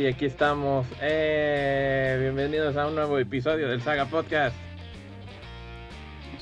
[0.00, 0.86] Sí, aquí estamos.
[1.02, 4.56] Eh, bienvenidos a un nuevo episodio del Saga Podcast.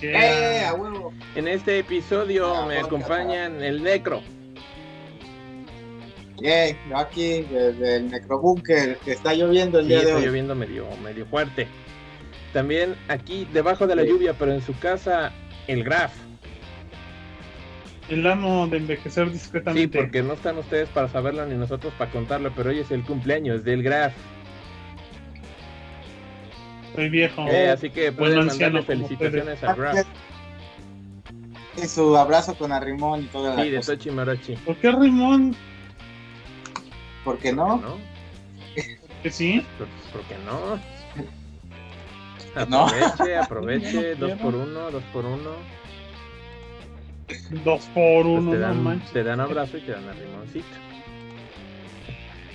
[0.00, 1.12] ¡Eh, a huevo!
[1.34, 2.86] En este episodio Ah, me podcast.
[2.86, 4.22] acompañan el Necro.
[6.40, 10.26] Yo aquí desde el necrobúnker que está lloviendo el Sí, día de está hoy.
[10.26, 11.66] lloviendo medio, medio fuerte.
[12.52, 14.08] También aquí, debajo de la Sí.
[14.10, 15.32] lluvia, pero en su casa,
[15.66, 16.12] el Graf.
[18.08, 19.98] El amo de envejecer Sí, discretamente.
[19.98, 23.64] porque no están ustedes para saberlo ni nosotros para contarlo, pero hoy es el cumpleaños
[23.64, 24.14] del Graf.
[26.94, 27.46] Soy viejo.
[27.48, 30.06] Eh, así que pueden anciano mandarle felicitaciones al Graf.
[31.76, 33.92] Y su abrazo con arrimón y toda la Sí, de cosa.
[33.92, 34.56] Tochi Marachi.
[34.56, 35.54] ¿Por qué Rimón?
[37.24, 37.76] ¿Por qué no?
[37.76, 37.98] ¿No?
[39.22, 39.64] Que sí.
[39.76, 40.80] Pues, ¿Por qué no?
[42.68, 42.86] No.
[42.86, 45.50] Aproveche, aproveche, No dos por uno, dos por uno.
[47.64, 50.66] Dos por Pues uno, te, no dan, te dan abrazo y te dan arrimoncito.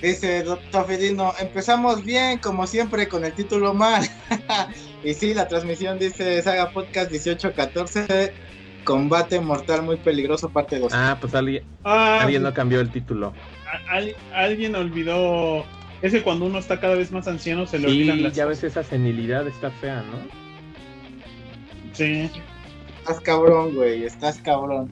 [0.02, 4.04] Dice Doctor Fidino, empezamos bien, como siempre, con el título mal.
[5.04, 8.34] y sí, la transmisión dice Saga Podcast 1814,
[8.84, 10.92] Combate Mortal Muy Peligroso, parte 2.
[10.94, 13.34] Ah, pues alguien, Ah, alguien no cambió el título.
[13.90, 15.64] al- alguien olvidó.
[16.02, 18.46] Es que cuando uno está cada vez más anciano se le olvidan Sí, las ya
[18.46, 20.18] ves esa senilidad está fea, ¿no?
[21.94, 22.30] Sí.
[23.04, 24.90] Estás cabrón, güey, estás cabrón.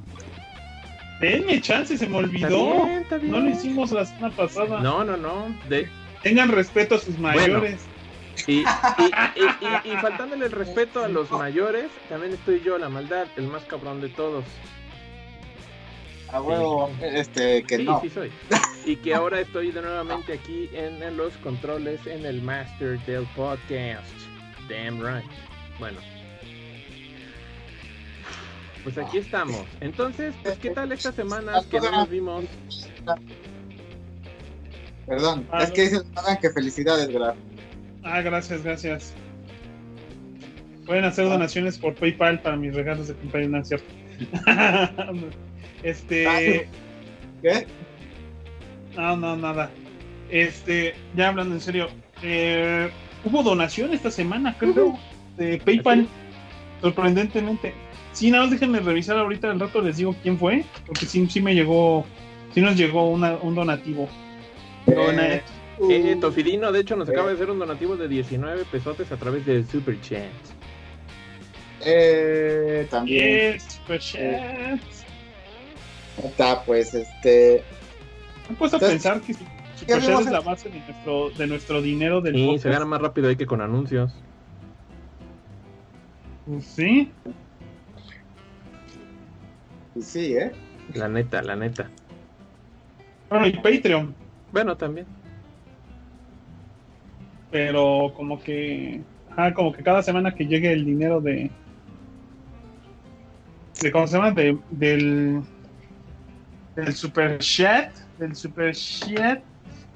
[1.21, 2.83] Denme chance, se me Está olvidó.
[2.85, 3.31] bien, está bien.
[3.31, 4.81] No lo hicimos la semana pasada.
[4.81, 5.55] No, no, no.
[5.69, 5.87] De-
[6.21, 7.79] Tengan respeto a sus mayores.
[8.47, 8.65] y, y, y-
[9.87, 13.63] y- y faltándole el respeto a los mayores, también estoy yo, la maldad, el más
[13.63, 14.43] cabrón de todos.
[16.33, 18.01] A huevo, este, que sí, no.
[18.01, 18.31] sí soy.
[18.85, 23.25] Y que ahora estoy de nuevamente aquí en, en los controles en el master del
[23.35, 24.05] podcast.
[24.69, 25.29] Damn right.
[25.79, 25.99] Bueno.
[28.83, 29.63] Pues aquí estamos.
[29.79, 32.45] Entonces, pues, ¿qué tal estas semanas que no nos vimos?
[35.05, 37.35] Perdón, Ah, es que dicen Adam, que felicidades, Graf.
[38.03, 39.13] Ah, gracias, gracias.
[40.85, 43.85] Pueden hacer donaciones por PayPal para mis regalos de cumpleaños, ¿no cierto?
[45.83, 46.67] este.
[47.41, 47.67] ¿Qué?
[48.95, 49.69] No, no, nada.
[50.29, 51.87] Este, ya hablando en serio,
[52.23, 52.89] eh,
[53.25, 54.97] hubo donación esta semana, creo,
[55.37, 56.07] de PayPal,
[56.81, 57.73] sorprendentemente.
[58.13, 61.41] Sí, nada más déjenme revisar ahorita al rato, les digo quién fue, porque sí, sí
[61.41, 62.05] me llegó,
[62.53, 64.07] sí nos llegó una- un donativo.
[64.85, 65.43] Dona- Eh,
[65.89, 69.43] Eh, Tofidino, de hecho, nos acaba de hacer un donativo de 19 pesotes a través
[69.47, 70.21] de Super Chat.
[71.83, 73.53] eh, también.
[73.53, 74.79] Yes, super chat.
[76.23, 77.63] Está, pues, este.
[78.47, 79.47] Me he puesto a pensar que Super
[79.99, 83.01] ¿qué Chat es la base de nuestro, de nuestro dinero del Y se gana más
[83.01, 84.13] rápido ahí que con anuncios.
[86.61, 87.35] Sí, pues
[89.99, 90.51] Sí, ¿eh?
[90.93, 91.89] La neta, la neta.
[93.29, 94.13] bueno, y Patreon,
[94.51, 95.05] Bueno, también.
[97.49, 101.51] pero como que, ajá, como que cada semana que llegue el dinero de,
[103.81, 104.31] de ¿cómo se llama?
[104.31, 105.41] De, del,
[106.75, 109.43] del super chat, del super chat,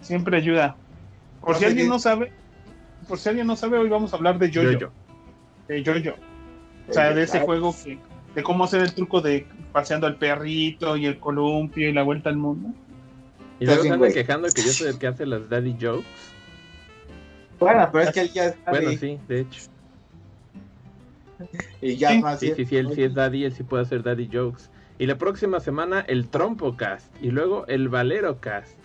[0.01, 0.75] siempre ayuda.
[1.39, 2.31] Por si alguien no sabe,
[3.07, 4.91] por si alguien no sabe, hoy vamos a hablar de Jojo, Yo-yo.
[5.67, 6.17] de Jojo.
[6.89, 8.00] O sea, de ese juego que,
[8.35, 12.29] de cómo hacer el truco de paseando al perrito y el columpio y la vuelta
[12.29, 12.69] al mundo.
[13.59, 16.06] Y luego andan quejando que yo soy el que hace las daddy jokes.
[17.59, 19.62] Bueno, pero es que él ya está Bueno, ahí, sí, de hecho.
[21.81, 23.84] y ya Sí, más Sí, bien- sí, sí, él sí es daddy, él sí puede
[23.84, 24.63] hacer daddy jokes.
[24.97, 27.13] Y la próxima semana el Trompo Cast.
[27.22, 28.78] Y luego el Valero Cast.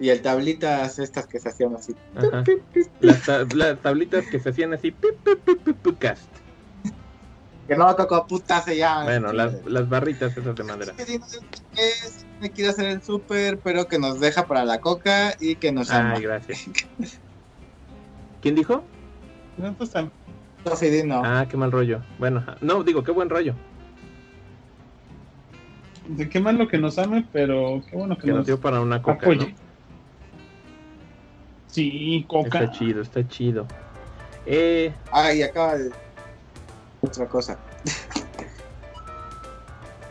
[0.00, 1.94] Y el tablitas estas que se hacían así.
[3.00, 4.92] Las, ta- las tablitas que se hacían así.
[4.92, 6.28] pip, pip, pip, pip, pip, cast.
[7.68, 9.04] Que no tocó puta se llama.
[9.04, 10.94] Bueno, las, las barritas esas de madera.
[10.98, 15.70] Es, me quiere hacer el súper, pero que nos deja para la coca y que
[15.70, 16.14] nos ama.
[16.16, 16.64] Ay, gracias.
[18.40, 18.82] ¿Quién dijo?
[19.58, 20.10] Entonces, tam-
[20.64, 21.22] Tofidino.
[21.24, 22.00] Ah, qué mal rollo.
[22.18, 23.54] Bueno, no, digo, qué buen rollo.
[26.08, 28.80] de qué malo que nos ame, pero qué bueno que, Que nos nos dio para
[28.80, 29.26] una coca.
[29.26, 29.50] apoye.
[29.52, 29.54] ¿no?
[31.66, 32.60] Sí, coca.
[32.64, 33.66] Está chido, está chido.
[34.46, 35.90] Eh, Ay, acaba de.
[37.00, 37.56] Otra cosa.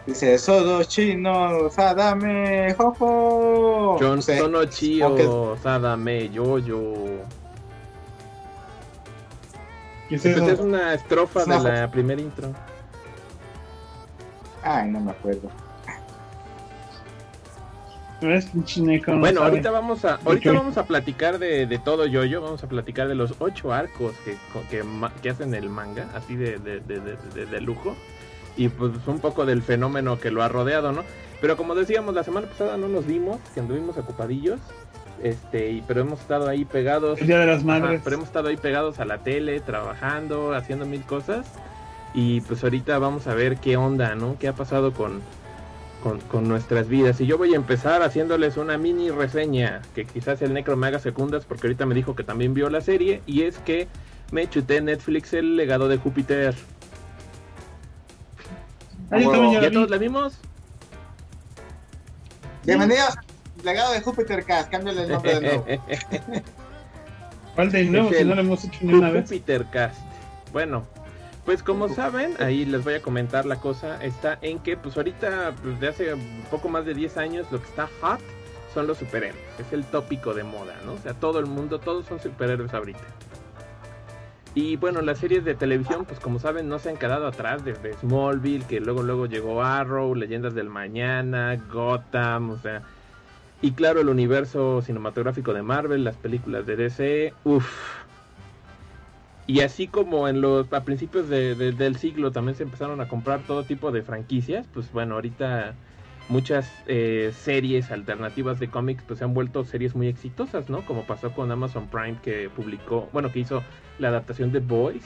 [0.08, 3.98] Dice, Sodo chino, Sadame, jojo.
[4.00, 6.94] John Sono Chio, Sadame, Yoyo.
[10.08, 10.50] ¿Qué es eso?
[10.50, 12.54] es una estrofa Es de la primera intro.
[14.64, 15.50] Ay, no me acuerdo.
[19.20, 23.08] Bueno, ahorita vamos a ahorita vamos a platicar de, de todo yoyo, vamos a platicar
[23.08, 24.36] de los ocho arcos que,
[24.70, 24.84] que,
[25.22, 27.96] que hacen el manga, así de, de, de, de- de- de lujo,
[28.56, 31.04] y pues un poco del fenómeno que lo ha rodeado, ¿no?
[31.42, 34.60] Pero como decíamos, la semana pasada no nos vimos, que anduvimos ocupadillos.
[35.24, 37.20] Este, y, pero hemos estado ahí pegados.
[37.22, 38.02] El Día de las Madres.
[38.04, 41.46] pero hemos estado ahí pegados a la tele, trabajando, haciendo mil cosas.
[42.14, 44.38] Y pues ahorita vamos a ver qué onda, ¿no?
[44.40, 45.22] ¿Qué ha pasado con,
[46.30, 47.20] con, nuestras vidas?
[47.22, 51.00] Y yo voy a empezar haciéndoles una mini reseña, que quizás el Necro me haga
[51.00, 53.22] secundas, porque ahorita me dijo que también vio la serie.
[53.26, 53.88] Y es que
[54.32, 56.56] me chuté Netflix el legado de Júpiter.
[59.12, 60.38] ¿Ya todos la vimos?
[62.66, 63.18] Bienvenidos
[63.64, 65.66] legado de Júpiter Cast, cámbiale el nombre de nuevo.
[67.56, 68.12] ¿Cuál de nuevo?
[68.12, 69.24] Si no lo hemos hecho ni una vez.
[69.24, 70.00] Júpiter Cast.
[70.52, 70.88] Bueno,
[71.48, 75.54] pues como saben, ahí les voy a comentar la cosa, está en que pues ahorita,
[75.64, 76.14] pues, de hace
[76.52, 78.20] poco más de 10 años, lo que está hot
[78.74, 79.42] son los superhéroes.
[79.58, 80.96] Es el tópico de moda, ¿no?
[80.96, 83.00] O sea, todo el mundo, todos son superhéroes ahorita.
[84.56, 87.94] Y bueno, las series de televisión, pues como saben, no se han quedado atrás desde
[87.94, 92.82] Smallville, que luego luego llegó Arrow, Leyendas del Mañana, Gotham, o sea,
[93.62, 97.97] y claro, el universo cinematográfico de Marvel, las películas de DC, uff.
[99.48, 103.64] Y así como en los a principios del siglo también se empezaron a comprar todo
[103.64, 105.74] tipo de franquicias, pues bueno, ahorita
[106.28, 110.86] muchas eh, series alternativas de cómics pues se han vuelto series muy exitosas, ¿no?
[110.86, 113.64] Como pasó con Amazon Prime que publicó, bueno, que hizo
[114.00, 115.06] la adaptación de Boys.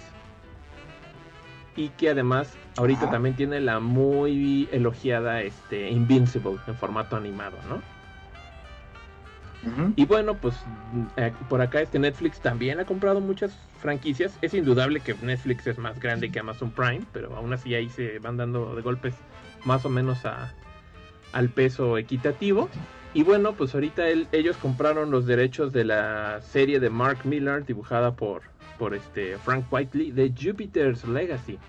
[1.75, 7.81] Y que además ahorita también tiene la muy elogiada este Invincible en formato animado, ¿no?
[9.95, 10.55] Y bueno, pues
[11.17, 14.37] eh, por acá este Netflix también ha comprado muchas franquicias.
[14.41, 18.19] Es indudable que Netflix es más grande que Amazon Prime, pero aún así ahí se
[18.19, 19.13] van dando de golpes
[19.65, 20.53] más o menos a,
[21.33, 22.69] al peso equitativo.
[23.13, 28.15] Y bueno, pues ahorita ellos compraron los derechos de la serie de Mark Miller dibujada
[28.15, 28.43] por,
[28.79, 31.59] por este Frank Whiteley de Jupiter's Legacy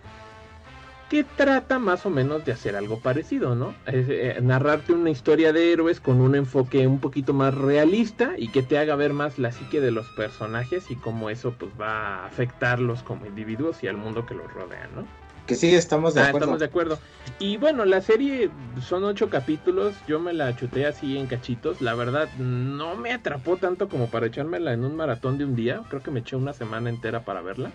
[1.12, 3.74] que trata más o menos de hacer algo parecido, ¿no?
[3.84, 8.62] Eh, narrarte una historia de héroes con un enfoque un poquito más realista y que
[8.62, 12.24] te haga ver más la psique de los personajes y cómo eso pues va a
[12.24, 15.04] afectarlos como individuos y al mundo que los rodea, ¿no?
[15.46, 16.46] Que sí, estamos de ah, acuerdo.
[16.46, 16.98] Estamos de acuerdo.
[17.38, 18.48] Y bueno, la serie
[18.80, 23.58] son ocho capítulos, yo me la chuté así en cachitos, la verdad no me atrapó
[23.58, 26.54] tanto como para echármela en un maratón de un día, creo que me eché una
[26.54, 27.70] semana entera para verla.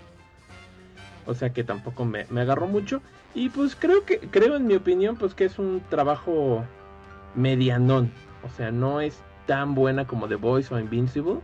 [1.28, 3.02] O sea que tampoco me, me agarró mucho.
[3.38, 6.66] Y pues creo que, creo en mi opinión, pues que es un trabajo
[7.36, 8.12] medianón.
[8.44, 11.42] O sea, no es tan buena como The Voice o Invincible.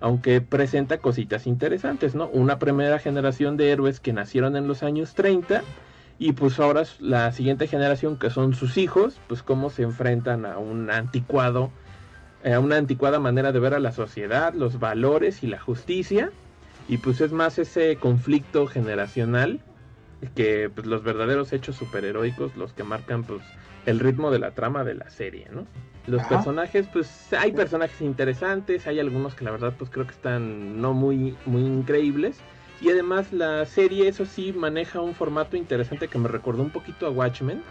[0.00, 2.28] Aunque presenta cositas interesantes, ¿no?
[2.28, 5.62] Una primera generación de héroes que nacieron en los años 30.
[6.18, 10.58] Y pues ahora la siguiente generación, que son sus hijos, pues cómo se enfrentan a
[10.58, 11.70] un anticuado,
[12.42, 16.32] eh, a una anticuada manera de ver a la sociedad, los valores y la justicia.
[16.86, 19.62] Y pues es más ese conflicto generacional
[20.30, 23.42] que pues, los verdaderos hechos superheroicos los que marcan pues
[23.86, 25.66] el ritmo de la trama de la serie, ¿no?
[26.06, 30.80] Los personajes, pues hay personajes interesantes, hay algunos que la verdad pues creo que están
[30.80, 32.36] no muy, muy increíbles.
[32.82, 37.06] Y además la serie, eso sí, maneja un formato interesante que me recordó un poquito
[37.06, 37.62] a Watchmen,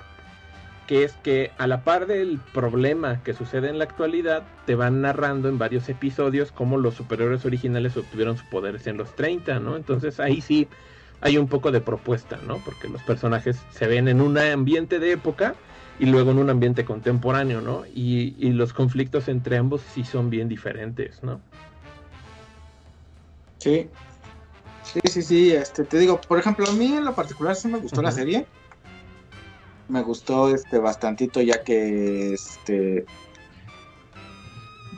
[0.88, 5.02] que es que a la par del problema que sucede en la actualidad, te van
[5.02, 9.76] narrando en varios episodios cómo los superhéroes originales obtuvieron sus poderes en los 30, ¿no?
[9.76, 10.68] Entonces ahí sí
[11.24, 12.58] hay un poco de propuesta, ¿no?
[12.58, 15.56] Porque los personajes se ven en un ambiente de época
[15.98, 17.86] y luego en un ambiente contemporáneo, ¿no?
[17.86, 21.40] Y, los conflictos entre ambos sí son bien diferentes, ¿no?
[23.60, 23.90] Sí.
[24.84, 27.80] Sí, sí, sí, este, te digo, por ejemplo, a mí en lo particular sí me
[27.80, 28.46] gustó la serie.
[29.88, 33.06] Me gustó este bastantito ya que este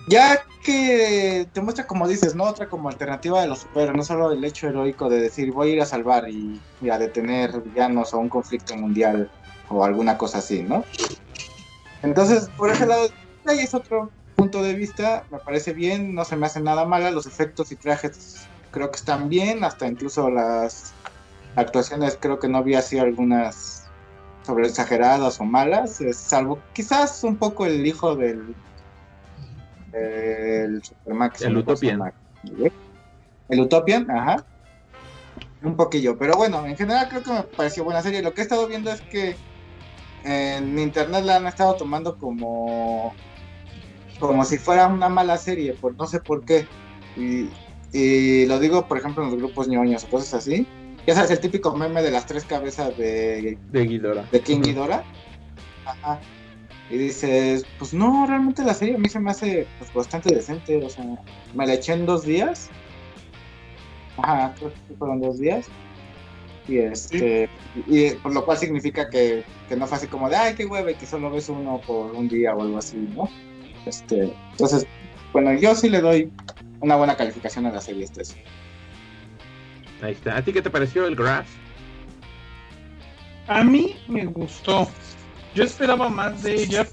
[0.07, 2.45] ya que te muestra, como dices, ¿no?
[2.45, 5.73] Otra como alternativa de los superhéroes, no solo el hecho heroico de decir voy a
[5.73, 9.29] ir a salvar y, a detener villanos o un conflicto mundial
[9.69, 10.83] o alguna cosa así, ¿no?
[12.03, 13.09] Entonces, por ese lado,
[13.45, 17.09] ahí es otro punto de vista, me parece bien, no se me hace nada mala,
[17.09, 20.93] los efectos y trajes creo que están bien, hasta incluso las
[21.55, 23.83] actuaciones creo que no había así algunas
[24.45, 28.53] sobre exageradas o malas, salvo quizás un poco el hijo del
[29.95, 31.41] el Supermax.
[31.41, 32.13] El Utopian.
[33.49, 34.45] El Utopian, ajá.
[35.61, 38.21] Un poquillo, pero bueno, en general creo que me pareció buena serie.
[38.21, 39.35] Lo que he estado viendo es que
[40.23, 43.13] en internet la han estado tomando como
[44.19, 46.67] como si fuera una mala serie, por no sé por qué.
[47.17, 50.67] Y, lo digo, por ejemplo, en los grupos ñoños o cosas así.
[51.07, 54.23] Ya sabes, el típico meme de las tres cabezas de, de Ghidorah.
[54.31, 55.03] De King Ghidorah.
[55.85, 56.19] Ajá.
[56.89, 60.83] Y dices, pues no, realmente la serie a mí se me hace pues, bastante decente.
[60.83, 61.05] O sea,
[61.53, 62.69] me la eché en dos días.
[64.17, 65.67] Ajá, creo que fueron dos días.
[66.67, 67.47] Y este,
[67.85, 70.95] y, por lo cual significa que, que, no fue así como de ay qué hueve
[70.95, 73.29] que solo ves uno por un día o algo así, ¿no?
[73.85, 74.87] Este, entonces,
[75.31, 76.31] bueno, yo sí le doy
[76.79, 78.23] una buena calificación a la serie este.
[80.01, 80.37] Ahí está.
[80.37, 81.47] ¿A ti qué te pareció el Grass?
[83.47, 84.87] A mí me gustó.
[85.55, 86.85] Yo esperaba más de ella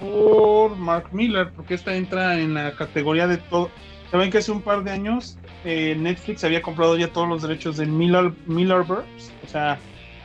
[0.00, 3.70] por Mark Miller, porque esta entra en la categoría de todo.
[4.10, 7.76] Saben que hace un par de años eh, Netflix había comprado ya todos los derechos
[7.76, 9.78] de Miller, Millerverse, o sea,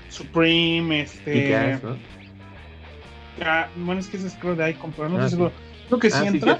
[0.10, 1.80] Supreme, este.
[3.44, 5.52] Ah, bueno, es que es creo de Icon, pero no ah, seguro.
[5.88, 6.58] Creo que sí ah, entra.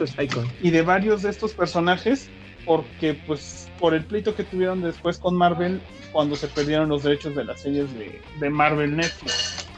[0.62, 2.30] y de varios de estos personajes,
[2.66, 5.80] porque pues por el pleito que tuvieron después con Marvel
[6.12, 9.71] cuando se perdieron los derechos de las series de, de Marvel Netflix.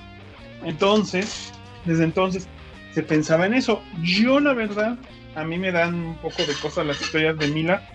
[0.65, 1.51] Entonces,
[1.85, 2.47] desde entonces
[2.93, 3.81] se pensaba en eso.
[4.01, 4.97] Yo la verdad,
[5.35, 7.87] a mí me dan un poco de cosas las historias de Mila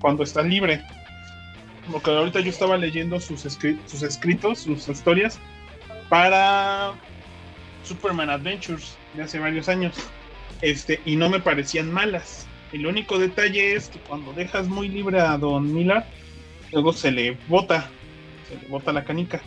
[0.00, 0.82] cuando está libre.
[1.90, 5.38] Porque ahorita yo estaba leyendo sus, sus escritos, sus historias
[6.08, 6.94] para
[7.84, 9.94] Superman Adventures de hace varios años.
[10.62, 12.46] Este, y no me parecían malas.
[12.72, 16.04] El único detalle es que cuando dejas muy libre a Don Miller,
[16.72, 17.88] luego se le bota,
[18.48, 19.42] se le bota la canica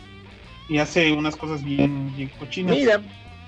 [0.70, 2.76] y hace unas cosas bien, bien cochinas.
[2.76, 3.02] Mira,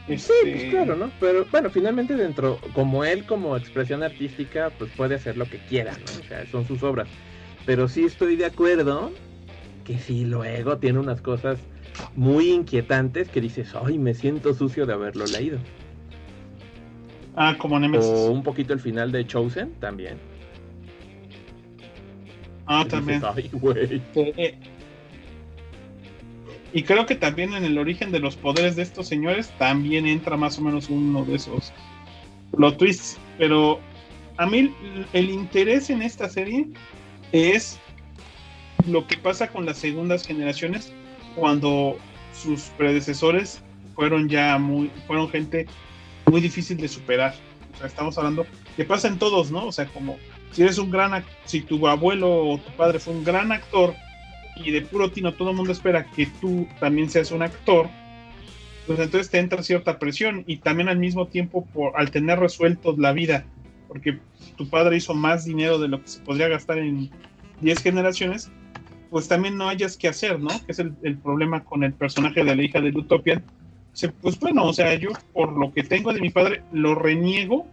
[0.09, 1.11] Sí, pues este, claro, ¿no?
[1.19, 5.91] Pero bueno, finalmente dentro, como él como expresión artística, pues puede hacer lo que quiera,
[5.91, 6.19] ¿no?
[6.19, 7.07] O sea, son sus obras.
[7.65, 9.11] Pero sí estoy de acuerdo
[9.83, 11.59] que sí, luego tiene unas cosas
[12.15, 15.59] muy inquietantes que dices, ay, me siento sucio de haberlo leído.
[17.35, 18.09] Ah, como Nemesis.
[18.09, 20.17] O un poquito el final de Chosen también.
[22.65, 23.21] Ah, también.
[23.23, 24.01] ay, güey.
[26.73, 30.37] Y creo que también en el origen de los poderes de estos señores también entra
[30.37, 31.73] más o menos uno de esos
[32.55, 33.17] plot twists.
[33.37, 33.79] Pero
[34.37, 34.73] a mí
[35.13, 36.67] el interés en esta serie
[37.31, 37.79] es
[38.87, 40.93] lo que pasa con las segundas generaciones
[41.35, 41.97] cuando
[42.33, 43.61] sus predecesores
[43.95, 45.67] fueron ya muy, fueron gente
[46.25, 47.33] muy difícil de superar.
[47.73, 48.45] O sea, estamos hablando
[48.75, 49.65] que pasa en todos, ¿no?
[49.65, 50.17] O sea, como
[50.51, 53.93] si eres un gran, si tu abuelo o tu padre fue un gran actor
[54.63, 57.87] y de puro tino todo el mundo espera que tú también seas un actor,
[58.87, 62.97] pues entonces te entra cierta presión y también al mismo tiempo por, al tener resueltos
[62.97, 63.45] la vida,
[63.87, 64.19] porque
[64.57, 67.09] tu padre hizo más dinero de lo que se podría gastar en
[67.61, 68.51] 10 generaciones,
[69.09, 70.49] pues también no hayas que hacer, ¿no?
[70.65, 73.41] Que es el, problema con el personaje de la hija de Utopia.
[74.21, 77.67] Pues bueno, o sea, yo por lo que tengo de mi padre lo reniego,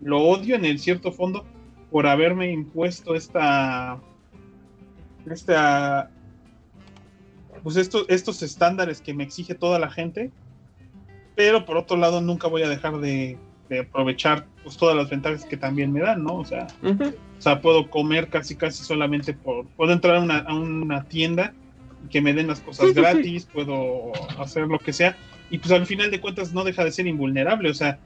[0.00, 1.44] lo odio en el cierto fondo
[1.90, 3.98] por haberme impuesto esta
[5.30, 6.10] esta
[7.68, 10.30] pues estos, estos estándares que me exige toda la gente,
[11.34, 13.36] pero por otro lado nunca voy a dejar de,
[13.78, 16.36] aprovechar pues todas las ventajas que también me dan, ¿no?
[16.36, 20.54] O sea, o sea, puedo comer casi casi solamente por, puedo entrar a una, a
[20.54, 21.52] una tienda
[22.06, 25.14] y que me den las cosas gratis, puedo hacer lo que sea,
[25.50, 27.98] y pues al final de cuentas no deja de ser invulnerable, o sea,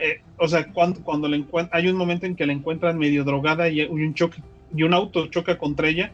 [0.00, 3.68] eh, o sea, cuando, cuando le hay un momento en que la encuentran medio drogada
[3.68, 4.40] y un choque
[4.72, 6.12] y un auto choca contra ella,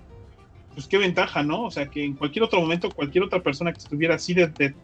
[0.81, 1.65] pues qué ventaja, ¿no?
[1.65, 4.75] O sea, que en cualquier otro momento, cualquier otra persona que estuviera así de,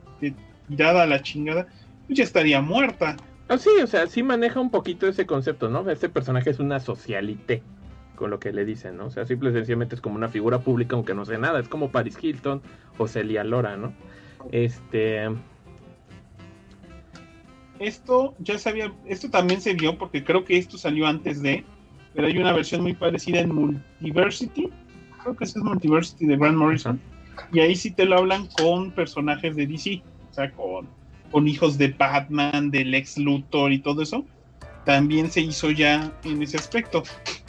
[0.69, 1.69] tirada a la chingada,
[2.07, 3.17] pues ya estaría muerta.
[3.49, 5.89] Ah, sí, o sea, sí maneja un poquito ese concepto, ¿no?
[5.89, 7.63] Este personaje es una socialité,
[8.15, 9.07] con lo que le dicen, ¿no?
[9.07, 11.69] O sea, simple y sencillamente es como una figura pública, aunque no sé nada, es
[11.69, 12.61] como Paris Hilton
[12.99, 13.95] o Celia Lora, ¿no?
[14.53, 15.31] Este.
[17.79, 21.65] Esto ya sabía, esto también se vio porque creo que esto salió antes de,
[22.13, 24.71] pero hay una versión muy parecida en Multiversity,
[25.27, 27.01] creo que es Multiversity de Grant Morrison.
[27.53, 30.89] Y ahí sí te lo hablan con personajes de DC, o sea, con,
[31.31, 34.25] con hijos de Batman, del ex Luthor y todo eso.
[34.85, 37.03] También se hizo ya en ese aspecto.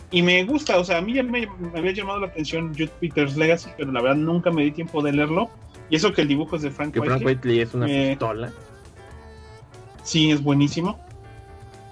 [0.09, 3.37] Y me gusta, o sea, a mí ya me, había llamado la atención Jude Peters
[3.37, 5.49] Legacy, pero la verdad nunca me di tiempo de leerlo.
[5.89, 8.51] Y eso que el dibujo es de Frank que Frank Whiteley es una eh, pistola.
[10.03, 10.99] Sí, es buenísimo.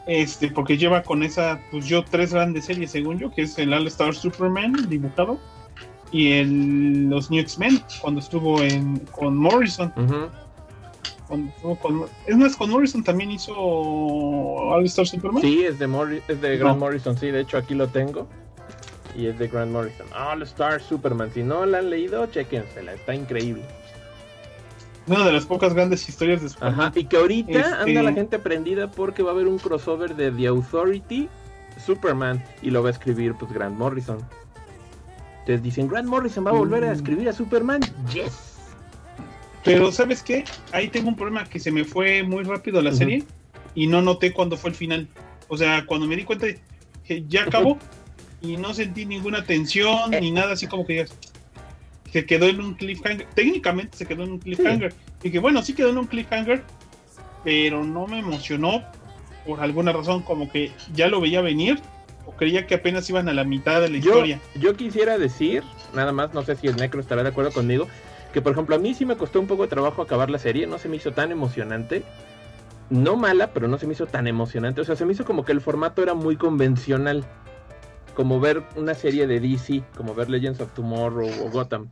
[0.08, 3.74] Este, porque lleva con esa, pues yo, tres grandes series, según yo, que es el
[3.74, 5.40] All Star Superman dibujado,
[6.12, 9.92] y el, los New X-Men cuando estuvo en, con Morrison.
[12.28, 15.42] es más, con Morrison también hizo All Star Superman.
[15.42, 18.28] Sí, es de, es de Grant Morrison, sí, de hecho aquí lo tengo.
[19.16, 20.08] Y es de Grant Morrison.
[20.14, 21.32] All Star Superman.
[21.34, 23.64] Si no la han leído, chequensela, está increíble.
[25.08, 26.80] Una de las pocas grandes historias de Superman.
[26.80, 30.16] Ajá, y que ahorita anda la este gente prendida porque va a haber un crossover
[30.16, 31.30] de The Authority
[31.84, 34.18] Superman y lo va a escribir pues Grant Morrison.
[35.46, 36.94] Entonces dicen, Grant Morrison va a volver a mm.
[36.94, 37.82] escribir a Superman.
[38.12, 38.56] Yes.
[39.64, 40.44] Pero ¿sabes qué?
[40.72, 43.24] Ahí tengo un problema que se me fue muy rápido la serie
[43.76, 45.08] y no noté cuándo fue el final.
[45.48, 46.48] O sea, cuando me di cuenta
[47.04, 47.78] que ya acabó
[48.42, 51.16] y no sentí ninguna tensión ni nada así como que digas,
[52.12, 53.28] se quedó en un cliffhanger.
[53.36, 54.94] Técnicamente se quedó en un cliffhanger.
[55.22, 56.64] Y que bueno, sí quedó en un cliffhanger,
[57.44, 58.84] pero no me emocionó
[59.46, 61.80] por alguna razón, como que ya lo veía venir
[62.26, 64.42] o creía que apenas iban a la mitad de la historia.
[64.56, 65.64] Yo quisiera decir,
[65.94, 67.88] nada más, no sé si el Necro estará de acuerdo conmigo,
[68.34, 70.68] que por ejemplo a mí sí me costó un poco de trabajo acabar la serie,
[70.68, 72.04] no se me hizo tan emocionante.
[72.90, 74.82] No mala, pero no se me hizo tan emocionante.
[74.82, 77.26] O sea, se me hizo como que el formato era muy convencional.
[78.14, 81.90] Como ver una serie de DC, como ver Legends of Tomorrow o Gotham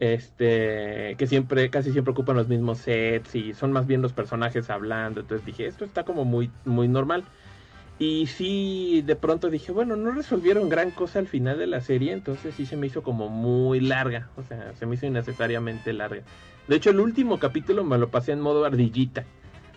[0.00, 4.70] este que siempre casi siempre ocupan los mismos sets y son más bien los personajes
[4.70, 7.22] hablando entonces dije esto está como muy muy normal
[8.00, 12.12] y sí de pronto dije bueno no resolvieron gran cosa al final de la serie
[12.12, 16.22] entonces sí se me hizo como muy larga o sea se me hizo innecesariamente larga.
[16.66, 19.24] De hecho el último capítulo me lo pasé en modo ardillita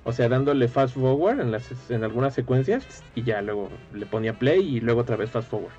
[0.05, 4.39] o sea dándole fast forward en las en algunas secuencias y ya luego le ponía
[4.39, 5.73] play y luego otra vez fast forward.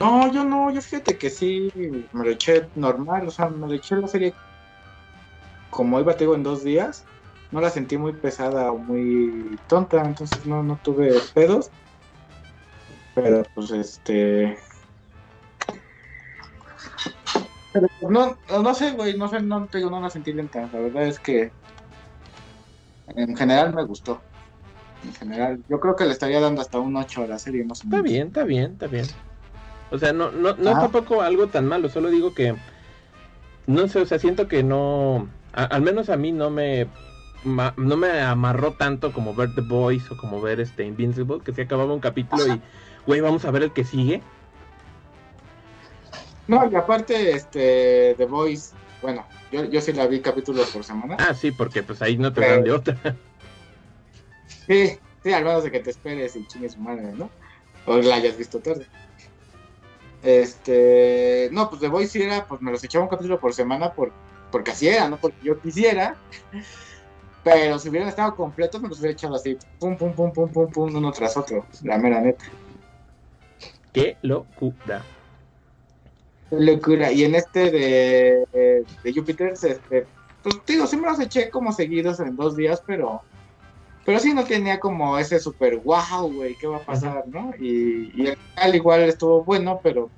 [0.00, 1.72] No, yo no, yo fíjate que sí,
[2.12, 4.32] me lo eché normal, o sea, me lo eché la serie
[5.70, 7.04] como iba, te en dos días,
[7.50, 11.70] no la sentí muy pesada o muy tonta, entonces no, no tuve pedos.
[13.14, 14.58] Pero pues este...
[17.72, 20.78] Pero no, no sé, güey, no sé, no, te digo, no la sentí lenta, la
[20.78, 21.52] verdad es que
[23.14, 24.20] en general me gustó.
[25.04, 27.74] En general, yo creo que le estaría dando hasta un 8 a la serie, no
[27.74, 27.84] sé.
[27.84, 29.06] Está bien, está bien, está bien.
[29.90, 32.54] O sea, no, no, no es tampoco algo tan malo, solo digo que,
[33.66, 36.88] no sé, o sea, siento que no, al menos a mí no me,
[37.44, 41.62] no me amarró tanto como ver The Boys o como ver este Invincible, que se
[41.62, 42.60] acababa un capítulo y,
[43.06, 44.22] güey, vamos a ver el que sigue.
[46.46, 51.16] No, y aparte, este, The Boys, bueno, yo, yo sí la vi capítulos por semana.
[51.18, 52.96] Ah, sí, porque pues ahí no te dan de otra.
[54.66, 57.30] Sí, sí, al menos de que te esperes y chingues su madre, ¿no?
[57.86, 58.86] O la hayas visto tarde.
[60.22, 63.92] Este, no, pues The Voice sí era, pues me los echaba un capítulo por semana
[63.92, 64.12] por,
[64.50, 66.16] porque así era, no porque yo quisiera.
[67.44, 70.70] Pero si hubieran estado completos, me los hubiera echado así, pum, pum, pum, pum, pum,
[70.70, 72.44] pum, uno tras otro, la mera neta.
[73.92, 75.02] Qué locura.
[76.50, 77.12] Qué locura.
[77.12, 80.06] Y en este de, de Júpiter, este,
[80.42, 83.22] pues digo, sí me los eché como seguidos en dos días, pero
[84.08, 87.52] pero sí no tenía como ese super wow, güey, ¿qué va a pasar, no?
[87.60, 90.08] Y, y al igual estuvo bueno, pero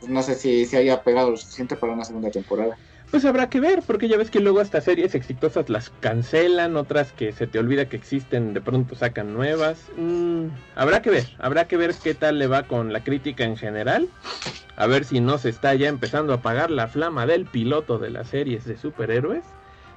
[0.00, 2.76] pues, no sé si se haya pegado lo suficiente para una segunda temporada.
[3.10, 7.12] Pues habrá que ver, porque ya ves que luego estas series exitosas las cancelan, otras
[7.12, 9.86] que se te olvida que existen, de pronto sacan nuevas.
[9.96, 13.56] Mm, habrá que ver, habrá que ver qué tal le va con la crítica en
[13.56, 14.08] general.
[14.76, 18.10] A ver si no se está ya empezando a apagar la flama del piloto de
[18.10, 19.44] las series de superhéroes.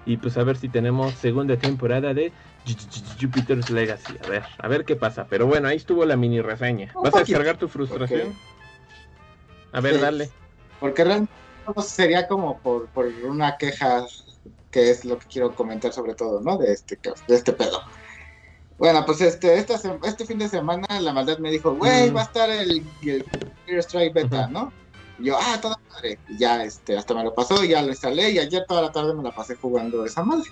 [0.06, 2.32] Y pues a ver si tenemos segunda temporada de
[3.22, 4.14] Jupiter's Legacy.
[4.26, 5.28] A ver, a ver qué pasa.
[5.30, 6.92] Pero bueno, ahí estuvo la mini reseña.
[6.96, 8.34] ¿Vas a descargar tu frustración?
[9.72, 10.32] A ver, dale.
[10.80, 11.41] Porque realmente
[11.86, 14.06] sería como por, por una queja
[14.72, 16.58] que es lo que quiero comentar sobre todo, ¿no?
[16.58, 16.98] De este,
[17.28, 17.82] de este pedo.
[18.78, 22.24] Bueno, pues este, esta, este fin de semana la maldad me dijo, güey, va a
[22.24, 24.74] estar el, el Strike Beta, ¿no?
[25.20, 26.18] Y yo, ah, toda madre.
[26.28, 29.14] Y ya, este, hasta me lo pasó, ya lo instalé y ayer toda la tarde
[29.14, 30.50] me la pasé jugando esa madre.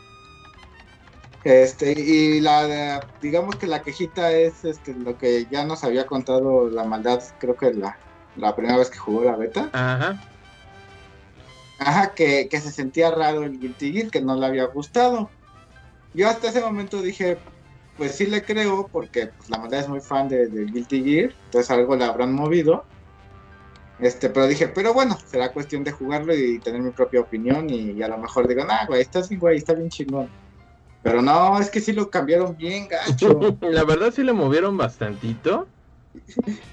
[1.44, 6.70] Este, y la, digamos que la quejita es este, lo que ya nos había contado
[6.70, 7.98] la maldad, creo que la,
[8.36, 9.70] la primera vez que jugó la beta.
[9.72, 10.22] Ajá.
[11.80, 15.30] Ajá, que, que se sentía raro el Guilty Gear, que no le había gustado.
[16.14, 17.38] Yo hasta ese momento dije,
[17.98, 21.34] pues sí le creo, porque pues, la maldad es muy fan de, de Guilty Gear,
[21.46, 22.84] entonces algo le habrán movido.
[24.00, 28.02] Este, pero dije, pero bueno, será cuestión de jugarlo y tener mi propia opinión y,
[28.02, 30.30] a lo mejor digo, ah, güey, está así, güey, está bien chingón.
[31.04, 33.58] Pero no, es que sí lo cambiaron bien, gacho.
[33.62, 35.68] La verdad sí le movieron bastantito.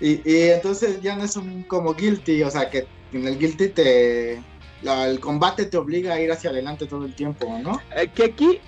[0.01, 3.69] Y, y, entonces ya no es un como guilty, o sea que en el guilty
[3.69, 4.43] te
[4.83, 7.81] el combate te obliga a ir hacia adelante todo el tiempo, ¿no?
[7.97, 8.61] Eh, que aquí,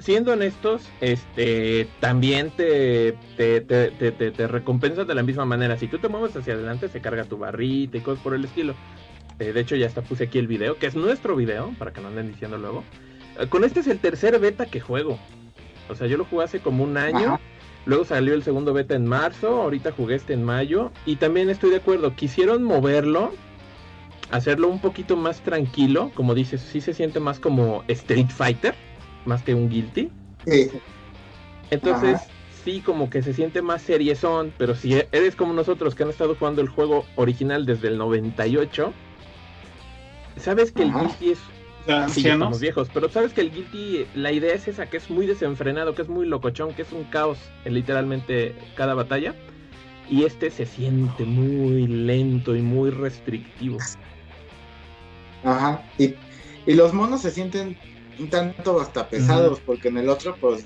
[0.00, 5.78] siendo honestos, este también te te, te, te, te, recompensas de la misma manera.
[5.78, 8.74] Si tú te mueves hacia adelante, se carga tu barrita y cosas por el estilo.
[9.38, 12.00] Eh, de hecho, ya hasta puse aquí el video, que es nuestro video, para que
[12.00, 12.84] no anden diciendo luego.
[13.38, 15.18] Eh, con este es el tercer beta que juego.
[15.88, 17.40] O sea, yo lo jugué hace como un año.
[17.86, 19.62] Luego salió el segundo beta en marzo.
[19.62, 20.90] Ahorita jugué este en mayo.
[21.04, 22.14] Y también estoy de acuerdo.
[22.14, 23.32] Quisieron moverlo.
[24.34, 26.10] Hacerlo un poquito más tranquilo.
[26.14, 28.74] Como dices, sí se siente más como Street Fighter.
[29.26, 30.10] Más que un Guilty.
[30.44, 30.70] Sí.
[31.70, 32.20] Entonces,
[32.64, 34.52] sí, como que se siente más seriezón.
[34.58, 38.92] Pero si eres como nosotros que han estado jugando el juego original desde el 98.
[40.36, 41.38] Sabes que el Guilty es
[42.08, 42.26] Sí,
[42.60, 46.02] viejos, pero sabes que el Guilty, la idea es esa, que es muy desenfrenado, que
[46.02, 49.34] es muy locochón, que es un caos en literalmente cada batalla.
[50.08, 53.78] Y este se siente muy lento y muy restrictivo.
[55.44, 55.82] Ajá.
[55.98, 56.14] Y,
[56.66, 57.76] y los monos se sienten
[58.18, 60.64] un tanto hasta pesados, porque en el otro, pues,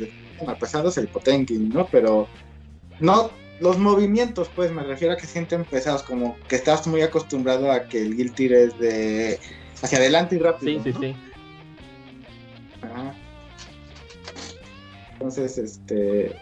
[0.61, 1.87] pesados el Potenkin, ¿no?
[1.87, 2.29] Pero
[3.01, 7.73] no, los movimientos, pues, me refiero a que sienten pesados, como que estás muy acostumbrado
[7.73, 9.41] a que el Guilty es de
[9.83, 10.83] hacia adelante y rápido.
[10.83, 11.17] Sí, sí, sí.
[12.83, 13.15] Ajá.
[15.13, 16.37] Entonces, este.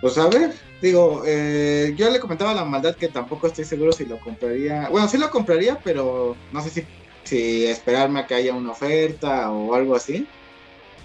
[0.00, 3.92] Pues a ver, digo, eh, yo le comentaba a la maldad que tampoco estoy seguro
[3.92, 4.88] si lo compraría.
[4.88, 6.86] Bueno, sí lo compraría, pero no sé si,
[7.30, 10.26] si esperarme a que haya una oferta o algo así.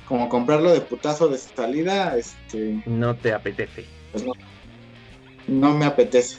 [0.07, 3.85] Como comprarlo de putazo de salida, este, No te apetece.
[4.11, 4.33] pues no,
[5.47, 6.37] no me apetece.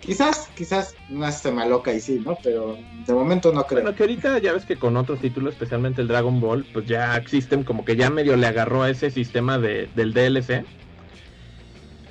[0.00, 2.36] Quizás, quizás no se me aloca y sí, ¿no?
[2.42, 3.82] Pero de momento no creo.
[3.82, 7.16] Bueno, que ahorita ya ves que con otros títulos, especialmente el Dragon Ball, pues ya
[7.16, 10.64] existen como que ya medio le agarró a ese sistema de, del DLC.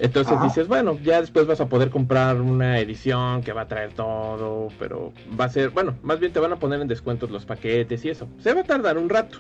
[0.03, 0.43] Entonces Ajá.
[0.45, 4.69] dices, bueno, ya después vas a poder comprar una edición que va a traer todo,
[4.79, 8.03] pero va a ser, bueno, más bien te van a poner en descuentos los paquetes
[8.03, 8.27] y eso.
[8.39, 9.37] Se va a tardar un rato.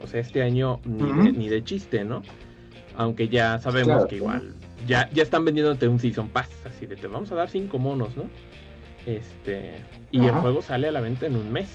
[0.00, 2.22] O sea, este año ni, de, ni de chiste, ¿no?
[2.96, 4.06] Aunque ya sabemos Claro.
[4.08, 4.54] que igual,
[4.86, 8.16] ya, ya están vendiéndote un Season Pass, así de te vamos a dar cinco monos,
[8.16, 8.24] ¿no?
[9.04, 9.72] Este,
[10.12, 11.68] y el juego sale a la venta en un mes.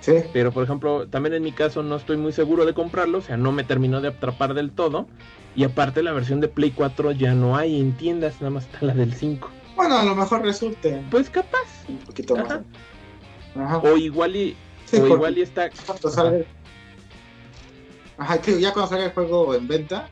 [0.00, 3.20] Sí, Pero por ejemplo, también en mi caso no estoy muy seguro de comprarlo, o
[3.20, 5.06] sea, no me terminó de atrapar del todo.
[5.54, 8.86] Y aparte la versión de Play 4 ya no hay en tiendas, nada más está
[8.86, 9.50] la del 5.
[9.76, 11.66] bueno, a lo mejor resulte Pues capaz.
[11.88, 12.44] un poquito más.
[12.50, 12.62] Ajá.
[13.56, 13.78] Ajá.
[13.78, 15.68] O igual y, Sí, o igual y está...
[15.86, 16.44] cuando salga.
[18.18, 20.08] Ajá, que ya cuando salga el juego en venta,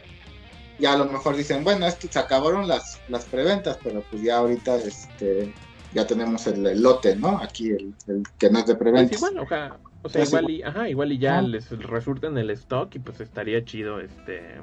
[0.78, 4.22] ya a lo mejor dicen, bueno, es que se acabaron las, las preventas, pero pues
[4.22, 5.52] ya ahorita este
[5.92, 7.38] ya tenemos el, el lote, ¿no?
[7.38, 9.18] Aquí el, el que no es de Pues preventas.
[9.18, 12.38] igual, o sea, o sea, Pues igual y, ajá, igual y ya les resulta en
[12.38, 14.60] el stock y pues estaría chido este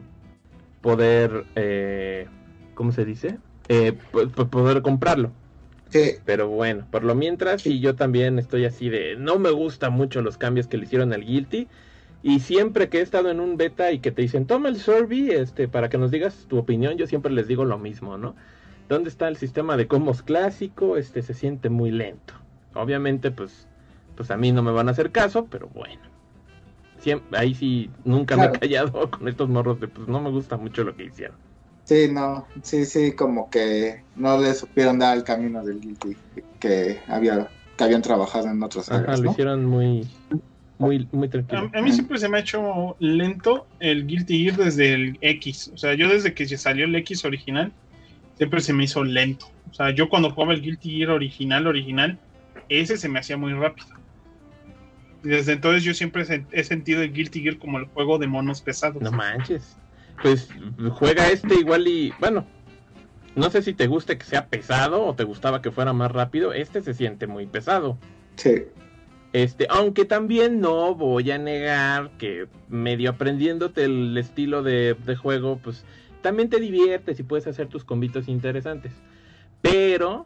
[0.81, 2.27] poder, eh,
[2.73, 3.37] ¿cómo se dice?
[3.69, 5.31] Eh, po- po- poder comprarlo.
[5.89, 9.15] Sí, Pero bueno, por lo mientras, sí, yo también estoy así de.
[9.15, 11.67] No me gustan mucho los cambios que le hicieron al Guilty.
[12.23, 15.29] Y siempre que he estado en un beta y que te dicen, toma el survey
[15.29, 18.35] este, para que nos digas tu opinión, yo siempre les digo lo mismo, ¿no?
[18.87, 20.97] ¿Dónde está el sistema de combos clásico?
[20.97, 22.33] Este se siente muy lento.
[22.73, 23.69] Obviamente, pues,
[24.15, 26.01] pues a mí no me van a hacer caso, pero bueno.
[26.97, 30.57] Siempre, ahí sí, nunca me he callado con estos morros de, pues no me gusta
[30.57, 31.39] mucho lo que hicieron.
[31.83, 36.15] sí, no, sí, sí, como que no le supieron dar el camino del Guilty
[36.59, 39.31] que había que habían trabajado en otras Ajá, sagas, lo ¿no?
[39.31, 40.17] hicieron muy,
[40.79, 41.73] muy, muy tranquilo.
[41.73, 45.69] A, a mí siempre se me ha hecho lento el Guilty Gear desde el X.
[45.73, 47.75] O sea, yo desde que se salió el X original,
[48.37, 49.47] siempre se me hizo lento.
[49.69, 52.19] O sea, yo cuando jugaba el Guilty Gear original, original,
[52.69, 53.87] ese se me hacía muy rápido.
[55.23, 58.61] Y desde entonces yo siempre he sentido el Guilty Gear como el juego de monos
[58.61, 59.01] pesados.
[59.01, 59.77] No manches.
[60.21, 60.49] Pues
[60.91, 62.47] juega este igual y bueno,
[63.35, 66.53] no sé si te gusta que sea pesado o te gustaba que fuera más rápido.
[66.53, 67.97] Este se siente muy pesado.
[68.37, 68.63] Sí,
[69.33, 75.59] Este, aunque también no voy a negar que medio aprendiéndote el estilo de, de juego,
[75.61, 75.85] pues
[76.25, 78.91] también te diviertes y puedes hacer tus convitos interesantes.
[79.61, 80.25] Pero,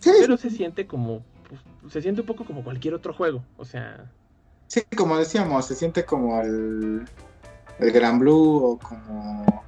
[0.00, 1.60] sí, pero se siente como, pues,
[1.92, 3.44] se siente un poco como cualquier otro juego.
[3.56, 4.10] O sea,
[4.66, 7.04] sí, como decíamos, se siente como el,
[7.78, 9.64] el Gran Blue o como...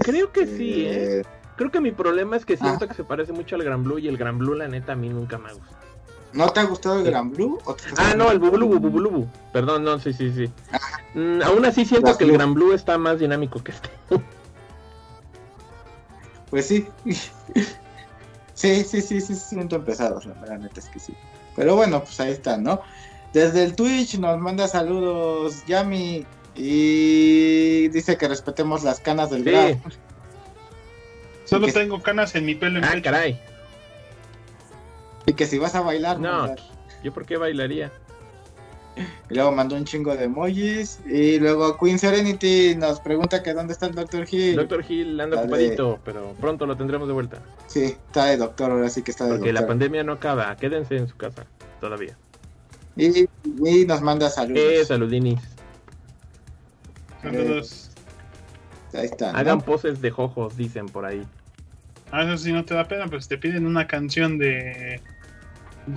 [0.00, 1.22] Creo que este, sí, ¿eh?
[1.56, 2.88] Creo que mi problema es que siento Ah.
[2.88, 5.08] que se parece mucho al Gran Blue y el Gran Blue, la neta, a mí
[5.08, 5.78] nunca me gusta.
[6.32, 7.60] ¿No te ha gustado el Gran Blue?
[7.64, 9.28] ¿O te Ah, no, el Bubulubu, Bubulubu.
[9.52, 10.50] Perdón, no, sí, sí, sí.
[11.14, 12.32] Mm, aún así siento Las que el.
[12.32, 13.88] Gran Blue está más dinámico que este.
[16.54, 16.86] Pues sí.
[18.54, 21.12] sí, sí, sí, sí, siento empezados, la verdad, neta es que sí.
[21.56, 22.80] Pero bueno, pues ahí está, ¿no?
[23.32, 29.50] Desde el Twitch nos manda saludos Yami y dice que respetemos las canas del Sí.
[29.50, 29.78] Graf.
[31.44, 33.02] Solo que- tengo canas en mi pelo en Ah, pecho.
[33.02, 33.40] caray.
[35.26, 36.54] Y que si vas a bailar, No.
[37.02, 37.90] ¿yo por qué bailaría?
[39.30, 41.00] Y luego mandó un chingo de emojis.
[41.06, 44.26] Y luego Queen Serenity nos pregunta que dónde está el Dr.
[44.30, 44.56] Hill.
[44.56, 47.38] Doctor Hill anda ocupadito, pero pronto lo tendremos de vuelta.
[47.66, 49.72] Sí, está de doctor, ahora sí que está de Porque la doctor.
[49.72, 50.54] pandemia no acaba.
[50.56, 51.44] Quédense en su casa
[51.80, 52.16] todavía.
[52.96, 53.24] Y,
[53.64, 54.62] y nos manda saludos.
[54.64, 55.40] Eh, saludinis.
[57.22, 57.90] Saludos.
[58.92, 59.32] Ahí está.
[59.32, 59.38] ¿no?
[59.38, 61.24] Hagan poses de jojos, dicen por ahí.
[62.12, 65.00] Ah, eso sí no te da pena, pues te piden una canción de.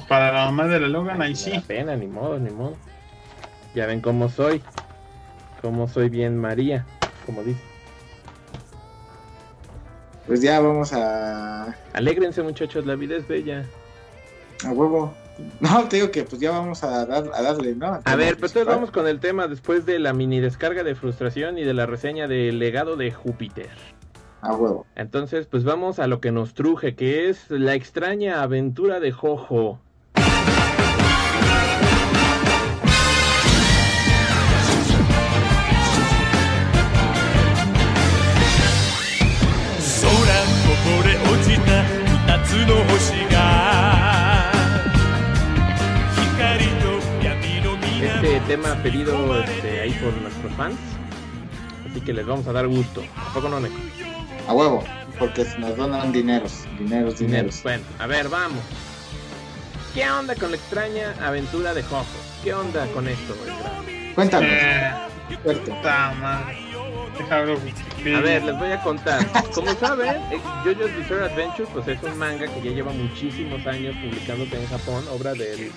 [0.08, 1.52] Para la mamá de la Logan, ahí sí.
[1.66, 2.76] pena, ni modo, ni modo.
[3.74, 4.62] Ya ven cómo soy.
[5.62, 6.86] Cómo soy bien María,
[7.26, 7.62] como dice.
[10.28, 13.66] Pues ya vamos a, Alégrense muchachos, la vida es bella.
[14.66, 15.14] a huevo.
[15.60, 18.02] No, te digo que pues ya vamos a, dar, a darle, ¿no?
[18.04, 21.58] A ver, pues entonces vamos con el tema después de la mini descarga de frustración
[21.58, 23.70] y de la reseña del legado de Júpiter.
[24.42, 24.86] A huevo.
[24.96, 29.80] Entonces, pues vamos a lo que nos truje, que es la extraña aventura de Jojo.
[48.00, 50.78] Este tema pedido este, ahí por nuestros fans,
[51.90, 53.02] así que les vamos a dar gusto.
[53.16, 53.76] ¿A no, Neko?
[54.48, 54.84] A huevo,
[55.20, 57.62] porque nos donan dineros, dineros, dineros.
[57.64, 58.60] Bueno, a ver, vamos.
[59.94, 62.06] ¿Qué onda con la extraña aventura de Jojo?
[62.44, 63.36] ¿Qué onda con esto?
[64.16, 64.92] Cuéntanos, Eh.
[68.16, 69.26] A ver, les voy a contar.
[69.54, 73.96] Como saben, eh, JoJo's Bizarre Adventure pues es un manga que ya lleva muchísimos años
[73.98, 75.72] publicándose en Japón, obra del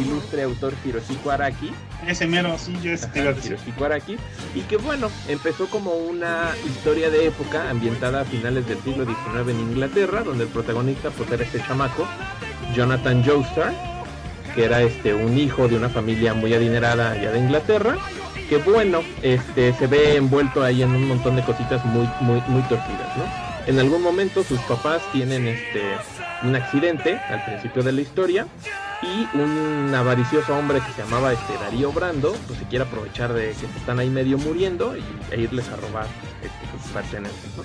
[0.00, 1.70] ilustre autor Hiroshiko Araki.
[2.06, 3.38] Ese mero, sí, yo este Ajá.
[3.44, 4.16] Hiroshiko Araki,
[4.54, 9.48] y que bueno, empezó como una historia de época ambientada a finales del siglo XIX
[9.48, 12.06] en Inglaterra, donde el protagonista pues era este chamaco,
[12.74, 13.72] Jonathan Joestar,
[14.54, 17.96] que era este un hijo de una familia muy adinerada allá de Inglaterra,
[18.48, 22.62] que bueno, este se ve envuelto ahí en un montón de cositas muy muy muy
[22.62, 23.24] torcidas, ¿no?
[23.66, 25.80] En algún momento sus papás tienen este
[26.42, 28.46] un accidente al principio de la historia
[29.04, 33.52] y un avaricioso hombre que se llamaba este Darío Brando, pues se quiere aprovechar de
[33.52, 36.06] que están ahí medio muriendo y, e irles a robar
[36.42, 37.64] este, sus pertenencias, ¿no?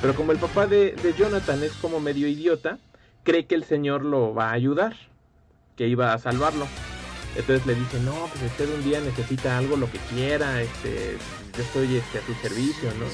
[0.00, 2.78] Pero como el papá de, de Jonathan es como medio idiota,
[3.22, 4.96] cree que el señor lo va a ayudar,
[5.76, 6.66] que iba a salvarlo.
[7.36, 11.16] Entonces le dice, no, pues usted un día necesita algo, lo que quiera, este,
[11.56, 13.06] yo estoy este, a tu servicio, ¿no?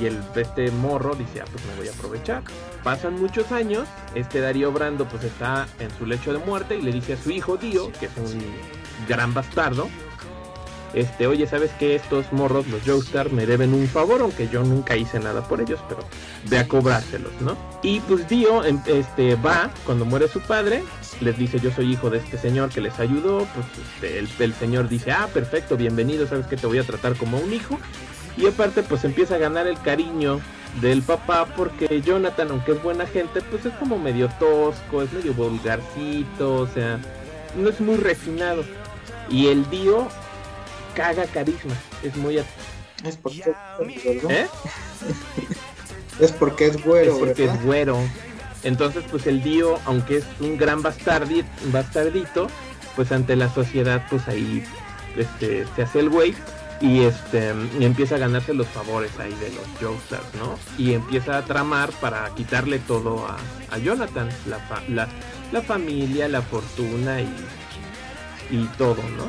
[0.00, 2.42] Y el este morro dice, ah, pues me voy a aprovechar.
[2.82, 6.92] Pasan muchos años, este Darío Brando pues está en su lecho de muerte y le
[6.92, 8.40] dice a su hijo Dio, que es un
[9.08, 9.88] gran bastardo,
[10.94, 14.94] este, oye, ¿sabes que estos morros, los Joestar, me deben un favor, aunque yo nunca
[14.96, 16.02] hice nada por ellos, pero
[16.48, 17.56] ve a cobrárselos, ¿no?
[17.82, 20.82] Y pues Dio em- este, va, cuando muere su padre,
[21.20, 24.54] les dice, yo soy hijo de este señor que les ayudó, pues este, el, el
[24.54, 27.78] señor dice, ah, perfecto, bienvenido, sabes que te voy a tratar como un hijo.
[28.36, 30.40] Y aparte pues empieza a ganar el cariño
[30.80, 35.34] del papá porque Jonathan, aunque es buena gente, pues es como medio tosco, es medio
[35.34, 36.98] vulgarcito, o sea,
[37.56, 38.64] no es muy refinado.
[39.28, 40.08] Y el Dio
[40.94, 42.38] caga carisma, es muy...
[42.38, 43.52] Es porque.
[44.28, 44.46] ¿Eh?
[46.20, 47.56] es porque es güero, es porque ¿verdad?
[47.56, 47.98] es güero.
[48.62, 52.46] Entonces, pues el Dio, aunque es un gran bastardi- bastardito,
[52.94, 54.62] pues ante la sociedad, pues ahí
[55.16, 56.34] este, se hace el güey
[56.82, 60.58] y este empieza a ganarse los favores ahí de los Joestars, ¿no?
[60.76, 63.36] Y empieza a tramar para quitarle todo a,
[63.72, 65.08] a Jonathan, la, fa- la,
[65.52, 67.32] la familia, la fortuna y,
[68.50, 69.26] y todo, ¿no?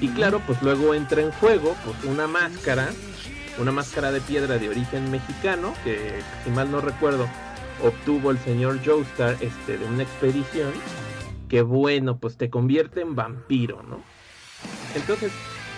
[0.00, 2.88] Y claro, pues luego entra en juego pues una máscara,
[3.58, 7.28] una máscara de piedra de origen mexicano, que si mal no recuerdo,
[7.84, 10.72] obtuvo el señor Joestar este, de una expedición,
[11.48, 14.02] que bueno, pues te convierte en vampiro, ¿no?
[14.94, 15.30] Entonces,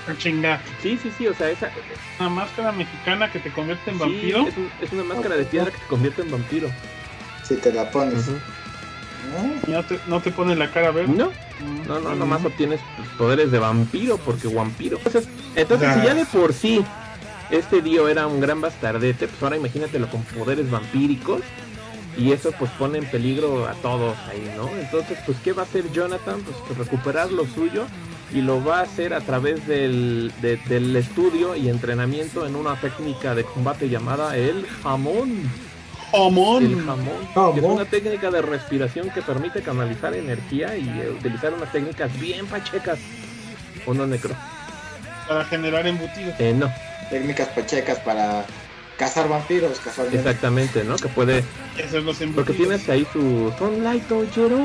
[0.09, 0.61] A chingar.
[0.83, 1.71] sí, sí, sí, o sea, esa
[2.19, 4.47] Una máscara mexicana que te convierte en sí, vampiro.
[4.49, 6.69] es, un- es una máscara de piedra que te convierte en vampiro.
[7.45, 8.27] Si te la pones.
[8.29, 8.33] Ujú.
[8.37, 9.61] ¿Eh?
[9.69, 11.13] Y no te, no te pone la cara verde.
[11.15, 11.31] No,
[11.63, 12.81] Mm, no, no, nomás obtienes
[13.17, 14.97] poderes de vampiro, porque vampiro.
[14.97, 15.95] Entonces, entonces Ya.
[16.01, 16.85] si ya de por sí
[17.51, 21.43] este Dio era un gran bastardete, pues ahora imagínatelo con poderes vampíricos.
[22.17, 24.69] Y eso pues pone en peligro a todos ahí, ¿no?
[24.77, 26.41] Entonces, pues, ¿qué va a hacer Jonathan?
[26.43, 27.87] Pues, pues, recuperar lo suyo
[28.35, 32.81] y lo va a hacer a través del, de- del estudio y entrenamiento en una
[32.81, 35.51] técnica de combate llamada el jamón.
[36.11, 36.65] Jamón.
[36.65, 37.53] El jamón, Jamón.
[37.55, 42.19] que es una técnica de respiración que permite canalizar energía y eh, utilizar unas técnicas
[42.21, 42.99] bien pachecas.
[43.87, 44.35] ¿O no, Necro?
[45.29, 46.35] Para generar embutidos.
[46.39, 46.71] Eh, no,
[47.11, 48.45] Técnicas pachecas para
[48.99, 50.19] cazar vampiros, casualmente.
[50.19, 50.97] exactamente, ¿no?
[50.97, 51.45] Que puede...
[52.35, 54.59] Porque tienes ahí su Sunlight Ojero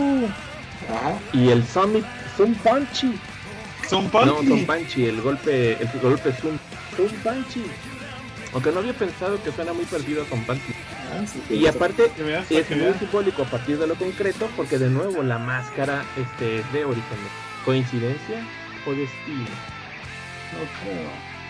[0.89, 1.17] Ajá.
[1.33, 3.17] y el Summit Sun Punchy.
[3.89, 4.47] Son No, panty.
[4.47, 6.59] Sun Punchy, el golpe, el golpe Sun,
[6.95, 7.63] Sun Punchy.
[8.53, 9.85] Aunque no había pensado que suena muy
[10.41, 10.73] Punchy.
[11.13, 14.89] Ah, sí, Y aparte veas, es muy simbólico a partir de lo concreto porque de
[14.89, 17.17] nuevo la máscara este, es de origen.
[17.65, 18.41] ¿Coincidencia
[18.85, 19.47] o destino?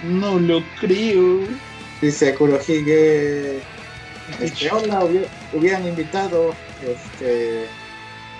[0.04, 1.40] No lo creo.
[2.02, 3.60] Dice Kurohige.
[4.42, 6.54] Este, hola, hubi- hubieran invitado.
[6.86, 7.66] Este.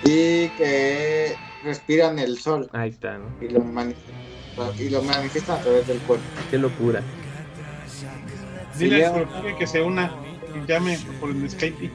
[0.04, 1.36] Y que
[1.68, 3.26] respiran el sol Ahí está, ¿no?
[3.40, 3.62] y lo,
[4.78, 6.24] y lo manifiestan a través del cuerpo.
[6.50, 7.02] Qué locura.
[8.78, 9.26] Dile Sí, a ya.
[9.26, 10.12] Jorge que se una
[10.54, 11.90] y llame por el Skype.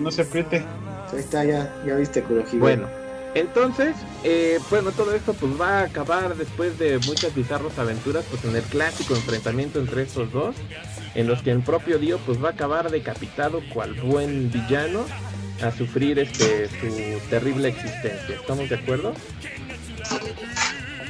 [0.00, 0.64] No se apriete.
[1.12, 2.56] Ahí está, ya, ya viste Kurohige.
[2.58, 2.88] Bueno,
[3.34, 8.44] entonces, eh, bueno, todo esto pues va a acabar después de muchas bizarras aventuras, pues
[8.44, 10.56] en el clásico enfrentamiento entre estos dos,
[11.14, 15.04] en los que el propio Dio pues va a acabar decapitado cual buen villano
[15.62, 18.34] a sufrir este su terrible existencia.
[18.34, 19.14] ¿Estamos de acuerdo?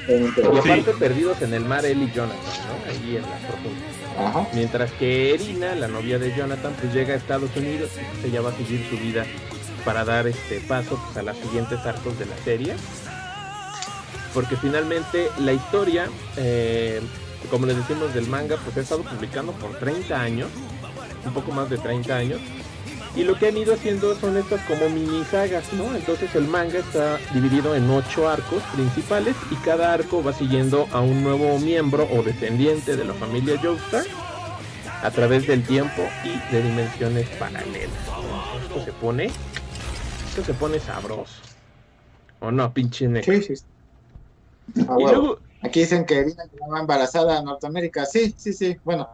[0.09, 2.91] Y aparte perdidos en el mar él y Jonathan, ¿no?
[2.91, 4.03] Ahí en las profundidades.
[4.19, 4.49] Ajá.
[4.53, 7.91] Mientras que Erina, la novia de Jonathan, pues llega a Estados Unidos
[8.23, 9.25] y ella va a seguir su vida
[9.85, 12.75] para dar este paso pues, a los siguientes arcos de la serie.
[14.35, 17.01] Porque finalmente la historia, eh,
[17.51, 20.49] como les decimos del manga, pues ha estado publicando por 30 años,
[21.25, 22.41] un poco más de 30 años.
[23.15, 25.95] Y lo que han ido haciendo son estas como mini sagas, ¿no?
[25.95, 31.01] Entonces el manga está dividido en ocho arcos principales y cada arco va siguiendo a
[31.01, 34.05] un nuevo miembro o descendiente de la familia Joestar
[35.03, 37.91] a través del tiempo y de dimensiones paralelas.
[38.63, 39.27] Esto se pone,
[40.29, 41.35] esto se pone sabroso.
[42.41, 43.33] ¿O no, pinche negro?
[43.33, 43.63] Sí, sí.
[44.89, 48.05] Ah, Y luego, Aquí dicen que Irina quedaba embarazada en Norteamérica.
[48.05, 48.77] Sí, sí, sí.
[48.85, 49.09] Bueno,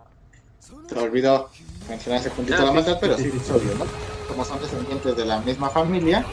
[0.89, 1.51] se olvidó
[1.88, 3.87] mencionar ese puntito Ah, de la maldad, pero sí, es obvio, ¿no?
[4.29, 6.24] Como son descendientes de la misma familia,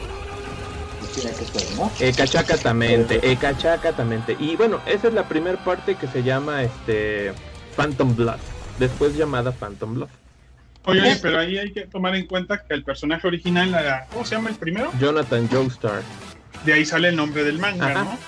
[1.00, 1.90] pues tiene que ser, ¿no?
[1.98, 4.36] Ecachacatamente, ecachacatamente.
[4.38, 7.32] Y bueno, esa es la primera parte que se llama este
[7.76, 8.36] Phantom Blood,
[8.78, 10.08] después llamada Phantom Blood.
[10.84, 14.24] Oye, oye, pero ahí hay que tomar en cuenta que el personaje original, la- ¿cómo
[14.24, 14.92] se llama el primero?
[15.00, 16.02] Jonathan Joestar.
[16.64, 18.04] De ahí sale el nombre del manga, Ajá.
[18.04, 18.18] ¿no?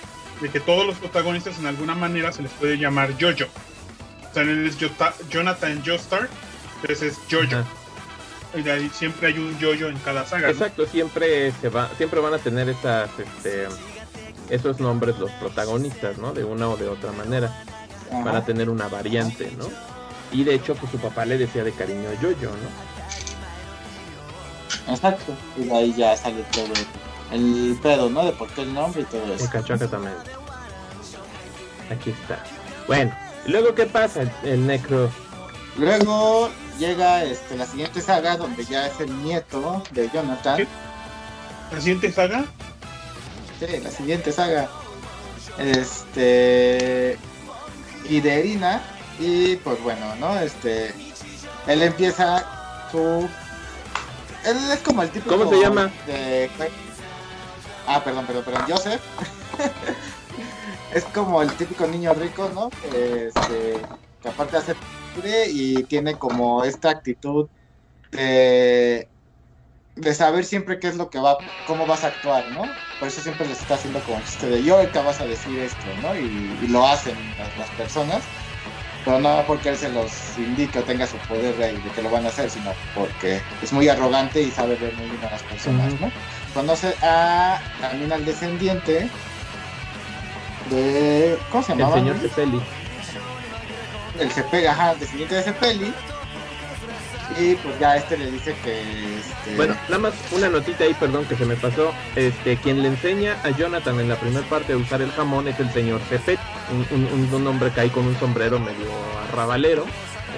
[0.41, 3.45] De que todos los protagonistas en alguna manera se les puede llamar Jojo.
[4.31, 6.29] O sea, él es Jota- Jonathan Joestar,
[6.83, 7.57] entonces es Jojo.
[7.57, 7.65] Ajá.
[8.55, 10.47] Y de ahí siempre hay un Jojo en cada saga.
[10.49, 10.53] ¿no?
[10.53, 13.69] Exacto, siempre se va, siempre van a tener estas, este,
[14.49, 16.33] esos nombres los protagonistas, ¿no?
[16.33, 17.63] De una o de otra manera,
[18.11, 18.25] Ajá.
[18.25, 19.67] para tener una variante, ¿no?
[20.33, 22.89] Y de hecho, pues su papá le decía de cariño Yoyo, ¿no?
[24.93, 25.35] Exacto.
[25.57, 26.69] Y de ahí ya sale todo
[27.33, 28.25] el pedo, ¿no?
[28.25, 29.45] De por qué el nombre y todo eso.
[29.45, 30.31] Ecachacatamente.
[31.91, 32.43] Aquí está.
[32.87, 33.15] Bueno,
[33.47, 34.23] ¿y luego qué pasa?
[34.23, 35.11] El, el necro.
[35.77, 40.57] Luego llega este, la siguiente saga donde ya es el nieto de Jonathan.
[40.57, 40.67] ¿Qué?
[41.73, 42.45] La siguiente saga,
[43.61, 44.69] Sí, la siguiente saga.
[45.59, 47.19] Este.
[48.09, 48.81] Y de Erina.
[49.19, 50.39] Y pues bueno, ¿no?
[50.39, 50.95] Este.
[51.67, 53.29] Él empieza su.
[54.45, 55.37] Él es como el típico.
[55.37, 55.91] ¿Cómo se llama?
[56.07, 56.49] de-
[57.87, 58.65] Ah, perdón, perdón, perdón.
[58.69, 59.01] Joseph.
[60.95, 62.71] es como el típico niño rico, ¿no?
[62.95, 63.81] Este,
[64.23, 64.75] que aparte hace
[65.23, 67.51] libre y tiene como esta actitud
[68.13, 69.11] de
[69.95, 72.81] de saber siempre qué es lo que va, cómo vas a actuar, ¿no?
[72.99, 75.97] Por eso siempre les está haciendo como chiste de yo ahorita vas a decir esto,
[75.97, 76.17] ¿no?
[76.17, 78.33] Y, y lo hacen las, las personas,
[79.05, 82.11] pero no porque él se los indique o tenga su poder de, de que lo
[82.11, 85.45] van a hacer, sino porque es muy arrogante y sabe ver muy bien a las
[85.45, 85.99] personas.
[86.01, 86.15] ¿no?
[86.53, 89.15] Conoce a también al descendiente
[90.61, 91.91] de ¿cómo se El llamaba?
[91.91, 92.69] señor Cepeli.
[94.21, 95.95] El Cepeli, ajá, el descendiente de Cepeli.
[97.39, 98.81] Y pues ya este le dice que
[99.19, 101.93] este, Bueno, nada más una notita ahí, perdón, que se me pasó.
[102.17, 105.61] Este, quien le enseña a Jonathan en la primera parte a usar el jamón es
[105.61, 106.39] el señor Cepet,
[106.73, 108.89] un, un, un- hombre que hay con un sombrero medio
[109.31, 109.85] arrabalero.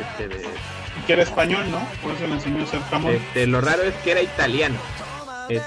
[0.00, 1.78] Este, de- y que era español, ¿no?
[2.02, 3.12] Por eso le enseñó a hacer jamón.
[3.14, 4.76] este, lo raro es que era italiano.
[5.48, 5.64] Este,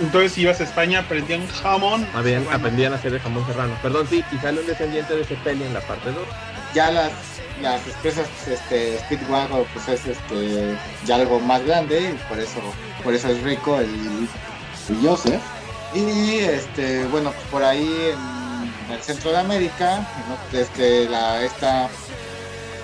[0.00, 2.06] Entonces, si ibas a España, aprendían jamón.
[2.14, 3.74] habían, Bueno, aprendían a hacer el jamón serrano.
[3.82, 6.16] Perdón, sí, y sale un descendiente de Cepeli en la parte 2.
[6.74, 7.10] ya las
[7.62, 12.60] las empresas este Speedwagon pues es este ya algo más grande y por eso
[13.04, 14.28] por eso es rico el,
[14.88, 15.42] el Joseph
[15.94, 20.58] y este bueno pues por ahí en el centro de América ¿no?
[20.58, 21.88] este la esta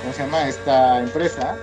[0.02, 1.56] cómo se llama esta empresa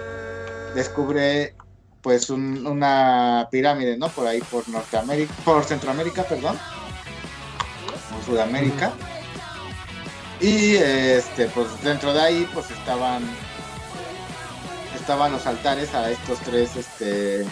[0.75, 1.55] descubre
[2.01, 6.57] pues un- una pirámide no por ahí por Norteamérica por Centroamérica perdón
[8.11, 8.91] por Sudamérica
[10.45, 13.23] y este, pues dentro de ahí, pues estaban
[14.95, 17.45] estaban los altares a estos tres este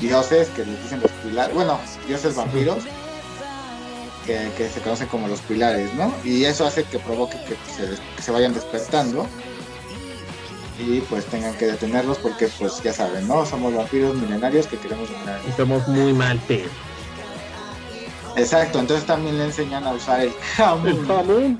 [0.00, 2.78] dioses que les dicen los pilares, bueno, dioses vampiros,
[4.26, 6.12] que, que se conocen como los pilares, ¿no?
[6.24, 9.26] Y eso hace que provoque que se, des- que se vayan despertando
[10.78, 13.46] y pues tengan que detenerlos porque pues ya saben, ¿no?
[13.46, 15.40] Somos vampiros milenarios que queremos dominar.
[15.48, 16.68] Y somos muy mal pedo.
[18.36, 20.88] Exacto, entonces también le enseñan a usar el jamón.
[20.88, 21.58] El jamón.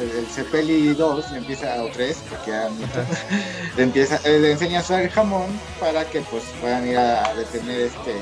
[0.00, 4.52] El, el Cepeli 2 le empieza o 3 porque ya no- le empieza eh, le
[4.52, 5.46] enseña a usar jamón
[5.80, 8.14] para que pues puedan ir a, a detener este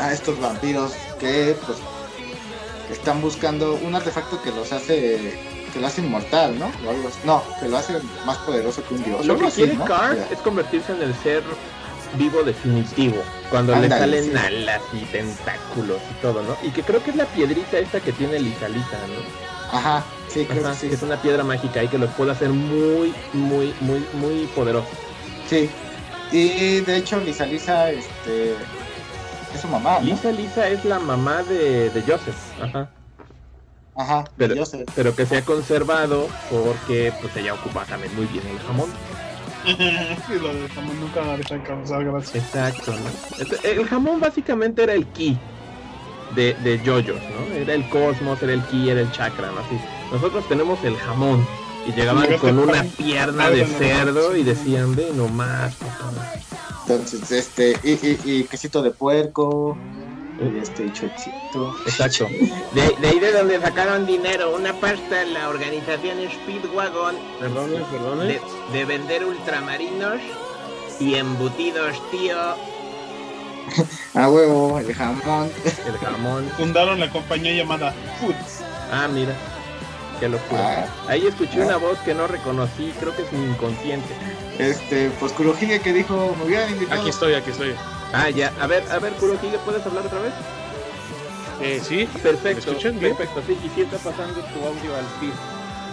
[0.00, 1.78] a estos vampiros que pues
[2.90, 5.38] están buscando un artefacto que los hace
[5.72, 6.66] que lo hace inmortal, ¿no?
[6.86, 7.18] O algo así.
[7.24, 9.26] No, que lo hace más poderoso que un dios.
[9.26, 9.84] Lo que así, quiere ¿no?
[9.84, 10.28] Card Ya.
[10.30, 11.42] es convertirse en el ser
[12.16, 13.16] vivo definitivo.
[13.50, 14.32] Cuando le salen sí.
[14.36, 16.56] alas y tentáculos y todo, ¿no?
[16.62, 19.53] Y que creo que es la piedrita esta que tiene Lisa Lisa, ¿no?
[19.74, 20.88] Ajá, sí, creo Ajá, que sí.
[20.88, 24.88] que es una piedra mágica y que los puede hacer muy, muy, muy, muy poderosos.
[25.48, 25.68] Sí.
[26.32, 28.52] Y de hecho Lisa Lisa este
[29.54, 30.06] es su mamá, ¿no?
[30.06, 32.90] Lisa Lisa es la mamá de, de Joseph, ajá.
[33.96, 34.84] Ajá, Pero- sé.
[34.96, 38.90] Pero que se ha conservado porque pues ella ocupa también muy bien el jamón.
[39.64, 42.40] sí, lo de jamón nunca me deja de causar gracia.
[42.40, 43.42] Exacto, ¿no?
[43.42, 45.38] Este- El jamón básicamente era el ki
[46.34, 47.54] de, de yoyos, ¿no?
[47.54, 49.60] Era el cosmos, era el ki, era el chakra, ¿no?
[49.60, 49.78] Así.
[50.12, 51.46] Nosotros tenemos el jamón.
[51.86, 56.32] Y llegaban con una pierna de cerdo y decían, ve nomás, papá".
[56.88, 59.76] Entonces, este, y, y, y quesito de puerco,
[60.40, 61.76] y este, y chuechito.
[61.84, 62.26] Exacto.
[62.72, 68.24] De, de ahí de donde sacaron dinero, una pasta la organización Speedwagon perdone.
[68.24, 68.40] de,
[68.72, 70.20] de vender ultramarinos
[71.00, 72.36] y embutidos, tío,
[74.14, 75.50] A huevo, el jamón.
[75.86, 76.48] el jamón.
[76.56, 78.60] Fundaron la compañía llamada Foods.
[78.92, 79.32] Ah, mira,
[80.20, 80.86] qué locura.
[80.86, 84.14] Ah, Ahí escuché una voz que no reconocí, creo que es mi inconsciente.
[84.58, 87.00] este, pues Kurohige que dijo, me hubieran invitado.
[87.00, 87.74] Aquí estoy, aquí estoy.
[88.12, 90.32] Ah, ya, a ver, a ver, Kurohige, ¿puedes hablar otra vez?
[91.60, 93.16] Eh, sí, Perfecto, ¿Me escuchan bien?
[93.16, 95.32] perfecto, sí, y sí está pasando tu audio al feed.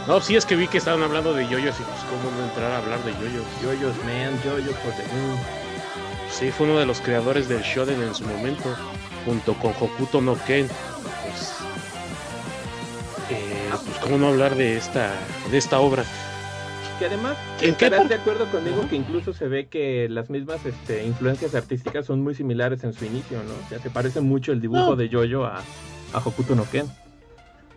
[0.08, 2.72] no, sí es que vi que estaban hablando de yoyos y pues cómo no entrar
[2.72, 3.46] a hablar de yoyos.
[3.64, 5.38] Yoyos, man, yoyo for the moon.
[6.32, 8.64] Sí, fue uno de los creadores del Shonen en su momento,
[9.26, 10.68] junto con Hokuto no Ken.
[10.68, 11.52] Pues,
[13.30, 15.14] eh, pues cómo no hablar de esta,
[15.52, 16.04] de esta obra.
[17.00, 21.04] Que además, ¿En estarás de acuerdo conmigo que incluso se ve que las mismas este,
[21.06, 23.54] influencias artísticas son muy similares en su inicio, ¿no?
[23.66, 24.96] O sea, se parece mucho el dibujo No.
[24.96, 25.62] de Yoyo a,
[26.14, 26.86] a Hokuto no Ken.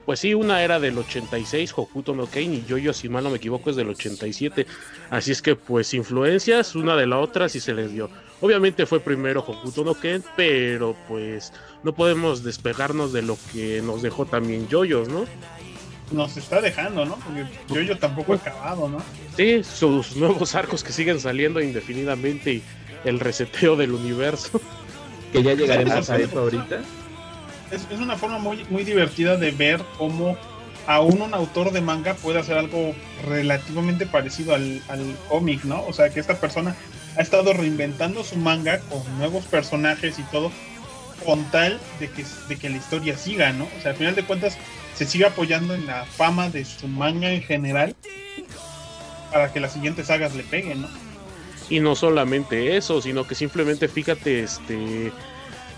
[0.05, 3.39] Pues sí, una era del 86, Hokuto no Ken, y Yoyo, si mal no me
[3.39, 4.67] equivoco, es del 87.
[5.11, 8.11] Así es que, pues, influencias una de la otra sí se les dio.
[8.41, 11.53] Obviamente fue primero Hokuto no Ken, pero pues
[11.83, 15.25] no podemos despegarnos de lo que nos dejó también Yoyos, ¿no?
[16.13, 17.17] Nos está dejando, ¿no?
[17.17, 18.99] Porque yo, yo tampoco he acabado, ¿no?
[19.37, 22.63] Sí, sus nuevos arcos que siguen saliendo indefinidamente y
[23.05, 24.61] el reseteo del universo.
[25.33, 26.81] Que ya llegaremos a eso ahorita.
[27.75, 30.37] Es, es una forma muy, muy divertida de ver cómo
[30.87, 32.95] aún un autor de manga puede hacer algo
[33.27, 35.85] relativamente parecido al, al cómic, ¿no?
[35.87, 36.77] O sea, que esta persona
[37.17, 40.51] ha estado reinventando su manga con nuevos personajes y todo,
[41.25, 43.65] con tal de que, de que la historia siga, ¿no?
[43.79, 44.59] O sea, al final de cuentas,
[44.95, 47.95] se sigue apoyando en la fama de su manga en general
[49.33, 50.89] para que las siguientes sagas le peguen, ¿no?
[51.71, 55.13] Y no solamente eso, sino que simplemente fíjate, este.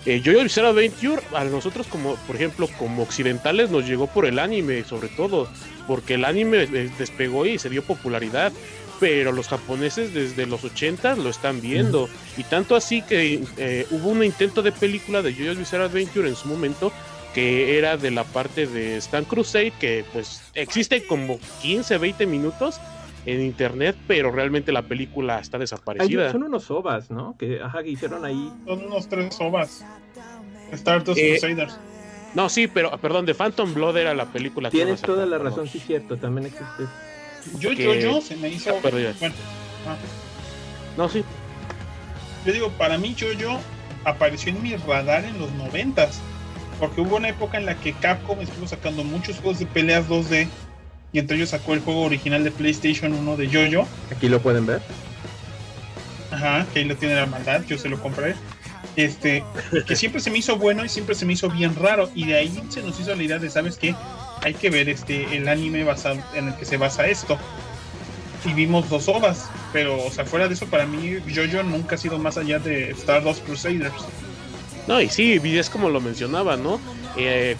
[0.06, 4.38] Eh, Jojo Bizarre Adventure, a nosotros como, por ejemplo, como occidentales nos llegó por el
[4.38, 5.48] anime, sobre todo,
[5.88, 6.66] porque el anime
[6.98, 8.52] despegó y se dio popularidad,
[9.00, 14.10] pero los japoneses desde los 80 lo están viendo, y tanto así que eh, hubo
[14.10, 16.92] un intento de película de Jojo's Bizarre Adventure en su momento,
[17.34, 22.80] que era de la parte de Stan Crusade, que pues existe como 15, 20 minutos
[23.26, 26.30] en internet, pero realmente la película está desaparecida.
[26.32, 27.36] son unos ovas, ¿no?
[27.36, 28.52] Que, ajá, que hicieron ahí.
[28.64, 29.84] Son unos tres ovas.
[30.72, 31.78] Stardust Eh, Crusaders.
[32.34, 34.70] No, sí, pero perdón, de Phantom Blood era la película.
[34.70, 36.84] Tienes toda la razón, sí, cierto, también existe.
[37.58, 38.70] Yo, que- yo, yo, se me hizo.
[38.70, 38.80] Ah.
[38.82, 39.34] Bueno,
[39.86, 39.96] ah,
[40.96, 41.24] No, sí,
[42.46, 43.58] yo digo, para mí, yo,
[44.04, 46.20] apareció en mi radar en los noventas.
[46.78, 50.46] Porque hubo una época en la que Capcom estuvo sacando muchos juegos de peleas 2D.
[51.16, 53.88] Y entre ellos sacó el juego original de PlayStation 1 de Jojo.
[54.14, 54.82] Aquí lo pueden ver.
[56.30, 58.34] Ajá, que ahí lo tiene la maldad, yo se lo compré.
[58.96, 59.42] Este,
[59.88, 62.10] que siempre se me hizo bueno y siempre se me hizo bien raro.
[62.14, 63.94] Y de ahí se nos hizo la idea de, ¿sabes qué?
[64.42, 67.38] Hay que ver este el anime basado en el que se basa esto.
[68.44, 71.98] Y vimos dos ovas, pero, o sea, fuera de eso, para mí, Jojo nunca ha
[71.98, 74.04] sido más allá de Stardust Crusaders.
[74.86, 76.78] no, y sí, es como lo mencionaba, ¿no?
[77.16, 77.56] Eh,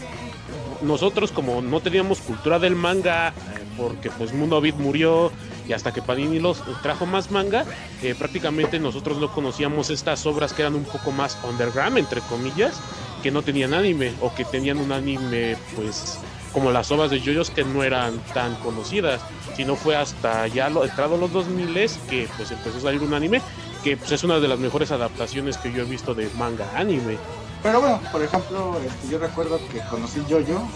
[0.82, 3.32] nosotros como no teníamos cultura del manga,
[3.76, 5.30] porque pues Mundo Beat murió
[5.68, 7.64] y hasta que Panini los trajo más manga,
[8.02, 12.80] eh, prácticamente nosotros no conocíamos estas obras que eran un poco más underground, entre comillas,
[13.22, 16.18] que no tenían anime o que tenían un anime pues
[16.52, 19.20] como las obras de JoJo's que no eran tan conocidas,
[19.56, 23.42] sino fue hasta ya lo, entrado los 2000 que pues empezó a salir un anime
[23.84, 27.18] que pues, es una de las mejores adaptaciones que yo he visto de manga anime.
[27.62, 30.68] Pero bueno, por ejemplo, este, yo recuerdo que conocí Jojo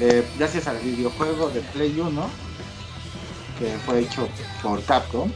[0.00, 2.30] eh, gracias al videojuego de Play 1
[3.58, 4.28] que fue hecho
[4.62, 5.30] por Capcom.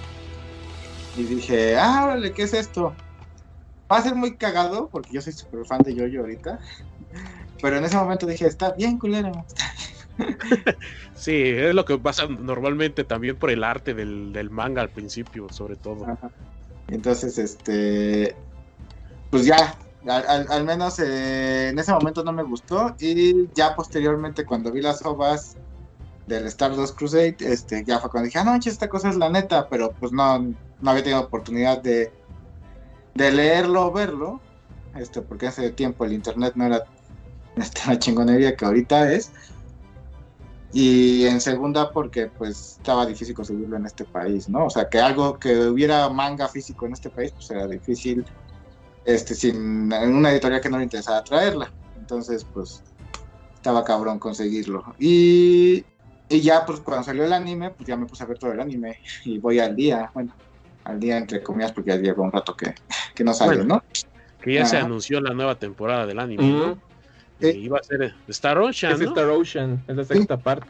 [1.17, 2.95] Y dije, ah, órale, ¿qué es esto?
[3.91, 6.59] Va a ser muy cagado porque yo soy súper fan de Jojo ahorita.
[7.63, 9.33] Pero en ese momento dije, está bien culero.
[11.15, 15.49] Sí, es lo que pasa normalmente también por el arte del, del manga al principio,
[15.51, 16.05] sobre todo.
[16.05, 16.31] Ajá.
[16.89, 18.37] Entonces, este,
[19.31, 19.75] pues ya,
[20.09, 24.81] al, al- menos eh, en ese momento no me gustó y ya posteriormente cuando vi
[24.81, 25.57] las ovas
[26.27, 29.69] del Stardust Crusade, este, ya fue cuando dije, ah, no, esta cosa es la neta,
[29.69, 32.13] pero pues no, no había tenido oportunidad de,
[33.15, 34.41] de leerlo o verlo,
[34.97, 36.85] este, porque hace tiempo el internet no era
[37.87, 39.33] la chingonería que ahorita es.
[40.73, 44.67] Y en segunda porque pues estaba difícil conseguirlo en este país, ¿no?
[44.67, 48.27] O sea, que algo que hubiera manga físico en este país pues era difícil
[49.07, 51.73] este sin en una editorial que no le interesaba traerla.
[51.99, 52.83] Entonces, pues
[53.55, 54.85] estaba cabrón conseguirlo.
[54.99, 55.85] Y,
[56.29, 58.61] y ya pues cuando salió el anime, pues ya me puse a ver todo el
[58.61, 60.35] anime y voy al día, bueno,
[60.85, 62.75] al día entre comillas porque ya lleva un rato que,
[63.15, 63.85] que no Bueno, ¿no?
[64.41, 66.79] Que ya se anunció la nueva temporada del anime, ¿no?
[67.41, 67.49] Sí.
[67.49, 69.09] iba a ser Star Ocean, Es ¿no?
[69.09, 70.69] Star Ocean, es la sexta parte.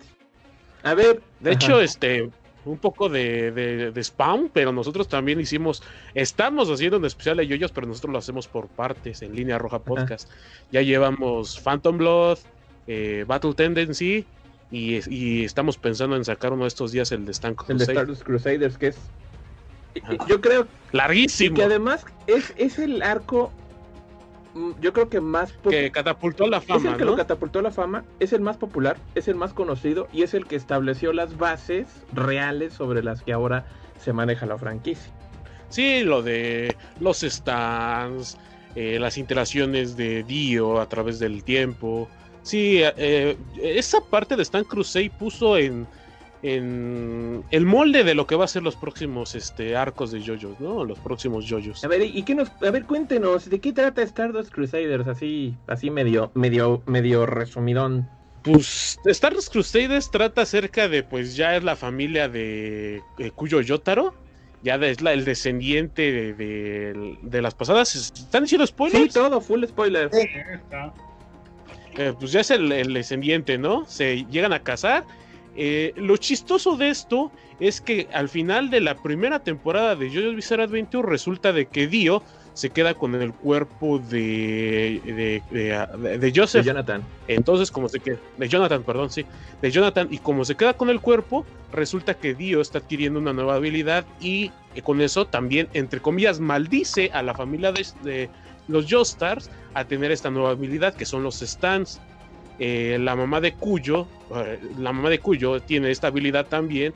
[0.82, 1.54] A ver, De ajá.
[1.58, 2.30] hecho, este,
[2.66, 5.82] un poco de, de, de spam, pero nosotros también hicimos,
[6.14, 9.78] estamos haciendo un especial de yoyos, pero nosotros lo hacemos por partes en línea roja
[9.78, 10.28] podcast.
[10.72, 12.38] Ya llevamos Phantom Blood,
[12.86, 14.26] eh, Battle Tendency
[14.70, 17.84] y, y estamos pensando en sacar uno de estos días el de Stan el de.
[17.84, 18.96] Stardust Crusaders, que es.
[20.02, 20.26] Ajá.
[20.28, 21.56] Yo creo Larguísimo.
[21.56, 23.52] que además es, es el arco.
[24.80, 25.52] Yo creo que más.
[25.68, 27.10] que catapultó la es fama, el que ¿no?
[27.12, 30.46] lo catapultó la fama, es el más popular, es el más conocido y es el
[30.46, 33.66] que estableció las bases reales sobre las que ahora
[34.00, 35.12] se maneja la franquicia.
[35.68, 38.38] Sí, lo de los stands,
[38.74, 42.08] eh, las interacciones de Dio a través del tiempo.
[42.42, 45.86] Sí, eh, esa parte de Stan Crusade puso en,
[46.54, 50.60] en el molde de lo que va a ser los próximos este, arcos de JoJo's,
[50.60, 50.84] ¿no?
[50.84, 51.84] Los próximos JoJo's.
[51.84, 55.06] A ver, ¿y qué nos, a ver, cuéntenos, ¿de qué trata Stardust Crusaders?
[55.08, 58.08] Así, así medio, medio, medio resumidón.
[58.42, 63.60] Pues Star Wars Crusaders trata acerca de, pues ya es la familia de eh, Cuyo
[63.60, 64.14] Yotaro.
[64.62, 67.94] Ya es la, el descendiente de, de- de las pasadas.
[67.94, 69.14] ¿Están diciendo Sí, spoilers?
[69.14, 70.10] todo, full spoiler.
[70.12, 70.26] Sí.
[70.54, 70.92] Está.
[71.98, 73.84] Eh, pues ya es el, el descendiente, ¿no?
[73.86, 75.04] Se llegan a casar.
[75.56, 80.36] Eh, lo chistoso de esto es que al final de la primera temporada de JoJo's
[80.36, 86.18] Bizarre Adventure resulta de que Dio se queda con el cuerpo de, de, de- de
[86.18, 86.64] De Joseph.
[86.64, 87.02] Jonathan.
[87.28, 89.26] Entonces, como se queda, de Jonathan, perdón, sí,
[89.60, 93.34] de Jonathan, y como se queda con el cuerpo, resulta que Dio está adquiriendo una
[93.34, 98.30] nueva habilidad y eh, con eso también, entre comillas, maldice a la familia de, de
[98.68, 102.00] los Joestars a tener esta nueva habilidad que son los stands.
[102.58, 106.94] Eh, la mamá de Cuyo, eh, la mamá de Cuyo tiene esta habilidad también,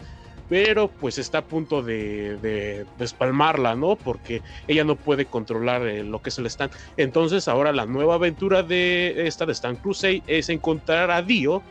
[0.48, 3.96] pero pues está a punto de, de despalmarla, ¿no?
[3.96, 6.72] Porque ella no puede controlar eh, lo que es el stand.
[6.96, 11.62] Entonces ahora la nueva aventura de esta de Stan Crusade es encontrar a Dio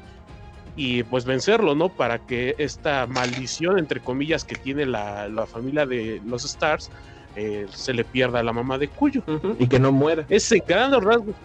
[0.77, 1.89] y pues vencerlo, ¿no?
[1.89, 6.89] Para que esta maldición, entre comillas, que tiene la, la familia de los Stars,
[7.35, 9.23] eh, se le pierda a la mamá de Cuyo.
[9.59, 10.25] Y que no muera.
[10.29, 11.35] Es en grandes rasgos.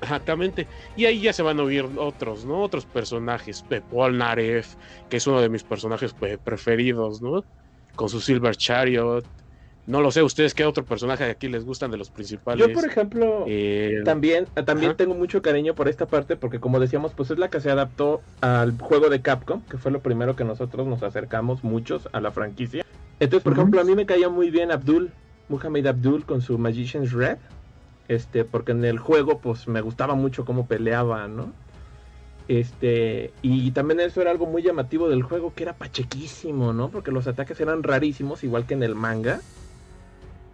[0.00, 0.66] Exactamente.
[0.96, 2.62] Y ahí ya se van a oír otros, ¿no?
[2.62, 3.64] Otros personajes.
[3.70, 4.74] Eh, Paul Naref,
[5.08, 7.44] que es uno de mis personajes pues, preferidos, ¿no?
[7.94, 9.24] Con su Silver Chariot.
[9.86, 12.66] No lo sé, ustedes qué otro personaje de aquí les gustan de los principales.
[12.66, 14.96] Yo, por ejemplo, Eh, también, también Ajá.
[14.96, 18.20] tengo mucho cariño por esta parte porque como decíamos, pues es la que se adaptó
[18.40, 22.32] al juego de Capcom, que fue lo primero que nosotros nos acercamos muchos a la
[22.32, 22.84] franquicia.
[23.20, 25.12] Entonces, por ejemplo, a mí me caía muy bien Abdul,
[25.48, 27.38] Muhammad Abdul con su Magician's Red,
[28.08, 31.52] este, porque en el juego pues me gustaba mucho cómo peleaba, ¿no?
[32.48, 36.90] Este, y también eso era algo muy llamativo del juego, que era pachequísimo, ¿no?
[36.90, 39.40] Porque los ataques eran rarísimos, igual que en el manga.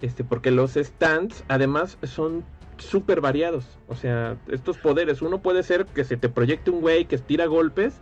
[0.00, 2.44] Este, porque los stands, además, son
[2.78, 3.78] súper variados.
[3.88, 7.44] O sea, estos poderes, uno puede ser que se te proyecte un güey que estira
[7.46, 7.94] golpes,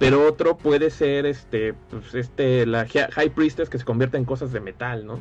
[0.00, 4.24] pero otro puede ser este, pues, este, la Hi- High Priestess que se convierte en
[4.24, 5.20] cosas de metal, ¿no?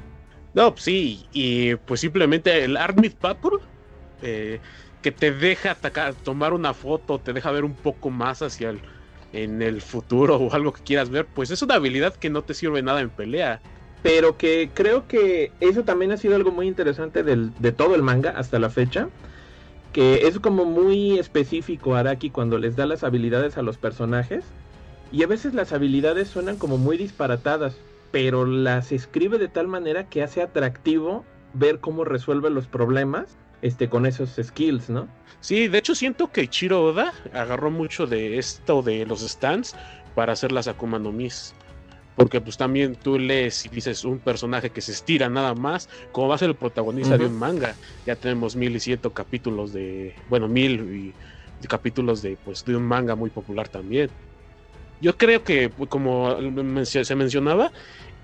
[0.58, 3.60] No, pues sí, y pues simplemente el Armid Purple,
[4.24, 4.60] eh,
[5.03, 8.82] que te deja atacar, tomar una foto, te deja ver un poco más hacia el,
[9.34, 12.55] en el futuro o algo que quieras ver, pues es una habilidad que no te
[12.55, 13.62] sirve nada en pelea.
[14.01, 18.01] Pero que creo que eso también ha sido algo muy interesante del, de todo el
[18.01, 19.10] manga hasta la fecha.
[19.93, 24.43] Que es como muy específico Araki cuando les da las habilidades a los personajes.
[25.12, 27.76] Y a veces las habilidades suenan como muy disparatadas.
[28.12, 33.89] Pero las escribe de tal manera que hace atractivo ver cómo resuelve los problemas este,
[33.89, 35.08] con esos skills, ¿no?
[35.39, 39.76] Sí, de hecho siento que Ichiro Oda agarró mucho de esto de los stands
[40.16, 41.53] para hacer las Akuma no Mis.
[42.16, 46.28] Porque pues también tú lees y dices un personaje que se estira nada más, como
[46.28, 47.76] va a ser el protagonista de un manga.
[48.08, 51.14] Ya tenemos mil y ciento capítulos de, bueno, mil y,
[51.64, 54.10] y capítulos de, pues, de un manga muy popular también.
[55.00, 56.38] Yo creo que, como
[56.86, 57.72] se mencionaba,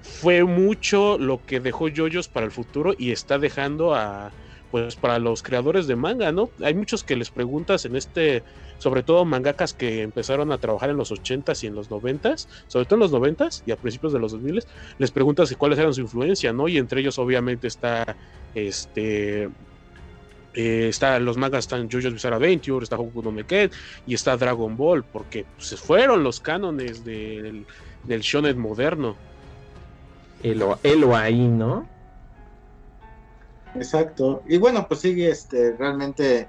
[0.01, 4.35] fue mucho lo que dejó JoJo's para el futuro y está dejando a,
[4.69, 6.51] pues para los creadores de manga, ¿no?
[6.63, 8.43] Hay muchos que les preguntas en este,
[8.77, 12.87] sobre todo mangakas que empezaron a trabajar en los 80s y en los 90s, sobre
[12.87, 14.59] todo en los 90s y a principios de los 2000
[14.97, 16.67] les preguntas cuáles eran su influencia, ¿no?
[16.67, 18.17] Y entre ellos obviamente está
[18.53, 19.49] este
[20.55, 23.71] Eh, está, los mangas están JoJo's Bizarre Adventure, está Hokuto no Meken
[24.05, 27.65] y está Dragon Ball, porque se fueron los cánones del,
[28.03, 29.15] del shonen moderno.
[30.43, 31.87] Elo, elo ahí, ¿no?
[33.75, 34.43] Exacto.
[34.47, 36.47] Y bueno, pues sigue este realmente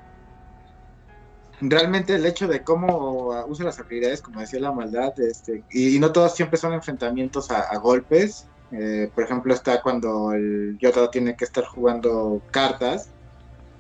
[1.61, 5.98] realmente el hecho de cómo usa las habilidades, como decía la maldad, este, y, y
[5.98, 8.48] no todos siempre son enfrentamientos a, a golpes.
[8.72, 13.09] Eh, por ejemplo, está cuando el Yota tiene que estar jugando cartas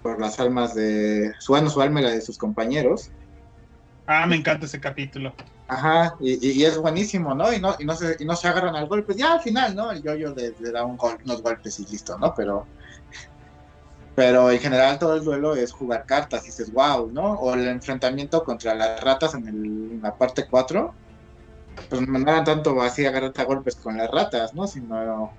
[0.04, 3.12] por las almas de su, bueno, su alma y la de sus compañeros.
[4.06, 5.34] Ah, me encanta ese capítulo.
[5.66, 7.52] Ajá, y, y- y es buenísimo, ¿no?
[7.52, 9.14] Y no, y no se, y no se agarran al golpe.
[9.16, 9.90] Ya al final, ¿no?
[9.92, 12.32] El yo-yo le, le da un gol- unos golpes y listo, ¿no?
[12.36, 12.68] Pero,
[14.14, 17.32] pero en general todo el duelo es jugar cartas y dices, wow, ¿no?
[17.34, 20.96] O el enfrentamiento contra las ratas en, el- en la parte 4.
[21.88, 24.66] Pues no eran tanto así agarrarte a golpes con las ratas, ¿no?
[24.68, 25.38] Sino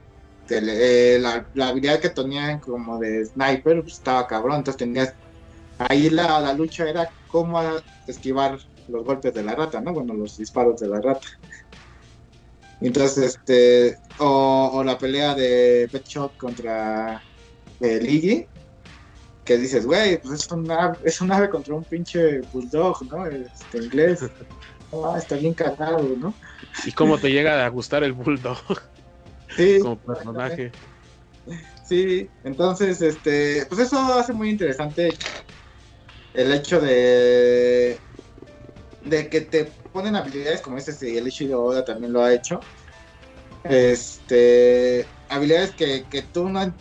[0.50, 4.58] eh, la, la habilidad que tenían como de sniper pues, estaba cabrón.
[4.58, 5.14] Entonces tenías.
[5.78, 7.62] Ahí la, la lucha era cómo
[8.08, 9.94] esquivar los golpes de la rata, ¿no?
[9.94, 11.28] Bueno, los disparos de la rata.
[12.82, 17.22] Entonces, este, o, o la pelea de Pet Shop contra
[17.80, 18.48] eh, Liggy,
[19.44, 23.26] que dices, güey, pues es un, ave, es un ave contra un pinche bulldog, ¿no?
[23.26, 24.20] Este, inglés.
[25.04, 26.34] Ah, está bien cagado, ¿no?
[26.86, 28.58] ¿Y cómo te llega a gustar el Bulldog
[29.56, 30.72] Sí, como personaje?
[31.88, 35.10] Sí, entonces, este, pues eso hace muy interesante
[36.34, 38.00] el hecho de,
[39.06, 42.34] de que te ponen habilidades como este, y el Ishi de Oda también lo ha
[42.34, 42.60] hecho.
[43.64, 46.76] Este, habilidades que, que tú no,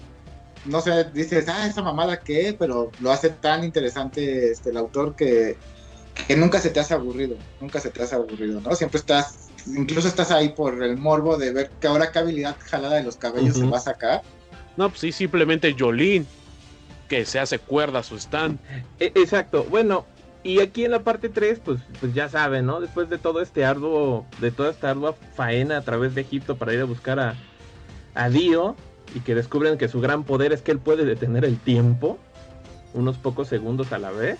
[0.64, 5.14] no sé, dices, ah, esa mamada qué, pero lo hace tan interesante este, el autor
[5.14, 5.58] que,
[6.26, 8.74] que nunca se te hace aburrido, nunca se te hace aburrido, ¿no?
[8.74, 12.96] Siempre estás, incluso estás ahí por el morbo de ver que ahora qué habilidad jalada
[12.96, 14.22] de los cabellos se va a sacar.
[14.76, 16.26] No, pues sí, simplemente Jolín,
[17.08, 18.58] que se hace cuerda a su stand.
[18.98, 20.04] E- Exacto, bueno,
[20.42, 22.80] y aquí en la parte 3, pues, pues ya saben, ¿no?
[22.80, 26.74] Después de todo este arduo, de toda esta ardua faena a través de Egipto para
[26.74, 27.34] ir a buscar a,
[28.14, 28.76] a Dio,
[29.14, 32.18] y que descubren que su gran poder es que él puede detener el tiempo,
[32.94, 34.38] unos pocos segundos a la vez.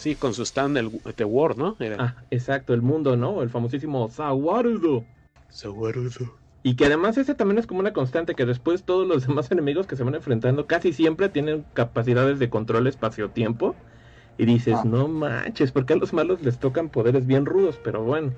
[0.00, 1.76] Sí, con su stand el The War, ¿no?
[1.78, 1.96] Era.
[1.98, 3.42] Ah, exacto, el mundo, ¿no?
[3.42, 5.04] El famosísimo Sawarudo.
[5.50, 6.38] Saguarudo.
[6.62, 9.86] Y que además ese también es como una constante, que después todos los demás enemigos
[9.86, 13.74] que se van enfrentando casi siempre tienen capacidades de control espacio-tiempo.
[14.38, 14.84] Y dices, Ah.
[14.86, 18.32] no manches, porque a los malos les tocan poderes bien rudos, pero bueno.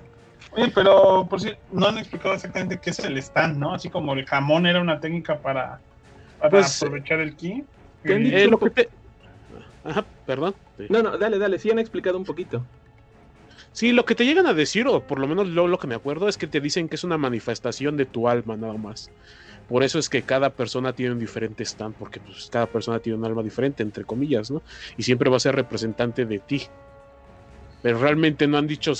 [0.56, 3.72] Oye, pero por si no han explicado exactamente qué es el stand, ¿no?
[3.72, 5.80] Así como el jamón era una técnica para,
[6.40, 7.62] para Pues, aprovechar el ki.
[8.02, 8.50] ¿qué han el-
[9.84, 10.54] Ajá, perdón.
[10.78, 10.86] Sí.
[10.88, 12.64] No, no, dale, dale, sí han explicado un poquito.
[13.72, 15.94] Sí, lo que te llegan a decir, o por lo menos lo, lo que me
[15.94, 19.10] acuerdo, es que te dicen que es una manifestación de tu alma nada más.
[19.68, 23.18] Por eso es que cada persona tiene un diferente stand, porque pues, cada persona tiene
[23.18, 24.62] un alma diferente, entre comillas, ¿no?
[24.98, 26.62] Y siempre va a ser representante de ti.
[27.80, 28.92] Pero realmente no han dicho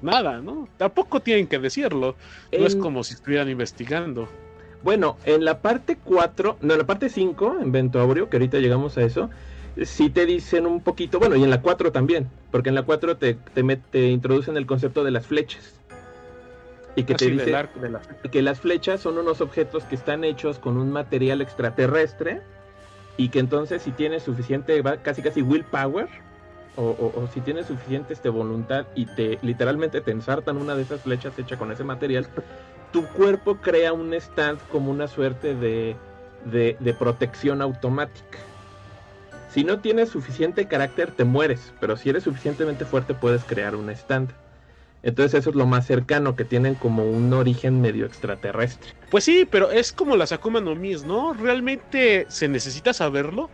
[0.00, 0.68] nada, ¿no?
[0.78, 2.16] Tampoco tienen que decirlo.
[2.58, 4.28] No es como si estuvieran investigando.
[4.82, 8.96] Bueno, en la parte 4, no, en la parte 5, en Ventoaureo, que ahorita llegamos
[8.96, 9.28] a eso,
[9.84, 13.16] sí te dicen un poquito, bueno, y en la 4 también, porque en la 4
[13.16, 15.80] te, te, met- te introducen el concepto de las flechas.
[16.96, 18.00] Y que te dice arco de la-
[18.32, 22.40] que las flechas son unos objetos que están hechos con un material extraterrestre
[23.16, 26.08] y que entonces si tienes suficiente, va- casi casi willpower,
[26.76, 30.82] o, o- o si tienes suficiente este, voluntad y te literalmente te ensartan una de
[30.82, 32.26] esas flechas hecha con ese material,
[32.92, 35.96] tu cuerpo crea un stand como una suerte de,
[36.44, 38.38] de, de protección automática.
[39.52, 43.90] Si no tienes suficiente carácter, te mueres, pero si eres suficientemente fuerte, puedes crear un
[43.90, 44.30] stand.
[45.02, 48.92] Entonces, eso es lo más cercano, que tienen como un origen medio extraterrestre.
[49.10, 51.32] Pues sí, pero es como las Akuma no Mis, ¿no?
[51.32, 53.50] ¿Realmente se necesita saberlo?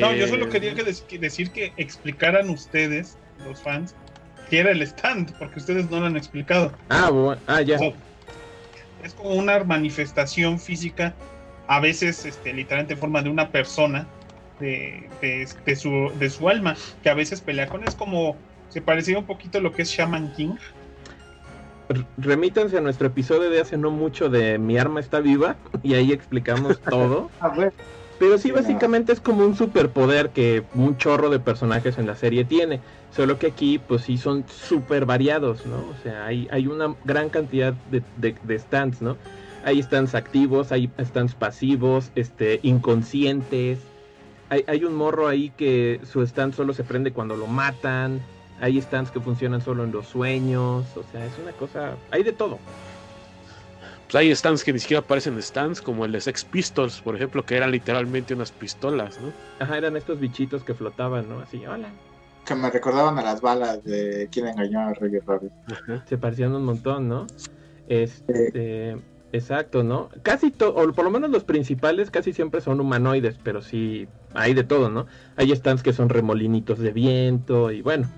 [0.00, 3.94] No, yo solo Eh, quería que decir que explicaran ustedes, los fans,
[4.48, 6.72] qué era el stand, porque ustedes no lo han explicado.
[6.88, 7.76] Ah, bu- ah ya.
[7.76, 7.94] O sea,
[9.02, 11.14] es como una manifestación física,
[11.66, 14.06] a veces este, literalmente en forma de una persona,
[14.60, 17.84] de, de- de su, de su alma, que a veces pelea con.
[17.86, 18.36] Es como,
[18.68, 20.54] se parecía un poquito a lo que es Shaman King.
[22.16, 26.12] Remítanse a nuestro episodio de hace no mucho de Mi arma está viva y ahí
[26.12, 27.30] explicamos todo.
[27.40, 27.72] A ver,
[28.18, 32.16] Pero sí, Sí, básicamente es como un superpoder que un chorro de personajes en la
[32.16, 32.80] serie tiene.
[33.14, 35.76] Solo que aquí, pues sí, son súper variados, ¿no?
[35.76, 39.16] O sea, hay, hay una gran cantidad de, de, de stands, ¿no?
[39.64, 43.78] Hay stands activos, hay stands pasivos, este, inconscientes.
[44.54, 48.20] Hay, hay un morro ahí que su stand solo se prende cuando lo matan.
[48.60, 50.84] Hay stands que funcionan solo en los sueños.
[50.96, 51.96] O sea, es una cosa.
[52.12, 52.60] Hay de todo.
[54.04, 57.44] pues hay stands que ni siquiera parecen stands, como el de Sex Pistols, por ejemplo,
[57.44, 59.32] que eran literalmente unas pistolas, ¿no?
[59.58, 61.40] Ajá, eran estos bichitos que flotaban, ¿no?
[61.40, 61.88] Así, hola.
[62.44, 65.52] Que me recordaban a las balas de quien engañó a Roger Rabbit.
[65.72, 66.04] Ajá.
[66.06, 67.26] Se parecían un montón, ¿no?
[67.88, 68.98] Este,
[69.34, 70.08] exacto, ¿no?
[70.22, 74.54] Casi todo, o por lo menos los principales casi siempre son humanoides, pero sí hay
[74.54, 75.06] de todo, ¿no?
[75.36, 78.08] Hay stands que son remolinitos de viento y bueno.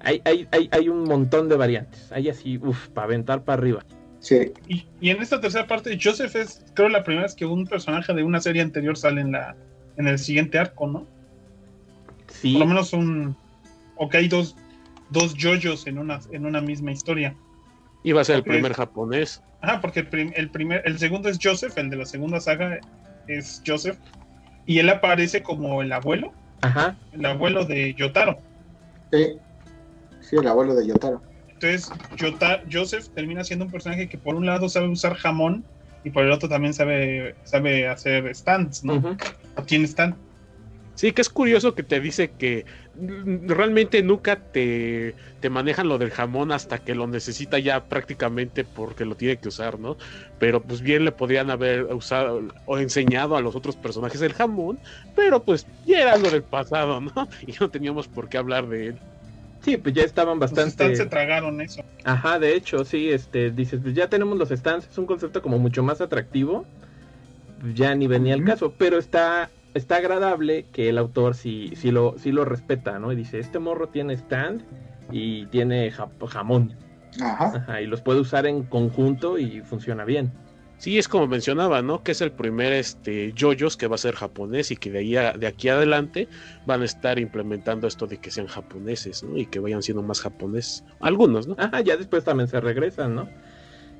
[0.00, 2.12] Hay, hay, hay, hay un montón de variantes.
[2.12, 3.84] Hay así, uff, para aventar para arriba.
[4.20, 7.66] Sí, Y, y en esta tercera parte, Joseph es, creo, la primera vez que un
[7.66, 9.56] personaje de una serie anterior sale en la
[9.96, 11.06] en el siguiente arco, ¿no?
[12.28, 13.36] Sí, Por lo menos un.
[13.96, 14.56] O que hay dos,
[15.10, 17.36] dos yoyos en una, en una misma historia.
[18.04, 19.42] Iba a ser el primer japonés.
[19.60, 22.78] Ajá, porque el, prim- el primer, el segundo es Joseph, el de la segunda saga
[23.26, 23.98] es Joseph.
[24.66, 26.32] Y él aparece como el abuelo,
[26.62, 28.38] ajá, el abuelo de Yotaro.
[29.10, 29.38] sí.
[30.20, 31.22] Sí, el abuelo de Yotaro.
[31.48, 35.64] Entonces, Yota- Joseph termina siendo un personaje que por un lado sabe usar jamón
[36.02, 38.94] y por el otro también sabe, sabe hacer stands, ¿no?
[38.96, 39.16] ujú.
[39.56, 40.14] O tiene stand.
[40.94, 42.64] Sí, que es curioso que te dice que
[42.96, 49.04] realmente nunca te, te manejan lo del jamón hasta que lo necesita ya prácticamente porque
[49.04, 49.96] lo tiene que usar, ¿no?
[50.38, 54.80] Pero pues bien le podrían haber usado o enseñado a los otros personajes el jamón,
[55.14, 57.12] pero pues ya era algo del pasado, ¿no?
[57.42, 59.02] Y no teníamos por qué hablar de él.
[59.60, 61.06] Sí, pues ya estaban Los stands se bastante.
[61.06, 61.82] tragaron eso.
[62.04, 65.58] Ajá, de hecho, sí, este, dices, pues ya tenemos los stands, es un concepto como
[65.58, 66.68] mucho más atractivo.
[67.60, 68.44] Pues Ya ni venía al Ujú.
[68.44, 73.12] caso, pero está, está agradable que el autor sí, sí lo, sí lo respeta, ¿no?
[73.12, 74.62] Y dice, este morro tiene stand
[75.12, 76.74] y tiene ja- jamón.
[77.20, 77.52] Ajá.
[77.56, 80.32] Ajá, y los puede usar en conjunto y funciona bien.
[80.76, 82.02] Sí, es como mencionaba, ¿no?
[82.02, 85.16] Que es el primer este yoyos que va a ser japonés y que de ahí
[85.16, 86.28] a- de aquí adelante
[86.66, 89.36] van a estar implementando esto de que sean japoneses, ¿no?
[89.38, 90.84] Y que vayan siendo más japoneses.
[91.00, 91.54] Algunos, ¿no?
[91.58, 93.28] Ajá, ya después también se regresan, ¿no?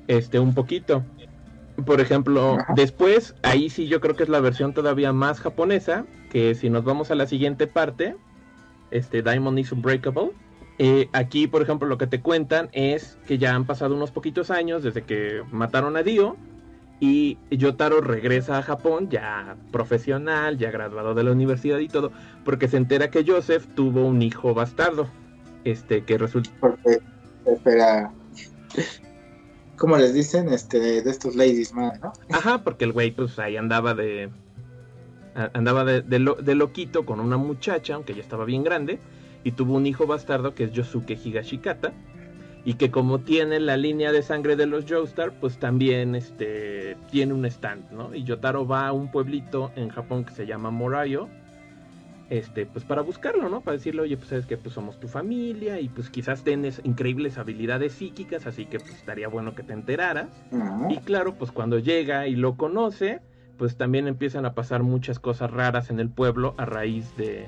[0.07, 1.03] Este, un poquito.
[1.85, 2.73] Por ejemplo, Ajá.
[2.75, 6.83] después, ahí sí yo creo que es la versión todavía más japonesa, que si nos
[6.85, 8.15] vamos a la siguiente parte,
[8.91, 10.31] este, Diamond is Unbreakable.
[10.77, 14.51] eh, aquí, por ejemplo, lo que te cuentan es que ya han pasado unos poquitos
[14.51, 16.35] años desde que mataron a Dio
[16.99, 22.11] y Yotaro regresa a Japón ya profesional, ya graduado de la universidad y todo,
[22.43, 25.07] porque se entera que Joseph tuvo un hijo bastardo,
[25.65, 26.99] este, que resulta Porque,
[27.45, 28.11] espera.
[29.77, 30.49] ¿Cómo les dicen?
[30.49, 32.13] Este, de estos ladies man, ¿no?
[32.31, 34.29] Ajá, porque el güey pues ahí andaba de
[35.53, 38.99] andaba de, de lo- de loquito con una muchacha, aunque ya estaba bien grande,
[39.43, 41.91] y tuvo un hijo bastardo que es Yosuke Higashikata,
[42.63, 47.33] y que como tiene la línea de sangre de los Joestar, pues también este tiene
[47.33, 48.15] un stand, ¿no?
[48.15, 51.27] Y Yotaro va a un pueblito en Japón que se llama Morayo,
[52.29, 53.61] este, pues para buscarlo, ¿no?
[53.61, 57.37] Para decirle, oye, pues sabes que pues somos tu familia y pues quizás tienes increíbles
[57.37, 60.29] habilidades psíquicas, así que pues estaría bueno que te enteraras.
[60.89, 63.21] Y claro, pues cuando llega y lo conoce,
[63.57, 67.45] pues también empiezan a pasar muchas cosas raras en el pueblo a raíz de,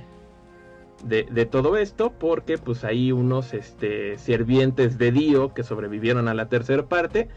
[1.03, 6.34] de, de todo esto, porque pues ahí unos este, sirvientes de Dio que sobrevivieron a
[6.34, 7.30] la tercera parte,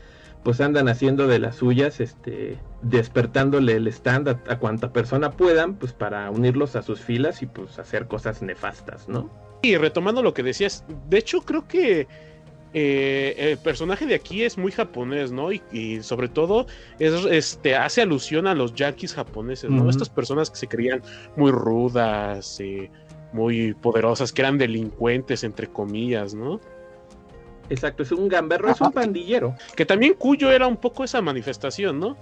[0.43, 5.75] pues andan haciendo de las suyas, este, despertándole el stand a, a cuanta persona puedan,
[5.75, 9.31] pues para unirlos a sus filas y pues hacer cosas nefastas, ¿no?
[9.63, 12.09] Y retomando lo que decías, de hecho creo que
[12.73, 15.53] eh, el personaje de aquí es muy japonés, ¿no?
[15.53, 16.67] Y, y sobre todo
[16.99, 19.91] es, este, hace alusión a los yankees japoneses, ¿no?
[19.91, 21.03] Estas personas que se creían
[21.37, 22.91] muy rudas, eh,
[23.33, 26.61] muy poderosas, que eran delincuentes, entre comillas, ¿no?
[27.71, 29.55] Exacto, es un gamberro, es un pandillero.
[29.77, 32.17] Que también Cuyo era un poco esa manifestación, ¿no?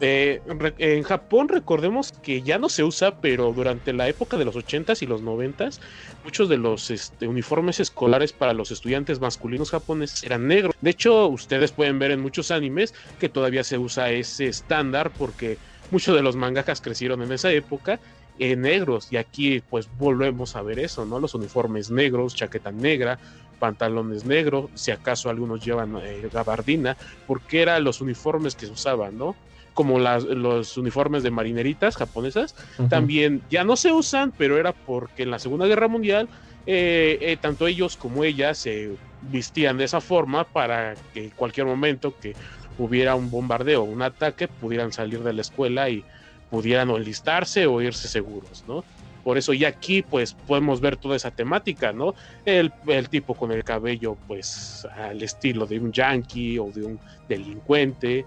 [0.00, 0.40] Eh,
[0.78, 5.02] en Japón recordemos que ya no se usa, pero durante la época de los 80s
[5.02, 5.80] y los 90s,
[6.22, 10.74] muchos de los este, uniformes escolares para los estudiantes masculinos japoneses eran negros.
[10.80, 15.58] De hecho, ustedes pueden ver en muchos animes que todavía se usa ese estándar porque
[15.90, 17.98] muchos de los mangakas crecieron en esa época
[18.38, 21.18] en negros y aquí pues volvemos a ver eso, ¿no?
[21.18, 23.18] Los uniformes negros, chaqueta negra,
[23.58, 26.96] pantalones negros, si acaso algunos llevan eh, gabardina,
[27.26, 29.36] porque eran los uniformes que se usaban, ¿no?
[29.74, 32.54] Como las, los uniformes de marineritas japonesas,
[32.88, 36.28] también ya no se usan, pero era porque en la Segunda Guerra Mundial
[36.70, 38.90] eh, eh, tanto ellos como ellas se
[39.22, 42.36] vestían de esa forma para que en cualquier momento que
[42.76, 46.04] hubiera un bombardeo o un ataque pudieran salir de la escuela y
[46.50, 48.84] pudieran o enlistarse o irse seguros, ¿no?
[49.28, 52.14] Por eso ya aquí pues podemos ver toda esa temática, ¿no?
[52.46, 52.72] El,
[53.10, 56.98] tipo con el cabello pues al estilo de un yankee o de un
[57.28, 58.24] delincuente.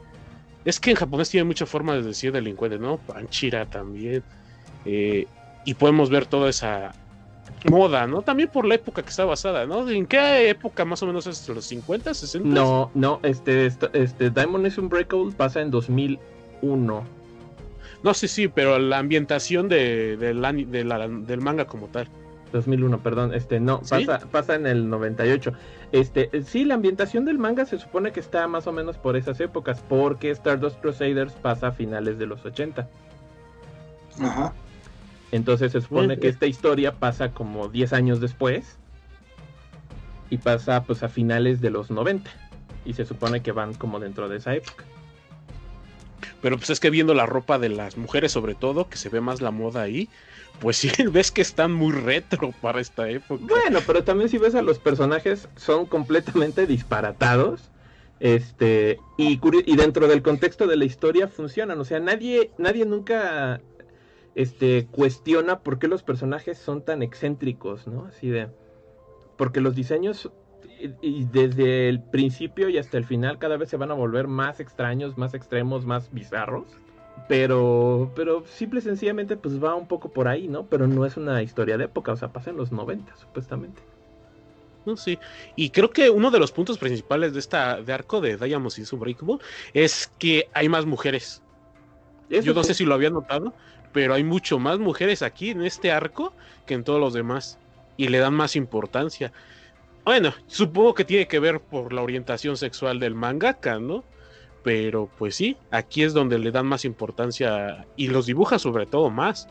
[0.64, 2.98] Es que en japonés tiene mucha forma de decir delincuente, ¿no?
[2.98, 4.22] Panchira también.
[4.86, 5.26] Eh,
[5.66, 6.92] y podemos ver toda esa
[7.68, 8.22] moda, ¿no?
[8.22, 9.90] También por la época que está basada, ¿no?
[9.90, 11.50] ¿En qué época más o menos es?
[11.50, 12.48] ¿Los 50, 60?
[12.48, 17.21] No, no, este, este, este Diamond is Unbreakable pasa en 2001.
[18.04, 20.52] No, sí, sí, pero la ambientación de, de la-
[21.08, 22.08] del manga como tal.
[22.52, 24.06] 2001, perdón, este, no, ¿Sí?
[24.06, 25.54] pasa, pasa en el 98.
[25.94, 29.16] Este, eh, sí, la ambientación del manga se supone que está más o menos por
[29.16, 32.90] esas épocas, porque Stardust Crusaders pasa a finales de los 80.
[34.22, 34.54] Ajá.
[35.32, 38.78] Entonces se supone que esta historia pasa como 10 años después
[40.30, 42.30] y pasa pues a finales de los 90.
[42.84, 44.84] Y se supone que van como dentro de esa época.
[46.42, 49.22] Pero pues es que viendo la ropa de las mujeres sobre todo, que se ve
[49.22, 50.10] más la moda ahí,
[50.60, 53.44] pues sí ves que están muy retro para esta época.
[53.48, 57.72] Bueno, pero también si ves a los personajes son completamente disparatados.
[58.22, 59.40] Este, y,
[59.76, 61.80] dentro del contexto de la historia funcionan.
[61.80, 63.62] O sea, nadie, nadie nunca
[64.36, 68.06] este, cuestiona por qué los personajes son tan excéntricos, ¿no?
[68.06, 68.48] Así de.
[69.38, 70.30] Porque los diseños,
[71.02, 74.28] y, y desde el principio y hasta el final, cada vez se van a volver
[74.28, 76.66] más extraños, más extremos, más bizarros.
[77.28, 80.66] Pero, pero simple y sencillamente, pues va un poco por ahí, ¿no?
[80.66, 83.82] Pero no es una historia de época, o sea, pasa en los 90, supuestamente.
[84.86, 85.20] No, sí.
[85.56, 88.92] Y creo que uno de los puntos principales de esta de arco de Diamonds is
[88.92, 89.38] Unbreakable
[89.74, 91.42] es que hay más mujeres.
[92.30, 92.70] Eso Yo no sí.
[92.70, 93.54] sé si lo había notado,
[93.94, 96.34] pero hay mucho más mujeres aquí en este arco
[96.66, 97.60] que en todos los demás.
[97.98, 99.32] Y le dan más importancia.
[100.04, 104.04] Bueno, supongo que tiene que ver por la orientación sexual del mangaka, ¿no?
[104.64, 109.10] Pero pues sí, aquí es donde le dan más importancia y los dibuja sobre todo
[109.10, 109.48] más.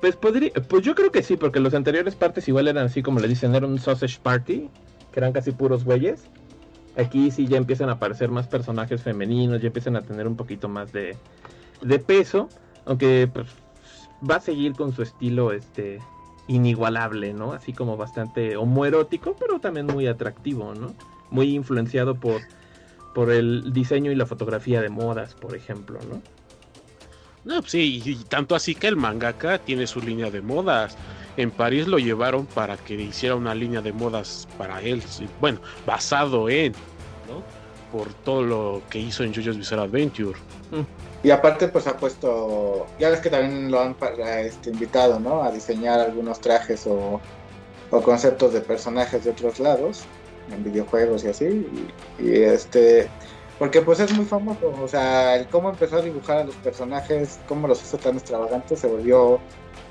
[0.00, 3.20] Pues podría, pues yo creo que sí, porque los anteriores partes igual eran así como
[3.20, 4.68] le dicen, era un sausage party,
[5.12, 6.24] que eran casi puros güeyes.
[6.96, 10.68] Aquí sí ya empiezan a aparecer más personajes femeninos, ya empiezan a tener un poquito
[10.68, 11.16] más de,
[11.80, 12.48] de peso,
[12.84, 13.48] aunque pues
[14.28, 16.00] va a seguir con su estilo este
[16.48, 17.52] inigualable, ¿no?
[17.52, 20.94] Así como bastante homoerótico, pero también muy atractivo, ¿no?
[21.30, 22.42] Muy influenciado por
[23.14, 26.22] por el diseño y la fotografía de modas, por ejemplo, ¿no?
[27.44, 30.96] No, pues sí, y, tanto así que el mangaka tiene su línea de modas.
[31.36, 35.02] En París lo llevaron para que hiciera una línea de modas para él.
[35.40, 36.72] Bueno, basado en,
[37.28, 37.42] ¿no?
[37.92, 40.38] Por todo lo que hizo en JoJo's Bizarre Adventure.
[41.22, 42.86] Y aparte, pues ha puesto.
[42.98, 45.42] Ya ves que también lo han pa- este, invitado, ¿no?
[45.42, 47.20] A diseñar algunos trajes o,
[47.90, 50.04] o conceptos de personajes de otros lados,
[50.50, 51.66] en videojuegos y así.
[52.18, 53.08] Y, este.
[53.58, 57.38] Porque pues es muy famoso, o sea, el cómo empezó a dibujar a los personajes,
[57.46, 59.38] cómo los hizo tan extravagantes, se volvió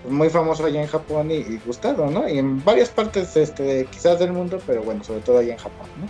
[0.10, 2.28] muy famoso allá en Japón y, y gustado, ¿no?
[2.28, 5.88] Y en varias partes, este, quizás del mundo, pero bueno, sobre todo allá en Japón,
[6.02, 6.08] ¿no?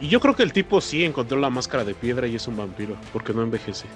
[0.00, 2.56] Y yo creo que el tipo sí encontró la máscara de piedra y es un
[2.56, 3.86] vampiro, porque no envejece.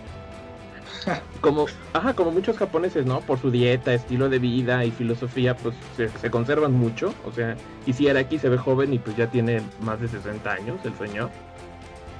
[1.40, 3.20] como, ajá, como muchos japoneses, ¿no?
[3.20, 7.14] Por su dieta, estilo de vida y filosofía, pues se, se conservan mucho.
[7.26, 10.09] O sea, y si era aquí se ve joven y pues ya tiene más de
[10.09, 11.30] 60 años el señor.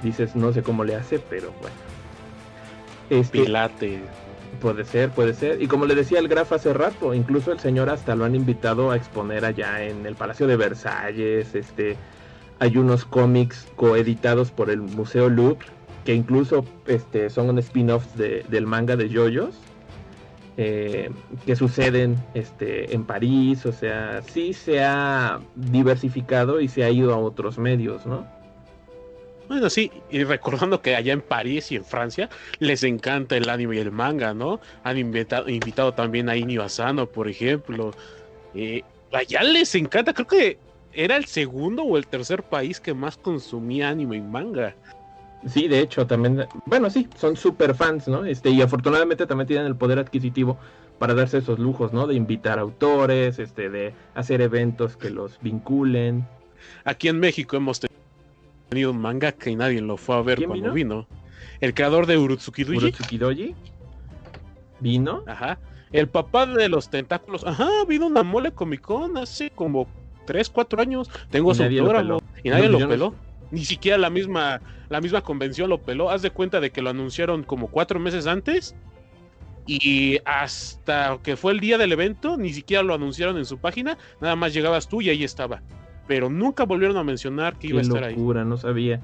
[0.03, 1.75] Dices, no sé cómo le hace, pero bueno.
[3.09, 4.01] Este, Pilate.
[4.61, 5.61] puede ser, puede ser.
[5.61, 8.89] Y como le decía el Graf hace rato, incluso el señor hasta lo han invitado
[8.89, 11.53] a exponer allá en el Palacio de Versalles.
[11.53, 11.97] Este,
[12.61, 15.65] hay unos cómics coeditados por el Museo Louvre
[16.05, 19.55] que incluso este, son un spin-off de- del manga de JoJo's,
[20.57, 21.09] eh,
[21.45, 27.13] que suceden este, en París, o sea, sí se ha diversificado y se ha ido
[27.13, 28.27] a otros medios, ¿no?
[29.47, 33.77] Bueno, sí, y recordando que allá en París y en Francia les encanta el anime
[33.77, 34.59] y el manga, ¿no?
[34.83, 37.91] Han invitado, invitado también a Inio Asano, por ejemplo.
[38.53, 40.57] Eh, allá les encanta, creo que
[40.93, 44.75] era el segundo o el tercer país que más consumía anime y manga.
[45.47, 48.25] Sí, de hecho, también, bueno, sí, son super fans, ¿no?
[48.25, 50.57] Este, y afortunadamente también tienen el poder adquisitivo
[50.99, 52.05] para darse esos lujos, ¿no?
[52.05, 56.27] De invitar autores, este, de hacer eventos que los vinculen.
[56.85, 57.81] Aquí en México hemos
[58.69, 61.07] tenido un manga que nadie lo fue a ver ¿Quién cuando vino?
[61.07, 61.21] vino?
[61.59, 62.77] El creador de Urutsuki Doji.
[62.77, 63.55] Urotsuki Doji
[64.79, 65.23] vino.
[65.25, 65.57] Ajá.
[65.91, 67.45] El papá de los tentáculos.
[67.45, 69.87] Ajá, vino una mole Comic Con hace como
[70.25, 71.09] 3, 4 años.
[71.29, 71.97] Tengo Y su autógrafo.
[72.03, 72.21] peló.
[72.43, 73.15] Y nadie lo peló.
[73.51, 76.09] Ni siquiera la misma, la misma convención lo peló.
[76.09, 78.75] Haz de cuenta de que lo anunciaron como cuatro meses antes.
[79.67, 83.97] Y hasta que fue el día del evento, ni siquiera lo anunciaron en su página.
[84.19, 85.61] Nada más llegabas tú y ahí estaba.
[86.07, 88.15] Pero nunca volvieron a mencionar que iba a Qué estar ahí.
[88.15, 89.01] locura, no sabía.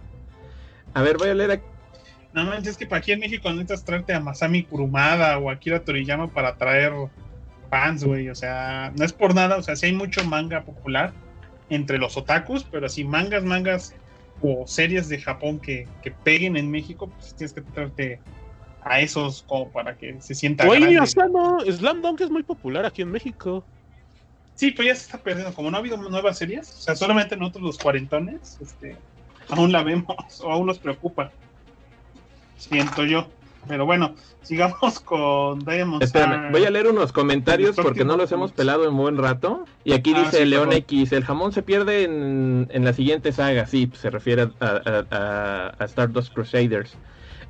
[0.93, 1.63] A ver, voy a leer aquí.
[2.33, 5.53] No manches, es que para aquí en México necesitas traerte a Masami Kurumada o a
[5.53, 6.93] Akira Toriyama para traer
[7.69, 8.29] fans, güey.
[8.29, 11.13] O sea, no es por nada, o sea, sí hay mucho manga popular
[11.69, 13.93] entre los otakus, pero así mangas, mangas
[14.41, 18.19] o series de Japón que, que peguen en México, pues tienes que traerte
[18.83, 20.97] a esos como para que se sienta grande.
[20.97, 23.63] Asano, Slam Dunk es muy popular aquí en México.
[24.55, 25.53] Sí, pero ya se está perdiendo.
[25.53, 28.95] Como no ha habido nuevas series, o sea, solamente nosotros los cuarentones, este,
[29.49, 31.31] aún la vemos o aún nos preocupa.
[32.57, 33.27] Siento yo.
[33.67, 38.51] Pero bueno, sigamos con Diamond Espérame, voy a leer unos comentarios porque no los hemos
[38.51, 39.65] pelado en buen rato.
[39.83, 40.71] Y aquí Ah, dice sí, León.
[40.73, 43.65] X, el jamón se pierde en, en la siguiente saga.
[43.67, 46.95] Sí, se refiere a, a- a- a Stardust Crusaders.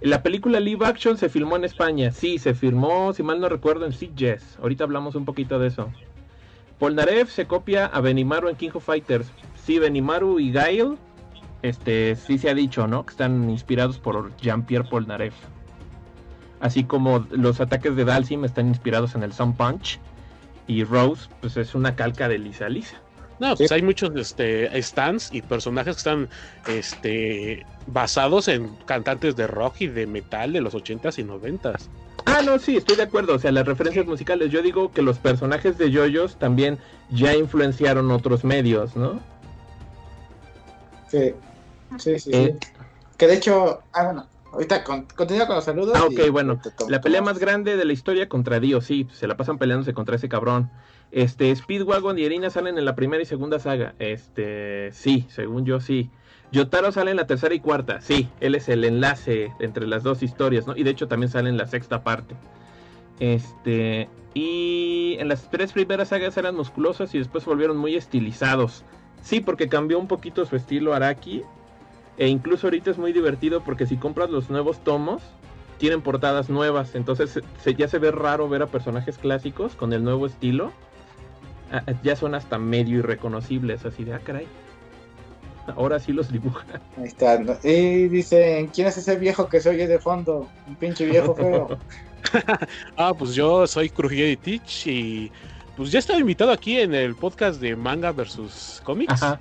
[0.02, 2.12] La película live action se filmó en España.
[2.12, 4.58] Sí, se filmó, si mal no recuerdo, en Sitges.
[4.62, 5.92] Ahorita hablamos un poquito de eso.
[6.80, 9.32] Polnareff se copia a Benimaru en King of Fighters.
[9.56, 10.98] Sí, Benimaru y Gail,
[11.64, 13.04] este, sí se ha dicho, ¿no?
[13.06, 15.34] Que están inspirados por Jean-Pierre Polnareff.
[16.60, 20.00] Así como los ataques de Dalsim están inspirados en el Sun Punch.
[20.68, 22.98] Y Rose, pues es una calca de Lisa Lisa.
[23.40, 26.30] No, pues hay muchos este, stands y personajes que están
[26.68, 31.88] este, basados en cantantes de rock y de metal de los 80s y 90s.
[32.26, 33.36] Ah, no, sí, estoy de acuerdo.
[33.36, 34.52] O sea, las referencias musicales.
[34.52, 36.80] Yo digo que los personajes de JoJo's también
[37.10, 39.20] ya influenciaron otros medios, ¿no?
[41.08, 41.34] Sí,
[42.00, 42.32] sí, sí.
[42.34, 42.58] Eh.
[42.60, 42.68] sí.
[43.18, 44.28] Que de hecho, ah, bueno,
[44.58, 45.94] ahorita con- continúa con los saludos.
[45.96, 46.60] Ah, ok, bueno.
[46.90, 50.16] La pelea más grande de la historia contra Dio, sí, se la pasan peleándose contra
[50.16, 50.70] ese cabrón.
[51.12, 53.94] Este, Speedwagon y Erina salen en la primera y segunda saga.
[54.00, 56.10] Este, sí, según yo sí.
[56.52, 60.24] Yotaro sale en la tercera y cuarta, sí, él es el enlace entre las dos
[60.24, 60.78] historias, ¿no?
[60.78, 62.36] Y de hecho también sale en la sexta parte.
[63.20, 68.84] Este, y en las tres primeras sagas eran musculosos y después volvieron muy estilizados.
[69.22, 71.44] Sí, porque cambió un poquito su estilo Araki.
[72.18, 75.22] E incluso ahorita es muy divertido porque si compras los nuevos tomos,
[75.78, 76.96] tienen portadas nuevas.
[76.96, 80.72] Entonces se- ya se ve raro ver a personajes clásicos con el nuevo estilo.
[81.72, 84.48] Ah, ah, ya son hasta medio irreconocibles, así de, ah, caray.
[85.76, 86.66] Ahora sí los dibuja.
[86.98, 87.38] Ahí está.
[87.40, 87.54] ¿no?
[87.64, 90.48] Y dicen, ¿quién es ese viejo que se oye de fondo?
[90.68, 91.68] Un pinche viejo feo.
[92.98, 95.32] Ah, pues yo soy Crujieri Teach y
[95.78, 99.14] pues ya estaba invitado aquí en el podcast de Manga versus Comics.
[99.22, 99.40] Ajá.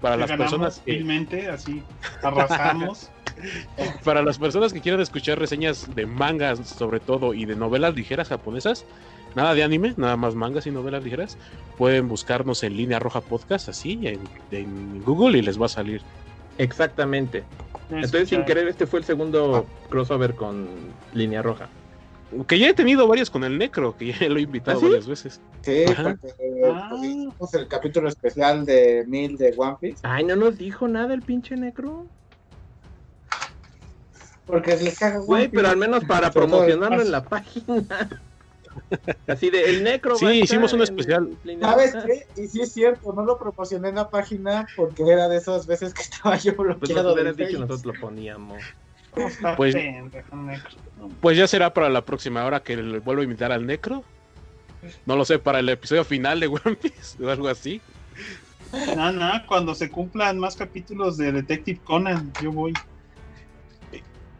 [0.00, 1.82] Para Que las personas que, así
[2.22, 3.10] arrasamos.
[4.04, 8.28] para las personas que quieran escuchar reseñas de mangas sobre todo y de novelas ligeras
[8.28, 8.84] japonesas,
[9.34, 11.36] nada de anime, nada más mangas y novelas ligeras,
[11.76, 14.20] pueden buscarnos en línea roja podcast así en,
[14.50, 16.02] en Google y les va a salir.
[16.58, 17.44] Exactamente.
[17.90, 20.66] Entonces, sin querer, este fue el segundo crossover con
[21.14, 21.68] Línea Roja.
[22.44, 24.86] Que ya he tenido varios con el Necro, que ya lo he invitado ¿Ah, sí?
[24.86, 25.40] varias veces.
[25.62, 26.16] Sí, Ajá.
[26.20, 26.34] porque
[26.64, 26.90] Ah.
[27.54, 29.98] el capítulo especial de Mil de One Piece.
[30.02, 32.06] Ay, no nos dijo nada el pinche necro.
[34.46, 35.56] Porque les caga One Güey, Piece.
[35.56, 37.84] pero al menos para promocionarlo en la página.
[39.26, 40.16] Así de, el necro.
[40.16, 41.30] Sí, hicimos un especial.
[41.60, 42.26] ¿Sabes qué?
[42.42, 45.94] Y sí es cierto, no lo promocioné en la página porque era de esas veces
[45.94, 47.02] que estaba yo Pues bloqueado.
[47.08, 48.62] nos del hubieras dicho, nosotros lo poníamos.
[49.56, 49.74] Pues-
[51.20, 54.04] Pues, ya será para la próxima hora que le vuelvo a invitar al Necro.
[55.04, 57.80] No lo sé, para el episodio final de One Piece o algo así.
[58.96, 62.72] no, no, cuando se cumplan más capítulos de Detective Conan, yo voy.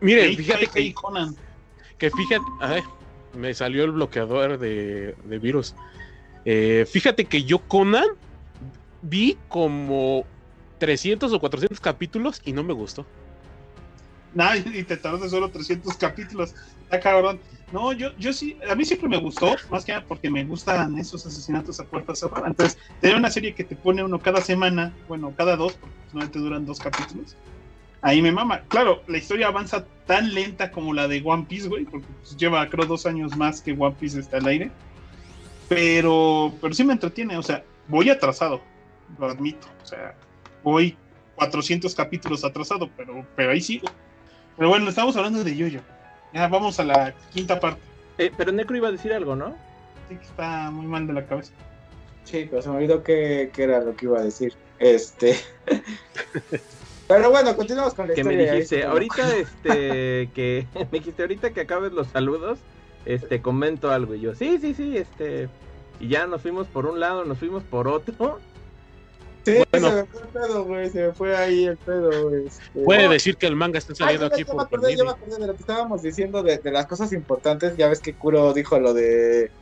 [0.01, 1.35] Miren, Hey, fíjate hey, hey, que, Conan.
[1.99, 2.83] que fíjate, ay,
[3.33, 5.75] me salió el bloqueador de, de virus.
[6.45, 8.07] Eh, fíjate que yo Conan
[9.03, 10.25] vi como
[10.79, 13.07] 300 o 400 capítulos y no me gustó.
[14.37, 16.55] Nah, y te tardas solo 300 capítulos.
[16.82, 17.41] Está cabrón.
[17.72, 20.97] No, yo, yo sí, a mí siempre me gustó, más que nada porque me gustan
[20.99, 22.49] esos asesinatos a puertas cerradas.
[22.49, 26.39] Entonces, tener una serie que te pone uno cada semana, bueno, cada dos, porque solamente
[26.39, 27.34] duran dos capítulos,
[28.03, 28.61] ahí me mama.
[28.68, 32.68] Claro, la historia avanza tan lenta como la de One Piece, güey, porque pues, lleva,
[32.68, 34.70] creo, dos años más que One Piece está al aire.
[35.68, 38.61] Pero, pero sí me entretiene, o sea, voy atrasado,
[39.18, 39.66] lo admito.
[39.82, 40.14] O sea,
[40.62, 40.95] voy
[41.37, 43.89] 400 capítulos atrasado, pero, pero ahí sigo.
[44.57, 45.80] Pero bueno, estamos hablando de Yoyo.
[46.32, 47.80] Ya vamos a la quinta parte.
[48.18, 49.54] Eh, pero Necro iba a decir algo, ¿no?
[50.09, 51.52] Sí que está muy mal de la cabeza.
[52.24, 54.54] Sí, pero se me olvidó que, que era lo que iba a decir.
[54.78, 55.36] Este.
[57.09, 58.52] Pero bueno, continuamos con la Que me historia.
[58.52, 62.59] dijiste, Ahí ahorita este, que, me dijiste, ahorita que acabes los saludos,
[63.04, 64.14] este, comento algo.
[64.14, 65.48] Y yo, sí, sí, sí, este,
[66.00, 68.40] y ya nos fuimos por un lado, nos fuimos por otro.
[69.47, 69.90] Sí, Bueno.
[69.90, 70.90] se me fue el pedo, güey.
[70.90, 72.34] Se me fue ahí el pedo.
[72.34, 72.82] Este...
[72.84, 75.55] Puede decir que el manga está saliendo aquí por acordé, ya me acordé de lo
[75.55, 77.76] que estábamos diciendo de, de las cosas importantes.
[77.76, 79.53] Ya ves que Kuro dijo lo de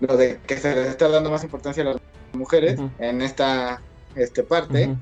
[0.00, 1.96] lo de que se le está dando más importancia a las
[2.32, 3.82] mujeres en esta
[4.14, 4.96] este parte.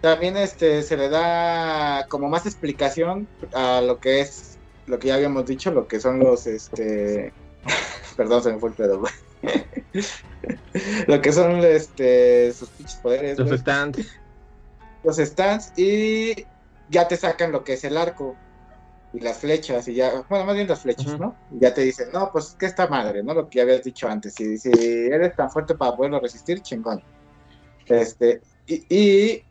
[0.00, 4.56] También este se le da como más explicación a lo que es
[4.86, 7.34] lo que ya habíamos dicho, lo que son los este
[8.16, 9.12] perdón, se me fue el pedo, güey.
[11.06, 13.98] lo que son este sus pinches poderes, Los stands.
[15.04, 16.46] los stands y
[16.90, 18.36] ya te sacan lo que es el arco.
[19.12, 21.18] y las flechas, y ya, bueno, más bien las flechas.
[21.18, 21.34] ¿no?
[21.50, 23.32] Y ya te dicen, no, pues que esta madre, ¿no?
[23.32, 27.02] Lo que ya habías dicho antes, si, si eres tan fuerte para poderlo resistir, chingón.
[27.86, 29.44] Este, y, y,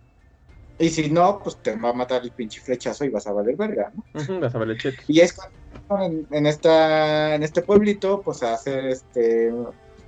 [0.78, 3.56] y si no, pues te va a matar el pinche flechazo y vas a valer
[3.56, 5.02] verga, Vas a el cheque.
[5.08, 9.52] Y es cuando en, en esta, en este pueblito, pues a hacer este,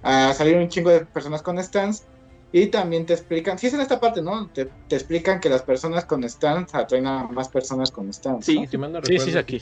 [0.04, 2.04] a salir un chingo de personas con stands.
[2.52, 4.50] Y también te explican, sí es en esta parte, ¿no?
[4.50, 8.45] Te, te explican que las personas con stands atraen a más personas con stands.
[8.45, 8.68] Sí, ¿no?
[8.68, 9.62] si no Sí, sí, es aquí.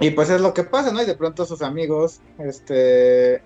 [0.00, 1.00] Y pues es lo que pasa, ¿no?
[1.00, 3.40] Y de pronto sus amigos, este,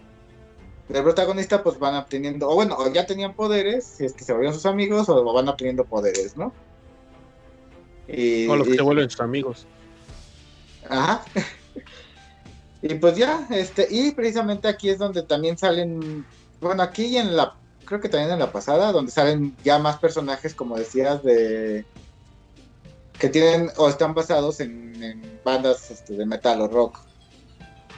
[0.88, 4.32] del protagonista, pues van obteniendo, o bueno, o ya tenían poderes, si es que se
[4.32, 6.52] volvieron sus amigos, o van obteniendo poderes, ¿no?
[8.08, 9.66] Y, O los que y- se vuelven sus amigos.
[10.88, 11.22] Ajá.
[12.82, 16.24] Y pues ya, este, y precisamente aquí es donde también salen,
[16.60, 17.54] bueno, aquí y en la,
[17.84, 21.84] creo que también en la pasada, donde salen ya más personajes, como decías, de
[23.18, 26.98] que tienen o están basados en, en bandas este, de metal o rock.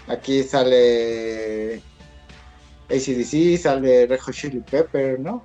[0.08, 1.82] Aquí sale
[2.88, 5.44] ACDC, sale Red Hot Chili Pepper, ¿no?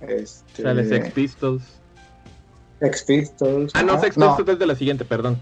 [0.00, 1.62] Este, Sale Sex Pistols.
[2.80, 3.72] Sex Pistols.
[3.74, 4.00] Ah, no.
[4.00, 5.38] Sex Pistols es de la siguiente, perdón.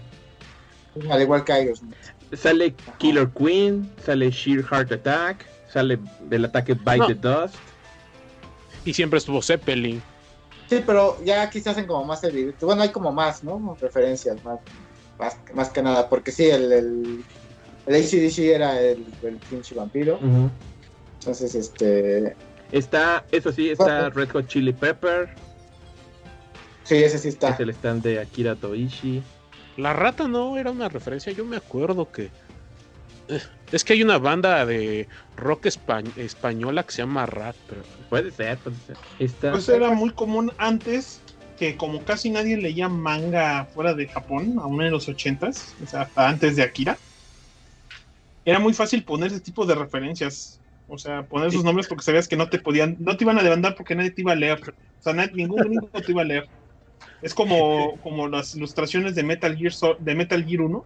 [1.09, 1.95] al igual que Aerosmith.
[2.33, 7.07] Sale Killer Queen, sale Sheer Heart Attack, sale del ataque Bite No.
[7.07, 7.55] the Dust.
[8.85, 10.01] Y siempre estuvo Zeppelin.
[10.69, 12.61] Sí, pero ya aquí se hacen como más evidentes.
[12.61, 13.77] Bueno, hay como más, ¿no?
[13.81, 14.59] Referencias, más,
[15.19, 16.07] más, más que nada.
[16.07, 17.23] Porque sí, el, el,
[17.87, 20.17] el ACDC era el, el pinche vampiro.
[21.19, 22.35] Entonces, este.
[22.71, 25.29] Está, eso sí, está Red Hot Chili Pepper,
[26.85, 27.49] Sí, ese sí está.
[27.49, 29.21] es el stand de Akira Toishi.
[29.77, 31.31] La rata no era una referencia.
[31.33, 32.29] Yo me acuerdo que.
[33.29, 33.41] eh,
[33.71, 35.07] Es que hay una banda de
[35.37, 38.97] rock espa- española que se llama Rat, pero Puede ser, puede ser.
[39.19, 41.21] Está, Pues era muy común antes
[41.57, 46.01] que como casi nadie leía manga fuera de Japón, aún en los ochentas, o sea,
[46.01, 46.99] hasta antes de Akira,
[48.43, 50.59] era muy fácil poner ese tipo de referencias.
[50.87, 53.43] O sea, poner sus nombres porque sabías que no te podían, no te iban a
[53.43, 54.59] demandar porque nadie te iba a leer.
[54.59, 56.49] O sea, nadie- ningún gringo te iba a leer.
[57.21, 60.85] Es como, como las ilustraciones de Metal Gear de Metal Gear 1,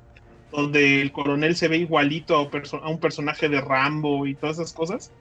[0.52, 5.12] donde el coronel se ve igualito a, un personaje de Rambo y todas esas cosas.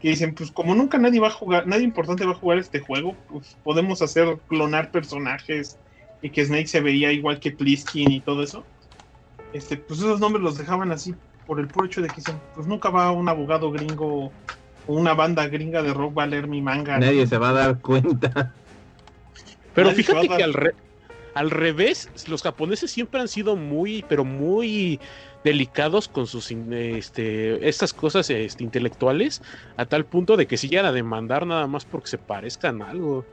[0.00, 2.80] Que dicen, pues como nunca nadie va a jugar, nadie importante va a jugar este
[2.80, 5.78] juego, pues podemos hacer clonar personajes
[6.20, 8.64] y que Snake se veía igual que Pliskin y todo eso.
[9.54, 11.14] Este, pues esos nombres los dejaban así
[11.46, 14.32] por el puro hecho de que dicen, pues nunca va un abogado gringo
[14.86, 16.98] o una banda gringa de rock va a leer mi manga.
[16.98, 18.54] nadie se va a dar cuenta.
[19.74, 20.74] Pero Nadie fíjate que al, re-
[21.34, 25.00] al revés, los japoneses siempre han sido muy, pero muy
[25.42, 29.42] delicados con sus este, estas cosas este, intelectuales,
[29.76, 32.90] a tal punto de que si llegan a demandar nada más porque se parezcan a
[32.90, 33.24] algo.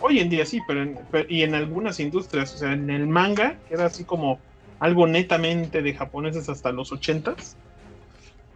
[0.00, 3.06] Hoy en día sí, pero, en- pero- y en algunas industrias, o sea, en el
[3.06, 4.40] manga, que era así como
[4.80, 7.56] algo netamente de japoneses hasta los ochentas,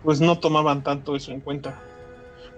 [0.03, 1.81] pues no tomaban tanto eso en cuenta.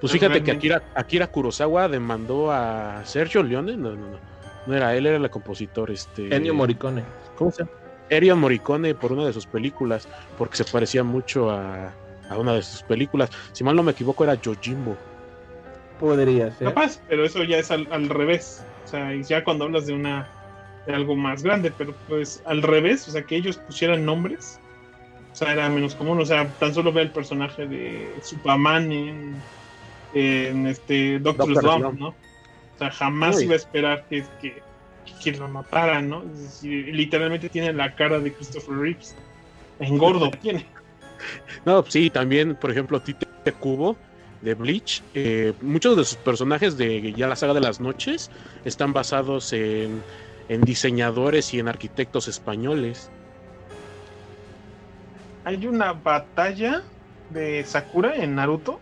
[0.01, 4.19] Pues fíjate que Akira, Akira Kurosawa demandó a Sergio Leone, no, no, no,
[4.67, 6.35] no era él, era el compositor, este...
[6.35, 7.05] Ennio Morricone.
[7.37, 7.71] ¿Cómo se llama?
[8.09, 11.93] Ennio Morricone por una de sus películas, porque se parecía mucho a,
[12.31, 13.31] a una de sus películas.
[13.53, 14.97] Si mal no me equivoco, era Yojimbo.
[15.99, 16.69] Podría ser.
[16.69, 18.65] Capaz, pero eso ya es al, al revés.
[18.85, 20.29] O sea, y ya cuando hablas de una
[20.87, 24.59] de algo más grande, pero pues al revés, o sea, que ellos pusieran nombres,
[25.33, 26.19] o sea, era menos común.
[26.19, 29.35] O sea, tan solo ve el personaje de Superman en,
[30.15, 32.01] en este Doctor, Doctor Slump, Slump.
[32.01, 32.09] ¿no?
[32.09, 33.45] O sea, jamás Uy.
[33.45, 34.63] iba a esperar que, que,
[35.23, 36.23] que lo mataran, ¿no?
[36.23, 39.15] Es decir, literalmente tiene la cara de Christopher Reeves.
[39.79, 40.67] Engordo tiene.
[41.65, 43.27] No, sí, también, por ejemplo, Tite
[43.59, 43.97] Kubo
[44.41, 45.03] de Bleach.
[45.15, 48.31] eh, muchos de sus personajes de ya la saga de las noches
[48.65, 50.03] están basados en,
[50.49, 53.11] en diseñadores y en arquitectos españoles.
[55.45, 56.83] Hay una batalla
[57.31, 58.81] de Sakura en Naruto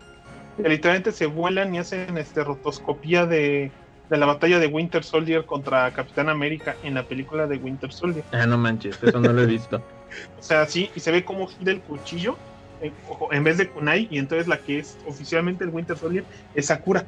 [0.61, 3.71] que literalmente se vuelan y hacen este rotoscopía de,
[4.09, 8.23] de la batalla de Winter Soldier contra Capitán América en la película de Winter Soldier.
[8.31, 9.81] Ah, no manches, eso no lo he visto.
[10.39, 12.35] O sea, sí, y se ve cómo gira el cuchillo
[12.81, 16.23] en, ojo, en vez de Kunai, y entonces la que es oficialmente el Winter Soldier
[16.55, 17.05] es Sakura.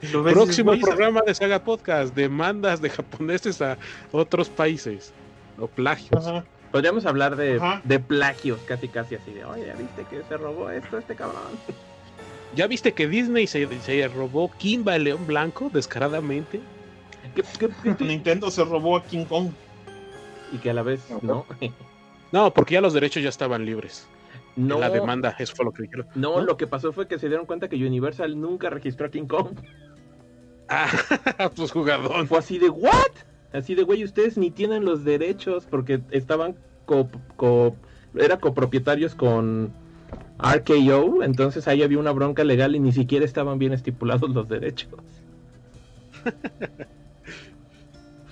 [0.00, 3.78] Ves dices, Próximo "Güey, esa- programa de Saga Podcast, demandas de japoneses a
[4.10, 5.12] otros países
[5.56, 6.26] o plagios.
[6.26, 6.44] Ajá.
[6.72, 10.98] Podríamos hablar de, de plagios, casi casi así de, oye, ¿viste que se robó esto
[10.98, 11.42] este cabrón?
[12.56, 16.60] ¿Ya viste que Disney se, se robó Kimba el León Blanco descaradamente?
[17.34, 19.50] ¿Qué- qué- qué- Nintendo se robó a King Kong.
[20.52, 21.44] y que a la vez no.
[22.32, 24.06] No, porque ya los derechos ya estaban libres.
[24.56, 26.06] No, En la demanda, eso fue lo que dijeron.
[26.16, 26.44] no, ¿no?
[26.44, 29.50] lo que pasó fue que se dieron cuenta que Universal nunca registró a King Kong.
[30.68, 30.88] Ah,
[31.56, 32.26] pues jugador.
[32.26, 32.90] Fue así de, ¿what?
[33.52, 37.76] Así de, güey, ustedes ni tienen los derechos porque estaban co, co-
[38.18, 39.72] era copropietarios con
[40.38, 44.90] RKO, entonces ahí había una bronca legal y ni siquiera estaban bien estipulados los derechos.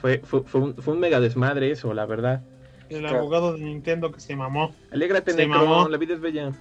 [0.01, 2.43] fue, fue, fue un, fue un mega desmadre eso, la verdad.
[2.91, 4.75] El abogado de Nintendo que se mamó.
[4.93, 5.89] Alégrate, Se Necro, mamó.
[5.89, 6.53] la vida es bella.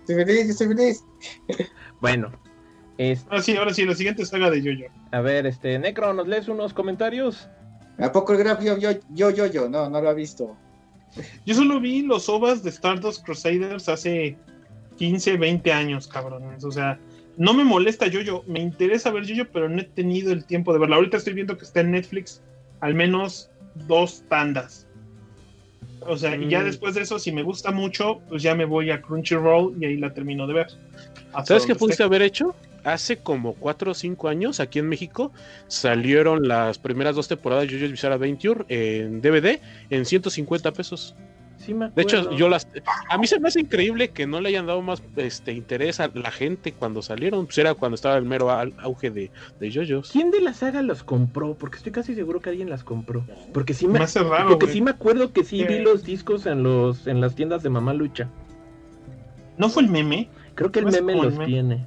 [0.00, 1.04] Estoy feliz, estoy feliz.
[2.00, 2.30] Bueno,
[2.98, 4.88] es- Ahora sí, ahora sí, la siguiente saga de Yoyo.
[5.10, 7.48] a ver, este, Necro, ¿nos lees unos comentarios?
[7.98, 9.68] ¿A poco el gráfico yo, yo, yo, yo?
[9.70, 10.54] No, no lo ha visto.
[11.46, 14.36] Yo solo vi los OVAs de Stardust Crusaders hace
[14.98, 16.64] 15, 20 años, cabrones.
[16.64, 16.98] O sea,
[17.36, 20.78] no me molesta Yoyo, me interesa ver Yoyo, pero no he tenido el tiempo de
[20.78, 20.96] verla.
[20.96, 22.42] Ahorita estoy viendo que está en Netflix
[22.80, 23.50] al menos
[23.86, 24.86] dos tandas.
[26.06, 26.64] O sea, y ya Mm.
[26.64, 29.96] después de eso, si me gusta mucho, pues ya me voy a Crunchyroll y ahí
[29.96, 30.66] la termino de ver.
[31.44, 32.54] ¿Sabes qué pudiste haber hecho?
[32.84, 35.32] Hace como 4 o 5 años aquí en México
[35.68, 41.14] salieron las primeras dos temporadas de JoJo's Bizarre Adventure en DVD en 150 pesos.
[41.56, 42.66] Sí, me De hecho, yo las
[43.08, 46.10] a mí se me hace increíble que no le hayan dado más este interés a
[46.12, 49.30] la gente cuando salieron, pues era cuando estaba el mero au- auge de,
[49.60, 50.10] de JoJo's.
[50.10, 51.54] ¿Quién de la saga los compró?
[51.54, 53.24] Porque estoy casi seguro que alguien las compró.
[53.54, 54.74] Porque sí me, Me hace raro, porque güey.
[54.76, 55.78] sí me acuerdo que sí ¿Qué?
[55.78, 58.28] vi los discos en los en las tiendas de Mamá Lucha.
[59.56, 60.28] ¿No fue el meme?
[60.56, 61.46] Creo que el No meme el los meme.
[61.46, 61.86] tiene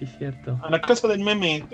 [0.00, 0.58] sí, cierto.
[0.62, 1.64] A la casa del meme.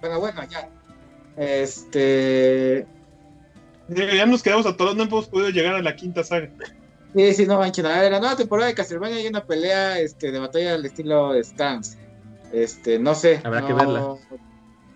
[0.00, 0.68] Pero bueno, ya.
[1.36, 2.86] Este.
[3.88, 6.50] Ya nos quedamos atorados, no hemos podido llegar a la quinta saga.
[7.14, 7.86] Sí, sí, no manchen.
[7.86, 11.34] A ver, la nueva temporada de Castlevania hay una pelea este, de batalla al estilo
[11.42, 11.98] Stance.
[12.52, 13.40] Este, no sé.
[13.44, 14.16] Habrá que verla.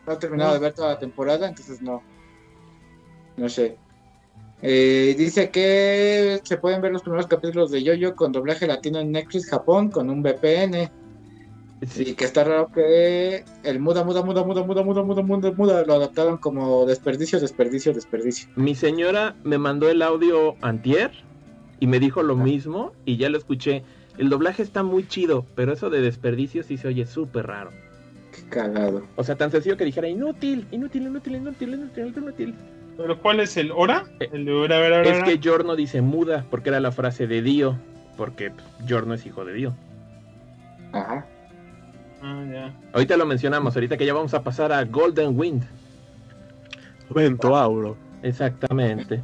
[0.07, 2.03] No he terminado de ver toda la temporada, entonces no.
[3.37, 3.77] No sé.
[4.63, 9.13] Eh, dice que se pueden ver los primeros capítulos de Yoyo con doblaje latino en
[9.13, 10.91] Netflix Japón con un VPN.
[11.95, 15.85] Y que está raro que el muda, muda, muda, muda, muda, muda, muda, muda, muda
[15.85, 18.49] lo adaptaron como desperdicio, desperdicio, desperdicio.
[18.57, 21.11] Mi señora me mandó el audio antier
[21.79, 23.83] y me dijo lo mismo y ya lo escuché.
[24.17, 27.73] El doblaje está muy chido, pero eso de desperdicio sí se oye súper raro.
[28.33, 29.03] Qué cagado.
[29.17, 32.55] O sea, tan sencillo que dijera inútil, inútil, inútil, inútil, inútil, inútil.
[32.97, 34.05] ¿Pero cuál es el hora?
[34.21, 37.27] Eh, El de hora, hora, hora, Es que Giorno dice muda porque era la frase
[37.27, 37.77] de Dio,
[38.17, 38.53] porque
[38.87, 39.75] Giorno es hijo de Dio.
[40.93, 41.27] Ajá.
[42.23, 42.75] Ah, ya.
[42.95, 45.63] Ahorita lo mencionamos, ahorita que ya vamos a pasar a Golden Wind.
[47.11, 47.97] Vento Auro.
[48.23, 49.23] Exactamente.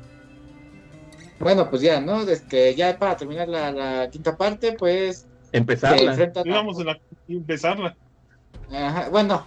[1.40, 2.20] Bueno, pues ya, ¿no?
[2.22, 6.14] Este, ya para terminar la, la quinta parte, pues Empezarla.
[6.44, 7.96] Íbamos a la- empezarla.
[8.72, 9.44] Ajá, bueno,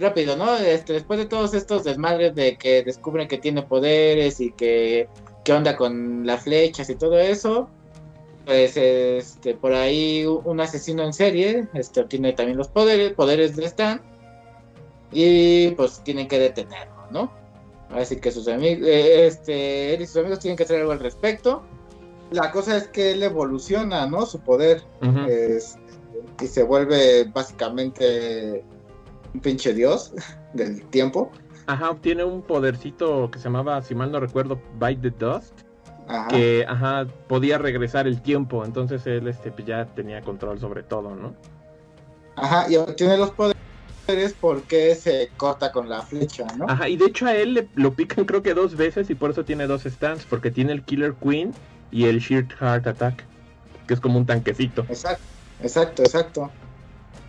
[0.00, 0.56] rápido, ¿no?
[0.56, 5.08] Este, después de todos estos desmadres de que descubren que tiene poderes y que
[5.44, 7.68] qué onda con las flechas y todo eso,
[8.46, 13.66] pues este, por ahí un asesino en serie este, obtiene también los poderes, poderes de
[13.66, 14.02] Stan,
[15.12, 17.32] y pues tienen que detenerlo, ¿no?
[17.90, 21.62] Así que sus amigos, este, él y sus amigos tienen que hacer algo al respecto.
[22.30, 24.24] La cosa es que él evoluciona, ¿no?
[24.24, 25.26] Su poder Ujú.
[25.28, 25.76] es-
[26.40, 28.64] y se vuelve básicamente
[29.34, 30.12] un pinche dios
[30.54, 31.30] del tiempo.
[31.66, 35.52] Ajá, obtiene un podercito que se llamaba, si mal no recuerdo, Bite the Dust.
[36.08, 36.28] Ajá.
[36.28, 41.14] que ajá, podía regresar el tiempo, entonces él este, pues, ya tenía control sobre todo,
[41.14, 41.32] ¿no?
[42.34, 46.66] Ajá, y obtiene los poderes porque se corta con la flecha, ¿no?
[46.68, 49.30] Ajá, y de hecho a él le, lo pican creo que dos veces y por
[49.30, 51.52] eso tiene dos stands, porque tiene el Killer Queen
[51.92, 53.24] y el Sheer Heart Attack,
[53.86, 54.82] que es como un tanquecito.
[54.88, 55.22] Exacto,
[55.62, 56.50] exacto, exacto.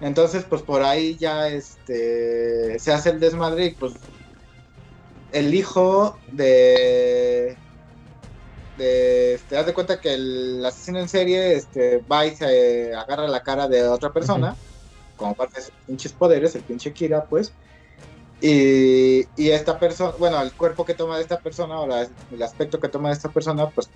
[0.03, 4.11] Entonces, pues por ahí ya este se hace el desmadre y pues
[5.31, 7.59] el hijo de
[8.75, 13.27] de este haz de cuenta que el asesino en serie este va y se agarra
[13.27, 14.59] la cara de otra persona
[15.15, 17.57] como parte de sus pinches poderes, el pinche Kira, pues.
[18.39, 22.41] Y, y esta persona, bueno, el cuerpo que toma de esta persona o la- el
[22.43, 23.93] aspecto que toma de esta persona, pues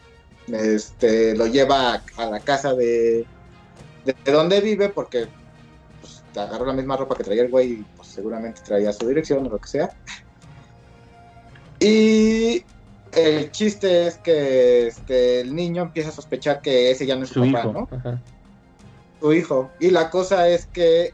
[0.47, 3.29] este lo lleva a, a la casa de,
[4.03, 5.27] de, de donde vive porque
[6.37, 9.57] agarró la misma ropa que traía el güey pues, seguramente traía su dirección o lo
[9.57, 9.89] que sea.
[11.79, 12.63] Y
[13.13, 17.29] el chiste es que este, el niño empieza a sospechar que ese ya no es
[17.29, 17.73] su, Su papá, hijo.
[17.73, 17.97] ¿no?
[17.97, 18.21] Ajá.
[19.19, 19.71] Su hijo.
[19.79, 21.13] Y la cosa es que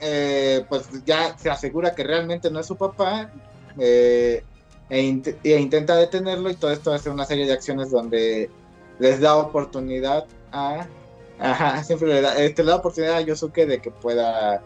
[0.00, 3.30] eh, pues ya se asegura que realmente no es su papá
[3.78, 4.42] eh,
[4.90, 8.50] e, int- e intenta detenerlo y todo esto hace una serie de acciones donde
[8.98, 10.86] les da oportunidad a
[11.52, 14.62] ajá, siempre le da, este, le da oportunidad a Yosuke de que pueda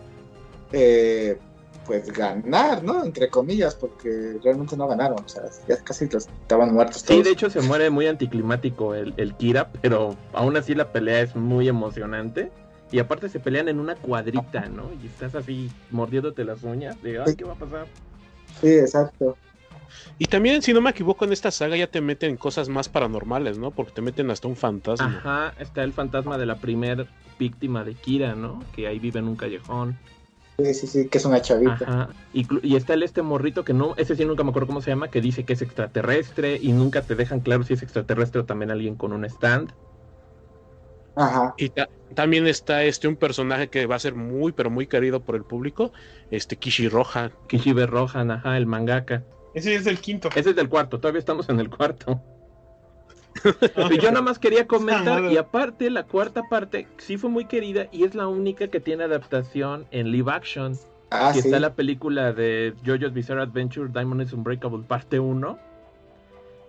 [0.73, 1.39] eh,
[1.87, 3.05] pues ganar, ¿no?
[3.05, 7.25] Entre comillas, porque realmente no ganaron, o sea, ya casi los estaban muertos Sí, todos.
[7.25, 11.35] de hecho se muere muy anticlimático el, el Kira, pero aún así la pelea es
[11.37, 12.53] muy emocionante
[12.91, 14.93] Y aparte se pelean en una cuadrita, ¿no?
[15.03, 17.87] Y estás así mordiéndote las uñas de, ay, ¿qué va a pasar?
[18.61, 19.37] Sí, exacto.
[20.19, 23.59] Y también, si no me equivoco, en esta saga ya te meten cosas más paranormales,
[23.59, 23.71] ¿no?
[23.71, 25.19] Porque te meten hasta un fantasma.
[25.19, 27.07] Ajá, está el fantasma de la primer
[27.39, 28.63] víctima de Kira, ¿no?
[28.75, 29.97] Que ahí vive en un callejón.
[30.59, 31.79] Sí, sí, sí, que es una chavita.
[31.87, 32.09] Ajá.
[32.33, 35.09] Y, está el este morrito que no, ese sí nunca me acuerdo cómo se llama,
[35.09, 38.73] que dice que es extraterrestre y nunca te dejan claro si es extraterrestre o también
[38.73, 39.73] alguien con un stand.
[41.15, 41.55] Ajá.
[41.59, 45.21] Y ta- también está este un personaje que va a ser muy, pero muy querido
[45.21, 45.93] por el público,
[46.31, 47.31] este Kishi Roja.
[47.49, 49.23] Kishibe Rohan, ajá, el mangaka.
[49.59, 50.29] Ese es el quinto.
[50.35, 52.21] Ese es del cuarto, todavía estamos en el cuarto.
[53.91, 57.87] Y yo nada más quería comentar, y aparte, la cuarta parte sí fue muy querida
[57.93, 60.77] y es la única que tiene adaptación en live action.
[61.11, 61.49] Ah, que sí.
[61.49, 65.59] está la película de JoJo's Bizarre Adventure Diamond is Unbreakable parte 1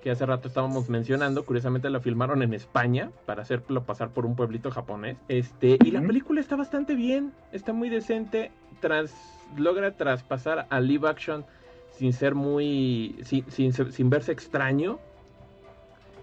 [0.01, 4.35] que hace rato estábamos mencionando, curiosamente la filmaron en España para hacerlo pasar por un
[4.35, 5.17] pueblito japonés.
[5.27, 9.13] Este, y la película está bastante bien, está muy decente, tras
[9.57, 11.45] logra traspasar a live action
[11.99, 14.99] sin ser muy sin, sin, sin verse extraño.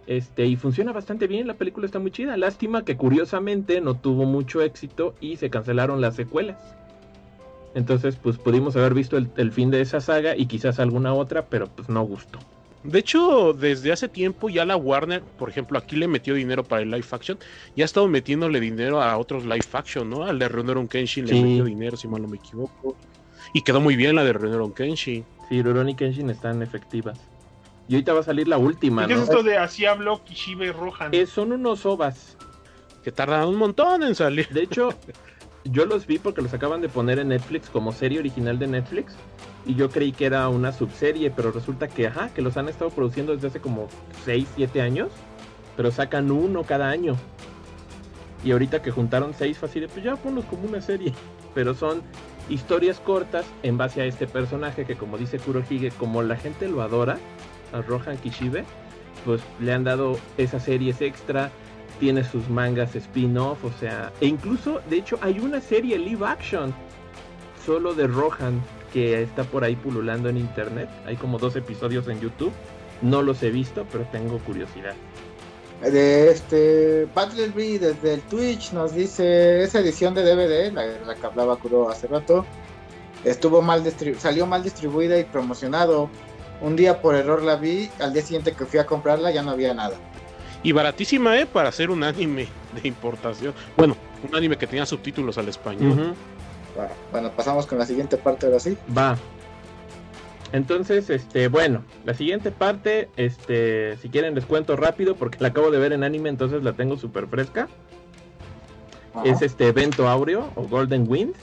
[0.06, 2.36] Este, y funciona bastante bien, la película está muy chida.
[2.36, 6.56] Lástima que curiosamente no tuvo mucho éxito y se cancelaron las secuelas.
[7.74, 11.46] Entonces, pues pudimos haber visto el, el fin de esa saga y quizás alguna otra,
[11.46, 12.38] pero pues no gustó.
[12.84, 16.82] De hecho, desde hace tiempo ya la Warner, por ejemplo, aquí le metió dinero para
[16.82, 17.36] el live action,
[17.74, 20.22] ya ha estado metiéndole dinero a otros live action, ¿no?
[20.22, 21.34] Al de Rurouni Kenshin Sí.
[21.34, 22.96] le metió dinero, si mal no me equivoco.
[23.52, 25.24] Y quedó muy bien la de Rurouni Kenshin.
[25.48, 27.18] Sí, Rurouni Kenshin están efectivas.
[27.88, 30.72] Y ahorita va a salir la última, ¿Y ¿Qué es esto de así habló Kishibe
[30.72, 31.14] Rohan?
[31.14, 32.36] Eh, son unos ovas.
[33.04, 34.48] Que tardan un montón en salir.
[34.48, 34.88] De hecho,
[35.64, 39.14] yo los vi porque los acaban de poner en Netflix como serie original de Netflix.
[39.64, 42.90] Y yo creí que era una subserie, pero resulta que, ajá, que los han estado
[42.90, 43.88] produciendo desde hace como
[44.24, 45.10] 6, 7 años.
[45.76, 47.16] Pero sacan uno cada año.
[48.44, 51.12] Y ahorita que juntaron 6 fue así de, pues ya ponlos como una serie.
[51.54, 52.02] Pero son
[52.48, 56.82] historias cortas en base a este personaje que como dice Kurohige, como la gente lo
[56.82, 57.18] adora,
[57.72, 58.64] a Rohan Kishibe,
[59.24, 61.50] pues le han dado esas series extra,
[61.98, 66.72] tiene sus mangas spin-off, o sea, e incluso, de hecho, hay una serie live action
[67.64, 68.62] solo de Rohan
[68.92, 70.88] que está por ahí pululando en internet.
[71.04, 72.52] Hay como dos episodios en YouTube.
[73.02, 74.94] No los he visto, pero tengo curiosidad.
[75.82, 81.26] De este Battleby desde el Twitch nos dice esa edición de DVD, la, la que
[81.26, 82.46] hablaba Kuro hace rato,
[83.24, 83.82] estuvo mal
[84.18, 86.08] salió mal distribuida y promocionado.
[86.62, 89.50] Un día por error la vi, al día siguiente que fui a comprarla ya no
[89.50, 89.96] había nada.
[90.62, 91.46] Y baratísima, ¿eh?
[91.46, 92.48] Para hacer un anime
[92.80, 93.54] de importación.
[93.76, 93.96] Bueno,
[94.28, 96.14] un anime que tenía subtítulos al español.
[97.12, 98.76] Bueno, pasamos con la siguiente parte ahora sí.
[98.96, 99.16] Va.
[100.52, 105.70] Entonces, este, bueno, la siguiente parte, este, si quieren les cuento rápido porque la acabo
[105.70, 107.68] de ver en anime, entonces la tengo súper fresca.
[109.14, 109.24] Ajá.
[109.28, 111.34] es este evento áureo o Golden Wind.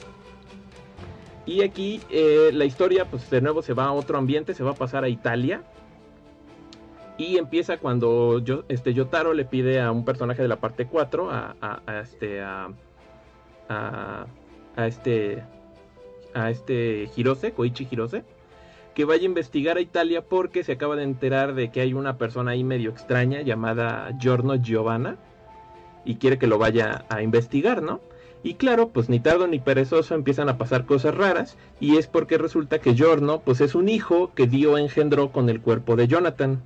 [1.44, 4.70] Y aquí eh, la historia, pues de nuevo se va a otro ambiente, se va
[4.70, 5.62] a pasar a Italia.
[7.18, 11.30] Y empieza cuando yo, este, Yotaro le pide a un personaje de la parte 4,
[11.30, 12.70] a, a- a este, a,
[13.68, 14.26] a,
[14.76, 15.42] a este,
[16.32, 18.24] a este Hirose, Koichi Hirose,
[18.94, 22.16] que vaya a investigar a Italia porque se acaba de enterar de que hay una
[22.16, 25.16] persona ahí medio extraña llamada Giorno Giovanna
[26.04, 28.00] y quiere que lo vaya a investigar, ¿no?
[28.42, 32.36] Y claro, pues ni tardo ni perezoso empiezan a pasar cosas raras y es porque
[32.36, 36.62] resulta que Giorno pues es un hijo que Dio engendró con el cuerpo de Jonathan.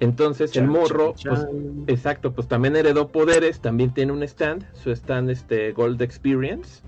[0.00, 1.48] Entonces el morro, chan,
[1.86, 6.82] pues, exacto, pues también heredó poderes, también tiene un stand, su stand este Gold Experience.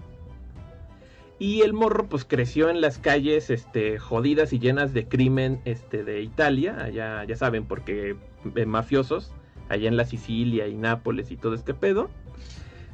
[1.41, 6.05] Y el morro pues creció en las calles este jodidas y llenas de crimen este
[6.05, 8.15] de Italia, allá ya saben porque
[8.57, 9.33] eh, mafiosos
[9.71, 12.11] allá en la Sicilia y Nápoles y todo este pedo.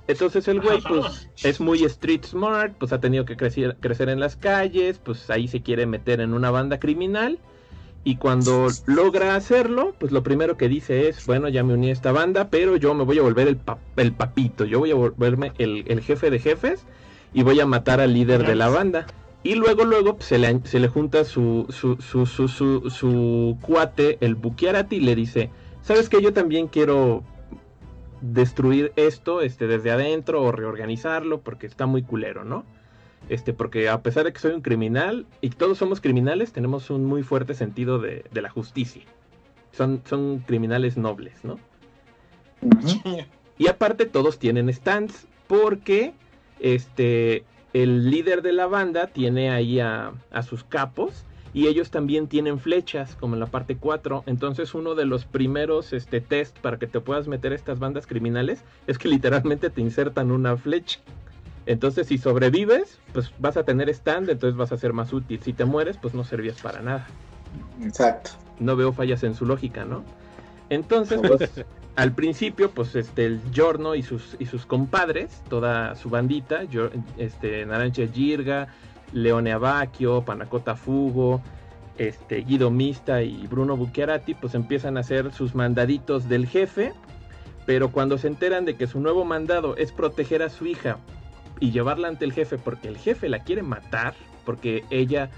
[0.06, 4.20] Entonces el güey pues es muy street smart, pues ha tenido que crecer, crecer en
[4.20, 7.40] las calles, pues ahí se quiere meter en una banda criminal.
[8.04, 11.92] Y cuando logra hacerlo, pues lo primero que dice es, bueno, ya me uní a
[11.92, 13.58] esta banda, pero yo me voy a volver el,
[13.96, 16.86] el papito, yo voy a volverme el, el jefe de jefes
[17.32, 19.06] y voy a matar al líder de la banda.
[19.42, 23.58] Y luego, luego pues, se, le, se le junta su, su, su, su, su, su
[23.60, 25.50] cuate, el Bukiarati, y le dice,
[25.82, 27.22] ¿sabes que Yo también quiero
[28.20, 32.64] destruir esto este, desde adentro o reorganizarlo porque está muy culero, ¿no?
[33.28, 37.04] Este, porque a pesar de que soy un criminal y todos somos criminales, tenemos un
[37.04, 39.02] muy fuerte sentido de, de la justicia.
[39.72, 41.58] Son, son criminales nobles, ¿no?
[43.58, 46.14] Y aparte todos tienen stands porque
[46.60, 51.24] este el líder de la banda tiene ahí a, a sus capos
[51.56, 54.24] y ellos también tienen flechas, como en la parte 4.
[54.26, 58.06] Entonces uno de los primeros este, test para que te puedas meter a estas bandas
[58.06, 61.00] criminales es que literalmente te insertan una flecha.
[61.64, 65.40] Entonces si sobrevives, pues vas a tener stand, entonces vas a ser más útil.
[65.42, 67.06] Si te mueres, pues no servías para nada.
[67.82, 68.32] Exacto.
[68.58, 70.04] No veo fallas en su lógica, ¿no?
[70.68, 71.64] Entonces, pues
[71.96, 76.60] al principio, pues este, el Giorno y sus, y sus compadres, toda su bandita,
[77.16, 78.68] este, Narancha Girga,
[79.12, 81.40] Leone Abacchio, Panacota Fugo,
[81.96, 86.92] este, Guido Mista y Bruno Bucchiarati, pues empiezan a hacer sus mandaditos del jefe,
[87.64, 90.98] pero cuando se enteran de que su nuevo mandado es proteger a su hija
[91.60, 94.14] y llevarla ante el jefe porque el jefe la quiere matar,
[94.44, 95.30] porque ella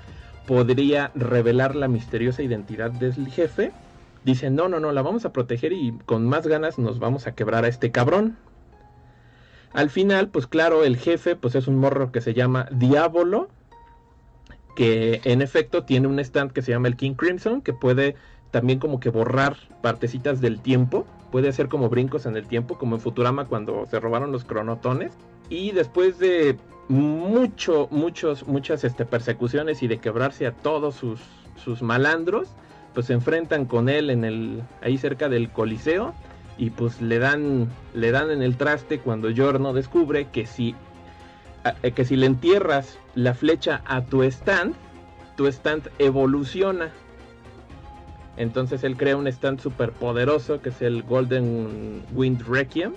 [0.48, 3.70] podría revelar la misteriosa identidad del jefe,
[4.28, 7.34] dicen, no, no, no, la vamos a proteger y con más ganas nos vamos a
[7.34, 8.36] quebrar a este cabrón.
[9.72, 13.48] Al final, pues claro, el jefe pues es un morro que se llama Diablo,
[14.76, 18.16] que en efecto tiene un stand que se llama el King Crimson, que puede
[18.50, 22.96] también como que borrar partecitas del tiempo, puede hacer como brincos en el tiempo, como
[22.96, 25.12] en Futurama cuando se robaron los cronotones.
[25.50, 26.56] Y después de
[26.88, 31.20] mucho, muchos, muchas este, persecuciones y de quebrarse a todos sus,
[31.62, 32.48] sus malandros,
[32.98, 36.14] pues se enfrentan con él en el, ahí cerca del Coliseo
[36.56, 40.74] y pues le dan, le dan en el traste cuando Giorno descubre que si,
[41.62, 44.74] a- eh, que si le entierras la flecha a tu stand,
[45.36, 46.90] tu stand evoluciona.
[48.36, 52.94] Entonces él crea un stand super poderoso que es el Golden Wind Requiem,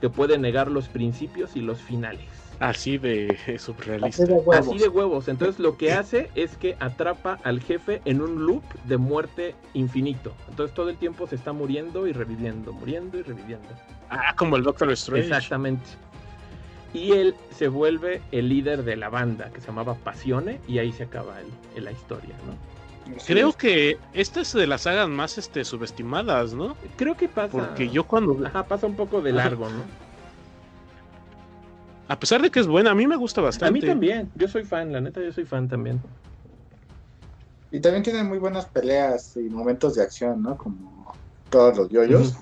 [0.00, 2.28] que puede negar los principios y los finales.
[2.62, 4.24] Así de Así surrealista.
[4.24, 4.56] de huevos.
[4.68, 5.28] Así de huevos.
[5.28, 10.32] Entonces lo que hace es que atrapa al jefe en un loop de muerte infinito.
[10.48, 13.68] Entonces todo el tiempo se está muriendo y reviviendo, muriendo y reviviendo.
[14.10, 15.26] Ah, como el Doctor Strange.
[15.26, 15.84] Exactamente.
[16.94, 20.92] Y él se vuelve el líder de la banda que se llamaba Pasione y ahí
[20.92, 22.52] se acaba el- el- la historia, ¿no?
[23.18, 23.32] Sí.
[23.32, 26.76] Creo que esta es de las sagas más este, subestimadas, ¿no?
[26.96, 27.50] Creo que pasa.
[27.50, 28.38] Porque yo cuando...
[28.46, 29.82] Ajá, pasa un poco de largo, ¿no?
[32.12, 33.70] A pesar de que es buena, a mí me gusta bastante.
[33.70, 34.30] A mí también.
[34.34, 35.98] Yo soy fan, la neta, yo soy fan también.
[37.70, 40.58] Y también tienen muy buenas peleas y momentos de acción, ¿no?
[40.58, 41.14] Como
[41.48, 42.34] todos los yoyos.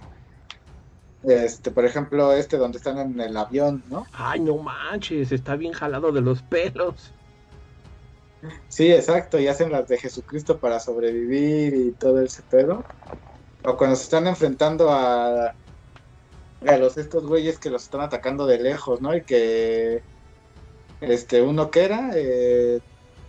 [1.23, 4.09] Este, por ejemplo, este donde están en el avión, ¿no?
[4.13, 7.13] Ay, no manches, está bien jalado de los pelos.
[8.67, 12.83] Sí, exacto, y hacen las de Jesucristo para sobrevivir y todo ese pedo.
[13.65, 15.55] O cuando se están enfrentando a,
[16.67, 19.17] a los estos güeyes que los están atacando de lejos, ¿no?
[19.17, 20.03] Y que
[21.01, 22.81] este uno que era eh,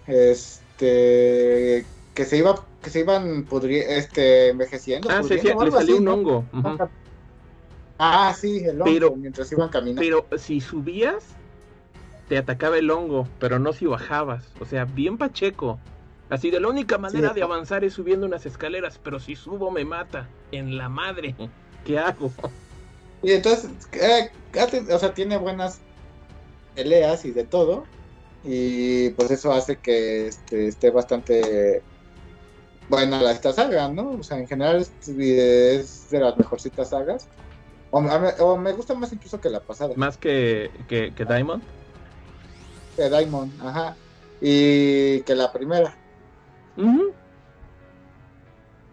[0.08, 5.72] este que se iba que se iban pudri- este envejeciendo, Ah, se, pudriendo o le
[5.72, 6.46] salió un hongo.
[8.00, 10.02] Ah, sí, el hongo, Pero- mientras iban caminando.
[10.02, 11.24] Pero si subías,
[12.28, 14.48] te atacaba el hongo, pero no si bajabas.
[14.60, 15.80] O sea, bien pacheco.
[16.30, 17.36] Así de la única manera Sí.
[17.36, 20.28] de avanzar es subiendo unas escaleras, pero si subo me mata.
[20.52, 21.36] En la madre.
[21.86, 22.32] ¿Qué hago?
[23.24, 24.30] Y entonces, eh,
[24.92, 25.80] o sea, tiene buenas
[26.76, 27.86] peleas y de todo.
[28.44, 31.84] Y pues eso hace que este, esté bastante
[32.90, 34.12] buena la, esta saga, ¿no?
[34.12, 37.28] O sea, en general es, es de las mejorcitas sagas.
[37.92, 41.62] O, o me gusta más incluso que la pasada, Más que, que, que Diamond.
[42.98, 43.96] de Diamond, ajá.
[44.42, 45.96] Y que la primera,
[46.78, 47.14] Ujú.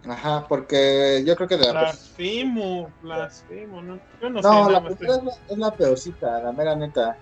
[0.08, 4.00] Ajá, porque yo creo que de la Blasfemo, blasfemo, ¿no?
[4.20, 7.16] Yo no, sé, No, nada la primera es la, es la peorcita, la mera neta.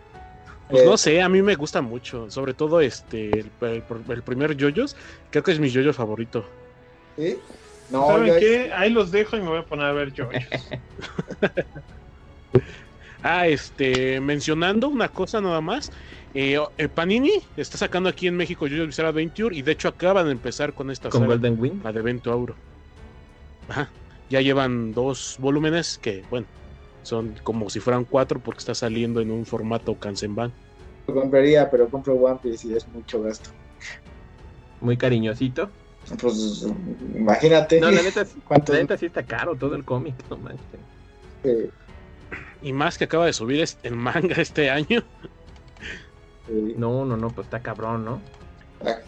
[0.68, 2.30] Pues Eh, no sé, a mí me gusta mucho.
[2.30, 4.96] Sobre todo este el, el- el primer yoyos.
[5.30, 6.44] Creo que es mi yoyo favorito.
[7.16, 7.36] ¿sí?
[7.90, 8.72] No, ¿Saben yo- qué?
[8.74, 10.28] Ahí los dejo y me voy a poner a ver yo.
[13.22, 15.90] Ah, este, mencionando una cosa nada más.
[16.32, 20.26] eh, eh, Panini está sacando aquí en México Yoyos Bizarre Adventure y de hecho acaban
[20.26, 21.82] de empezar con esta Con saga, Golden Wind.
[21.82, 22.54] la de Evento Auro.
[23.68, 23.90] Ajá.
[24.28, 26.46] Ya llevan dos volúmenes que, bueno,
[27.02, 30.52] son como si fueran cuatro porque está saliendo en un formato Kansenban.
[31.06, 33.50] lo compraría, pero compro One Piece y es mucho gasto.
[34.80, 35.70] Muy cariñosito.
[36.20, 36.66] Pues
[37.14, 37.80] imagínate.
[37.80, 38.72] No, la neta, ¿Cuánto?
[38.72, 40.14] la neta sí está caro todo el cómic.
[40.30, 40.62] No manches.
[41.44, 41.70] Eh,
[42.62, 45.02] Y más que acaba de subir es- el manga este año.
[46.48, 48.20] eh, No, no, no, pues está cabrón, ¿no?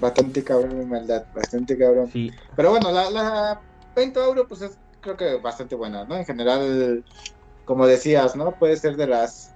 [0.00, 2.08] Bastante cabrón mi maldad, bastante cabrón.
[2.12, 2.30] Sí.
[2.56, 3.60] Pero bueno, la, la
[3.94, 6.16] 20 euro pues es creo que bastante buena, ¿no?
[6.16, 7.04] En general,
[7.64, 8.52] como decías, ¿no?
[8.58, 9.54] Puede ser de las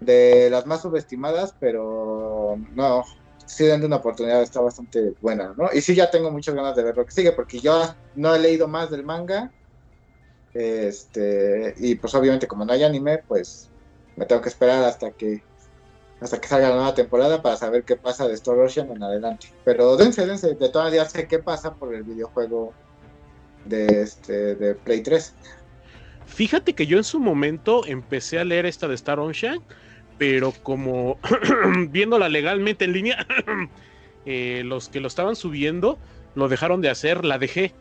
[0.00, 3.04] de las más subestimadas, pero no,
[3.46, 5.68] sí dando una oportunidad, está bastante buena, ¿no?
[5.72, 7.82] Y sí ya tengo muchas ganas de ver lo que sigue, porque yo
[8.14, 9.50] no he leído más del manga.
[10.52, 13.70] Este, y pues obviamente como no hay anime, pues
[14.16, 15.42] me tengo que esperar hasta que
[16.20, 19.52] hasta que salga la nueva temporada para saber qué pasa de Star Ocean en adelante.
[19.64, 22.72] Pero dense, dense, de todas ya sé qué pasa por el videojuego
[23.66, 25.34] de este de Play 3.
[26.26, 29.60] Fíjate que yo en su momento empecé a leer esta de Star Ocean,
[30.18, 31.18] pero como
[31.90, 33.26] viéndola legalmente en línea,
[34.26, 35.98] eh, los que lo estaban subiendo
[36.34, 37.72] lo dejaron de hacer, la dejé.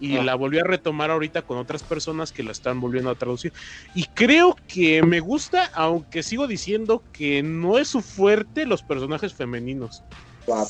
[0.00, 0.24] Y Ah.
[0.24, 3.52] la volví a retomar ahorita con otras personas que la están volviendo a traducir.
[3.94, 9.32] Y creo que me gusta, aunque sigo diciendo que no es su fuerte los personajes
[9.34, 10.02] femeninos.
[10.46, 10.66] Guau.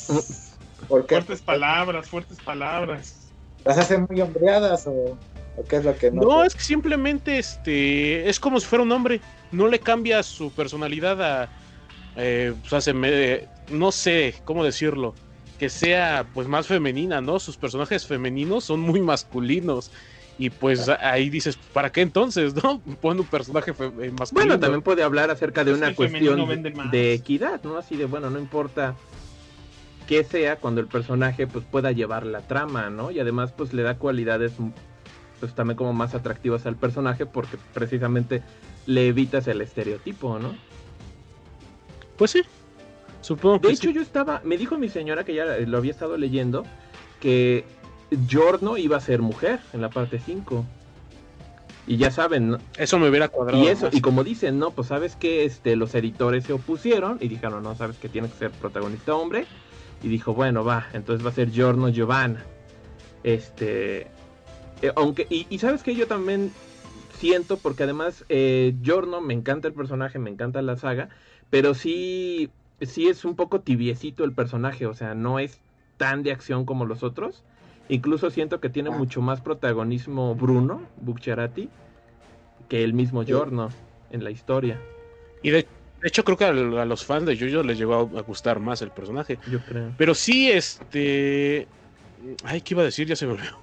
[0.89, 1.15] ¿Por qué?
[1.17, 3.24] Fuertes palabras, fuertes palabras.
[3.65, 4.93] ¿Las hacen muy hombreadas o,
[5.57, 6.23] o qué es lo que no?
[6.23, 9.21] No, es que simplemente este es como si fuera un hombre.
[9.53, 11.49] No le cambia su personalidad a.
[12.17, 15.15] eh, pues hace me- no sé cómo decirlo.
[15.59, 17.39] Que sea pues más femenina, ¿no?
[17.39, 19.91] Sus personajes femeninos son muy masculinos.
[20.37, 22.81] Y pues ahí dices, ¿para qué entonces, no?
[23.01, 24.33] Pon un personaje fe- eh, masculino.
[24.33, 27.79] Bueno, también puede hablar acerca de Es una cuestión de equidad, ¿no?
[27.79, 28.97] Así de, bueno, no importa
[30.07, 33.11] qué sea cuando el personaje pues pueda llevar la trama, ¿no?
[33.11, 34.53] Y además pues le da cualidades
[35.41, 38.43] pues también como más atractivas al personaje porque precisamente
[38.87, 40.55] le evitas el estereotipo, ¿no?
[42.17, 42.43] Pues sí.
[43.21, 43.95] Supongo que De hecho sí.
[43.95, 46.65] yo estaba, me dijo mi señora que ya lo había estado leyendo
[47.21, 47.65] que
[48.29, 50.65] Giorno iba a ser mujer en la parte 5.
[51.87, 52.59] Y ya saben, ¿no?
[52.79, 53.63] Eso me hubiera cuadrado.
[53.63, 53.95] Y eso, más.
[53.95, 57.75] y como dicen, no, pues sabes que este, los editores se opusieron y dijeron, no,
[57.75, 59.47] sabes que tiene que ser protagonista hombre.
[60.05, 62.45] Y dijo, bueno, va, entonces va a ser Giorno Giovanna.
[63.23, 64.03] Este.
[64.83, 66.53] eh, aunque, y, y sabes que yo también
[67.19, 71.09] siento, porque además eh, Giorno me encanta el personaje, me encanta la saga,
[71.49, 72.51] pero sí,
[72.83, 75.59] sí es un poco tibiecito el personaje, o sea, no es
[75.97, 77.43] tan de acción como los otros.
[77.89, 78.97] Incluso siento que tiene Ah.
[78.99, 81.71] mucho más protagonismo Bruno Bucciarati
[82.69, 83.29] que el mismo Sí.
[83.29, 83.71] Giorno
[84.11, 84.79] en la historia,
[85.43, 85.67] Y de,
[86.05, 88.61] de hecho creo que a, a los fans de Jojo les llegó a, a gustar
[88.61, 89.39] más el personaje.
[89.51, 89.91] yo creo.
[89.97, 91.67] Pero sí, este...
[92.45, 93.07] Ay, ¿qué iba a decir?
[93.07, 93.59] Ya se me olvidó.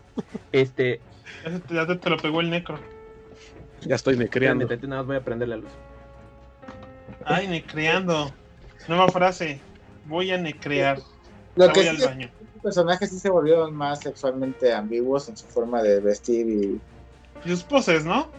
[0.52, 1.00] Este,
[1.46, 2.80] Ya, se te, ya te lo pegó el necro.
[3.82, 4.64] Ya estoy necreando.
[4.66, 5.70] espérame, nada más voy a prender la luz.
[7.26, 8.34] Ay, necreando.
[8.88, 9.60] Nueva frase.
[10.06, 11.00] Voy a necrear.
[11.56, 12.30] Lo que voy sí al baño.
[12.56, 16.82] los personajes sí se volvieron más sexualmente ambiguos en su forma de vestir y,
[17.46, 18.30] Y sus poses, ¿no?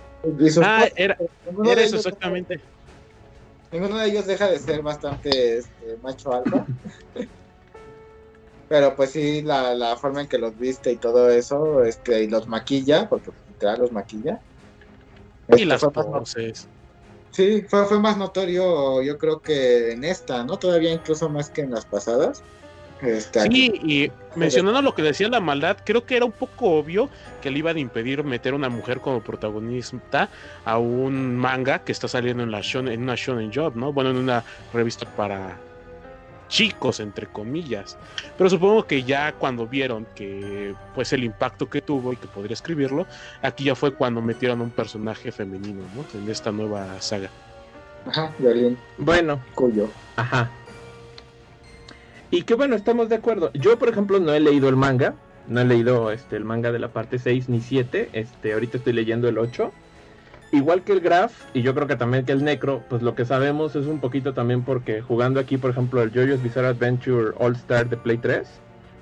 [0.40, 0.92] y sus Ah, poses.
[0.96, 1.16] era,
[1.64, 2.60] era eso exactamente.
[3.72, 6.66] Ninguno de ellos deja de ser bastante este, macho alfa.
[8.68, 12.28] Pero pues sí, la, la forma en que los viste y todo eso, este, y
[12.28, 14.42] los maquilla, porque literal los maquilla.
[15.48, 16.68] Y Este, las poses.
[17.32, 20.58] Sí, fue, fue más notorio, yo creo que en esta, ¿no?
[20.58, 22.42] Todavía incluso más que en las pasadas.
[23.02, 26.70] Este, aquí- Sí, y mencionando lo que decía la maldad, creo que era un poco
[26.78, 27.10] obvio
[27.40, 30.28] que le iban a impedir meter una mujer como protagonista
[30.64, 33.92] a un manga que está saliendo en la shonen, en una shonen job, ¿no?
[33.92, 35.58] Bueno, en una revista para
[36.48, 37.96] chicos, entre comillas.
[38.38, 42.52] Pero supongo que ya cuando vieron que pues el impacto que tuvo y que podría
[42.54, 43.06] escribirlo,
[43.40, 46.04] aquí ya fue cuando metieron un personaje femenino, ¿no?
[46.20, 47.30] En esta nueva saga.
[48.06, 48.32] Ajá,
[48.98, 49.88] Bueno, cuyo.
[50.16, 50.50] ajá.
[52.32, 53.50] Y que bueno, estamos de acuerdo.
[53.52, 55.14] Yo, por ejemplo, no he leído el manga.
[55.48, 58.08] No he leído este, el manga de la parte 6 ni 7.
[58.14, 59.70] Este, ahorita estoy leyendo el 8.
[60.52, 63.26] Igual que el Graph, y yo creo que también que el Necro, pues lo que
[63.26, 67.54] sabemos es un poquito también porque jugando aquí, por ejemplo, el JoJo's Bizarre Adventure All
[67.54, 68.48] Star de Play 3,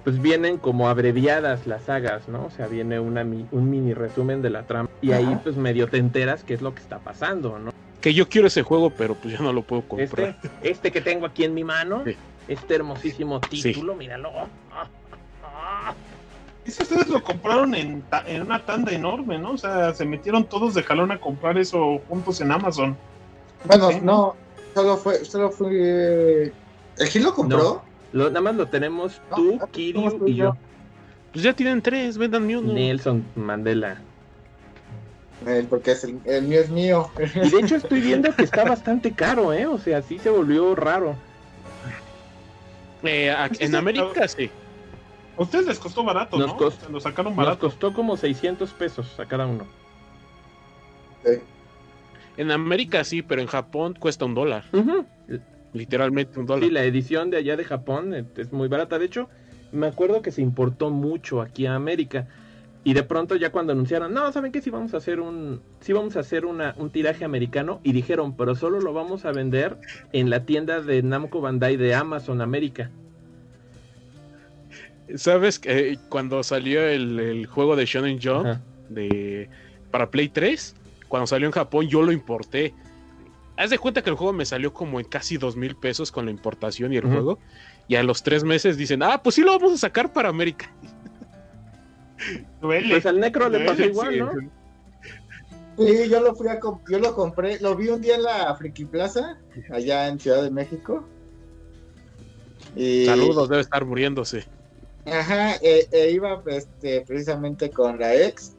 [0.03, 2.47] pues vienen como abreviadas las sagas, ¿no?
[2.47, 4.89] O sea, viene una, un mini resumen de la trama.
[5.03, 7.73] Y ahí pues medio te enteras qué es lo que está pasando, ¿no?
[8.01, 10.37] Que yo quiero ese juego, pero pues ya no lo puedo comprar.
[10.43, 12.17] Este, este que tengo aquí en mi mano, Sí.
[12.49, 14.31] Este hermosísimo título, míralo.
[14.73, 14.87] Ah,
[15.45, 15.95] ah.
[16.65, 19.53] Eso ustedes lo compraron en, ta- en una tanda enorme, ¿no?
[19.53, 22.97] O sea, se metieron todos de jalón a comprar eso juntos en Amazon.
[23.65, 23.99] Bueno, Sí.
[24.03, 24.37] no,
[24.75, 26.53] solo fue, solo fue.
[26.99, 27.83] ¿El Gil lo compró?
[28.13, 30.57] Lo- nada más lo tenemos No, tú, no, Kiryu y yo.
[31.33, 32.73] Pues ya tienen tres, vendan uno.
[32.73, 33.99] Nelson Mandela.
[35.47, 37.11] Eh, porque es el, el mío es mío.
[37.35, 39.67] Y de hecho estoy viendo que está bastante caro, ¿eh?
[39.67, 41.15] O sea, sí se volvió raro.
[43.03, 44.51] Eh, a- en América sí.
[45.39, 46.57] A ustedes les costó barato, Nos ¿no?
[46.57, 47.61] cost- O sea, lo sacaron Nos barato.
[47.69, 49.65] costó como 600 pesos a cada uno.
[51.25, 51.39] Sí.
[52.37, 54.65] En América sí, pero en Japón cuesta un dólar.
[54.73, 55.05] Ujú.
[55.73, 56.65] Literalmente un dólar.
[56.65, 58.99] Sí, la edición de allá de Japón eh, es muy barata.
[58.99, 59.29] De hecho,
[59.73, 62.27] me acuerdo que se importó mucho aquí a América.
[62.83, 64.63] Y de pronto ya cuando anunciaron, no, ¿saben qué?
[64.63, 67.81] Si vamos a hacer un, sí vamos a hacer una, un tiraje americano.
[67.83, 69.77] Y dijeron, pero solo lo vamos a vender
[70.13, 72.91] en la tienda de Namco Bandai de Amazon América.
[75.17, 78.61] ¿Sabes que eh, cuando salió el, el juego de Shonen Jump Ajá.
[78.89, 79.51] de
[79.91, 80.75] para Play 3?
[81.09, 82.73] Cuando salió en Japón yo lo importé.
[83.57, 86.25] haz de cuenta que el juego me salió como en casi dos mil pesos con
[86.27, 87.39] la importación y el juego.
[87.89, 90.71] Y a los tres meses dicen, ah, pues sí lo vamos a sacar para América.
[92.61, 92.91] Duele.
[92.91, 94.19] Pues al Necro le pasó igual, sí.
[94.21, 94.31] ¿no?
[95.79, 98.55] Sí, yo lo fui a comp- yo lo compré, lo vi un día en la
[98.55, 99.39] Friki Plaza,
[99.71, 101.05] allá en Ciudad de México.
[102.77, 104.45] Y, Saludos, debe estar muriéndose.
[105.07, 108.53] Ajá, e, e iba este, precisamente con la ex.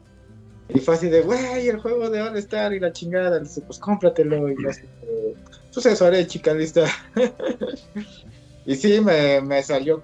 [0.68, 3.38] Y fue así de, güey, el juego de All Star y la chingada.
[3.38, 4.50] Le dije, pues cómpratelo.
[4.50, 5.36] Y yo así, de,
[5.72, 6.86] pues eso haré, chica, lista.
[8.66, 10.02] y sí, me, me salió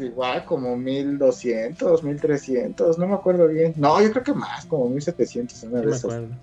[0.00, 3.72] igual como 1200, 1300, no me acuerdo bien.
[3.76, 5.62] No, yo creo que más, como 1700.
[5.64, 6.04] Una No de me esas.
[6.04, 6.34] acuerdo.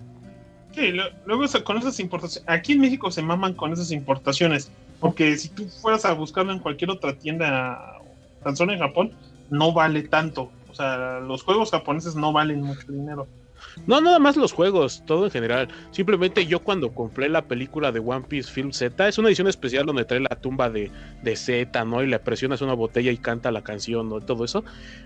[0.74, 4.70] Sí, lo- luego con esas importaciones, aquí en México se maman con esas importaciones,
[5.00, 7.78] porque si tú fueras a buscarlo en cualquier otra tienda,
[8.42, 9.12] tan solo en Japón,
[9.50, 10.50] no vale tanto.
[10.68, 13.28] O sea, los juegos japoneses no valen mucho dinero.
[13.86, 15.68] No, nada más los juegos, todo en general.
[15.90, 19.86] Simplemente yo cuando compré la película de One Piece Film Z, es una edición especial
[19.86, 20.90] donde trae la tumba de,
[21.22, 22.02] de Z, ¿no?
[22.02, 24.20] Y le presionas una botella y canta la canción, ¿no?
[24.20, 24.64] Todo eso.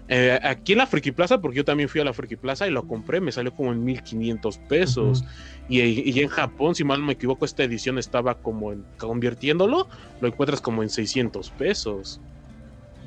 [0.09, 2.71] Eh, aquí en la Friki Plaza, porque yo también fui a la Friki Plaza y
[2.71, 5.25] lo compré, me salió como en 1500 pesos.
[5.69, 9.89] y, y en Japón, si mal no me equivoco, esta edición estaba como en, convirtiéndolo,
[10.21, 12.21] lo encuentras como en 600 pesos.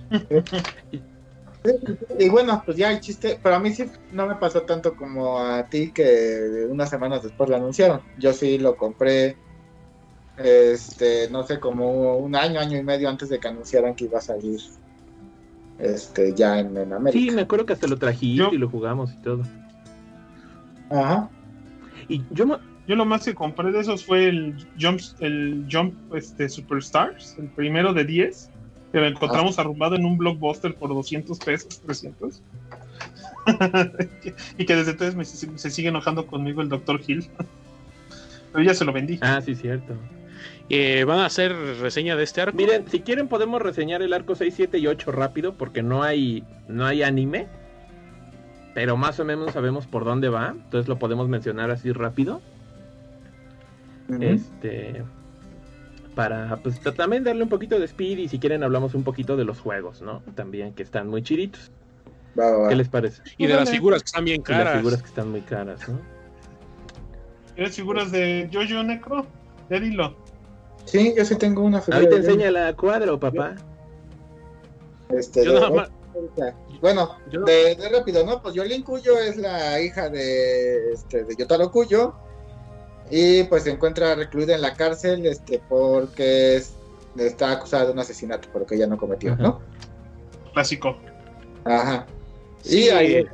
[2.18, 5.40] Y bueno, pues ya el chiste, pero a mí sí no me pasó tanto como
[5.40, 8.02] a ti que unas semanas después lo anunciaron.
[8.18, 9.36] Yo sí lo compré,
[10.38, 14.19] este, no sé, como un año, año y medio antes de que anunciaran que iba
[14.19, 14.60] a salir,
[15.80, 17.19] este, ya en, en América.
[17.19, 19.44] Sí, me acuerdo que hasta lo trajiste Yo- y lo jugamos y todo.
[20.90, 21.30] Ajá.
[22.07, 22.45] Y yo
[22.88, 27.48] Yo lo más que compré de esos fue el Jump, el Jump este, Superstars, el
[27.49, 28.49] primero de 10,
[28.91, 32.41] que lo encontramos arrumbado en un blockbuster por 200 pesos, 300.
[34.57, 36.99] y que desde entonces me- se sigue enojando conmigo el Dr.
[37.06, 37.28] Hill.
[38.52, 39.20] Pero ya se lo vendí.
[39.22, 39.94] Ah, sí, cierto.
[40.70, 42.56] Eh, ¿Van a hacer reseña de este arco?
[42.57, 46.44] Miren, si quieren podemos reseñar el arco 6, 7 y 8 rápido porque no hay
[46.68, 47.48] no hay anime.
[48.76, 52.41] Pero más o menos sabemos por dónde va, entonces lo podemos mencionar así rápido.
[54.20, 55.03] Este
[56.15, 59.38] para pues ta- también darle un poquito de speed y si quieren hablamos un poquito
[59.38, 60.22] de los juegos, ¿no?
[60.36, 61.72] También que están muy chiritos.
[62.40, 62.69] Va, va, va.
[62.69, 63.22] ¿Qué les parece?
[63.38, 64.77] y de las figuras que están bien Y las caras.
[64.77, 65.99] figuras que están muy caras, ¿no?
[67.56, 69.26] ¿Eres figuras de Jojo Necro?
[69.69, 70.15] Ya dilo.
[70.86, 73.56] Sí, yo sí tengo una figura Ahorita de- enseña la cuadro, papá.
[75.10, 75.90] este, Yo de- nada más-
[76.81, 78.41] Bueno, Yo- de, de rápido, ¿no?
[78.41, 82.15] Pues Yolin Cuyo es la hija de, este, de Yotaro Cuyo
[83.10, 86.73] y pues se encuentra recluida en la cárcel este, porque es-
[87.18, 89.61] está acusada de un asesinato, pero que ella no cometió, ¿no?
[90.53, 90.95] Clásico.
[91.65, 92.06] Ajá.
[92.61, 92.86] Sí.
[92.86, 93.26] Y ahí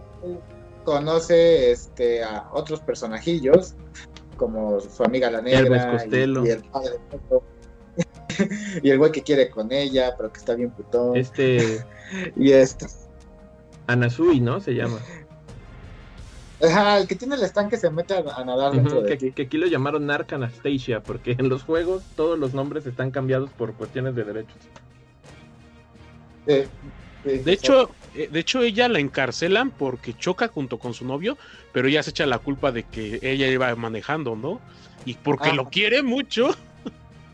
[0.84, 3.73] conoce este, a otros personajillos,
[4.38, 6.43] como su amiga la negra Costello.
[6.45, 6.91] y, y el padre
[8.84, 11.15] y el güey que quiere con ella, pero que está bien putón.
[11.15, 11.80] Este
[12.35, 12.85] Y esto.
[13.88, 14.60] Anasui, ¿no?
[14.60, 14.99] Se llama.
[16.61, 19.41] Ajá, el que tiene el estanque se mete a, a nadar dentro Ujú, de que,
[19.44, 23.73] aquí lo llamaron Narc Anastasia, porque en los juegos todos los nombres están cambiados por
[23.76, 24.56] cuestiones de derechos.
[26.48, 26.64] Sí,
[27.23, 31.38] sí, De hecho, eh, de hecho ella la encarcelan porque choca junto con su novio,
[31.73, 34.61] pero ella se echa la culpa de que ella iba manejando, ¿no?
[35.06, 35.56] Y porque Ah.
[35.56, 36.56] lo quiere mucho.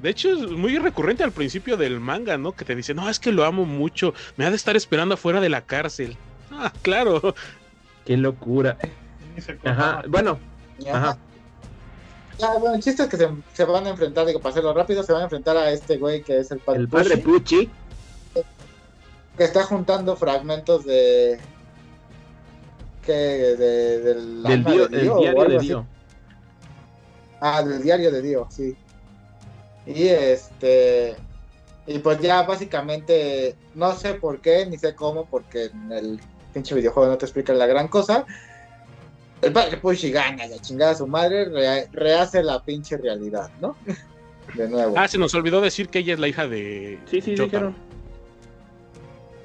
[0.01, 2.53] De hecho, es muy recurrente al principio del manga, ¿no?
[2.53, 5.39] Que te dice, no, es que lo amo mucho, me ha de estar esperando afuera
[5.39, 6.17] de la cárcel.
[6.53, 7.33] Ah, claro.
[8.03, 8.77] Qué locura.
[9.41, 9.57] Se.
[9.63, 10.39] Ajá, bueno,
[10.87, 10.97] Ajá.
[10.97, 11.17] ajá.
[12.39, 15.03] Ya, bueno, el chiste es que se, se van a enfrentar, digo, para hacerlo rápido,
[15.03, 17.69] se van a enfrentar a este güey que es el padre, el padre Pucci.
[19.37, 21.39] que está juntando fragmentos de.
[23.05, 25.59] que de, del, Del, dio- de Dio o diario de.
[25.59, 25.85] Dio.
[27.39, 28.75] Ah, del diario de Dio, sí.
[29.85, 31.15] Y este.
[31.87, 36.19] Y pues ya básicamente, no sé por qué, ni sé cómo, porque en el
[36.53, 38.25] pinche videojuego no te explica la gran cosa.
[39.41, 43.75] El padre Pushi gana, la chingada a su madre, rea- rehace la pinche realidad, ¿no?
[44.55, 44.95] De nuevo.
[44.97, 46.99] Ah, se nos olvidó decir que ella es la hija de.
[47.05, 47.75] Sí, sí, dijeron.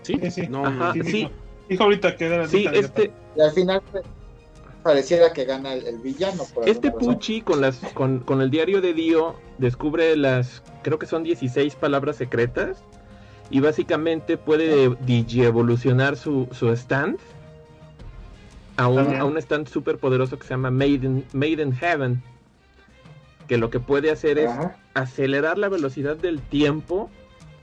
[0.02, 0.18] ¿Sí?
[0.22, 0.48] Sí, sí.
[0.48, 1.12] No, Ajá, Sí, sí.
[1.12, 1.30] dijo.
[1.68, 4.04] Dijo ahorita que era Sí, ahorita, este, Y al final pues,
[4.84, 6.44] pareciera que gana el, el villano.
[6.54, 6.90] Por este.
[6.92, 11.74] Pucci con las con, con el diario de Dio descubre las creo que son 16
[11.74, 12.78] palabras secretas
[13.50, 17.18] y básicamente puede digievolucionar su, su stand
[18.76, 22.22] a un, a un stand súper poderoso que se llama Maiden, Maiden Heaven
[23.46, 24.76] que lo que puede hacer es Ajá.
[24.94, 27.10] acelerar la velocidad del tiempo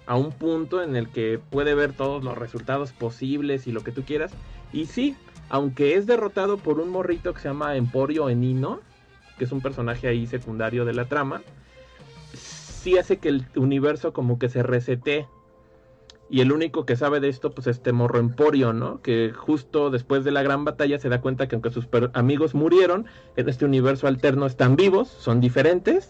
[0.06, 3.92] a un punto en el que puede ver todos los resultados posibles y lo que
[3.92, 4.32] tú quieras.
[4.72, 5.16] Y sí,
[5.50, 8.80] aunque es derrotado por un morrito que se llama Emporio Enino,
[9.38, 11.42] que es un personaje ahí secundario de la trama,
[12.34, 15.28] sí hace que el universo como que se resete.
[16.34, 19.04] Y el único que sabe de esto, pues este morro Emporio, ¿no?
[19.04, 23.06] Que justo después de la gran batalla se da cuenta que aunque sus amigos murieron,
[23.36, 26.10] en este universo alterno están vivos, son diferentes.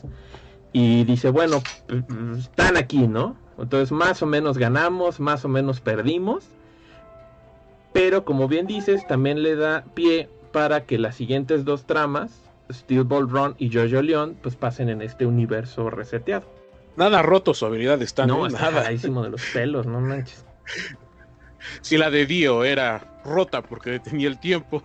[0.71, 2.05] Y dice, bueno, p-
[2.37, 3.35] están aquí, ¿no?
[3.57, 6.47] Entonces más o menos ganamos, más o menos perdimos.
[7.91, 13.03] Pero como bien dices, también le da pie para que las siguientes dos tramas, Steel
[13.03, 16.62] Ball Run y Jojo Leon, pues pasen en este universo reseteado.
[16.95, 18.47] Nada roto su habilidad está, no, ¿no?
[18.47, 18.89] está Nada.
[18.89, 20.45] de los pelos, no manches.
[21.81, 24.81] Si la de Dio era rota porque detenía el tiempo,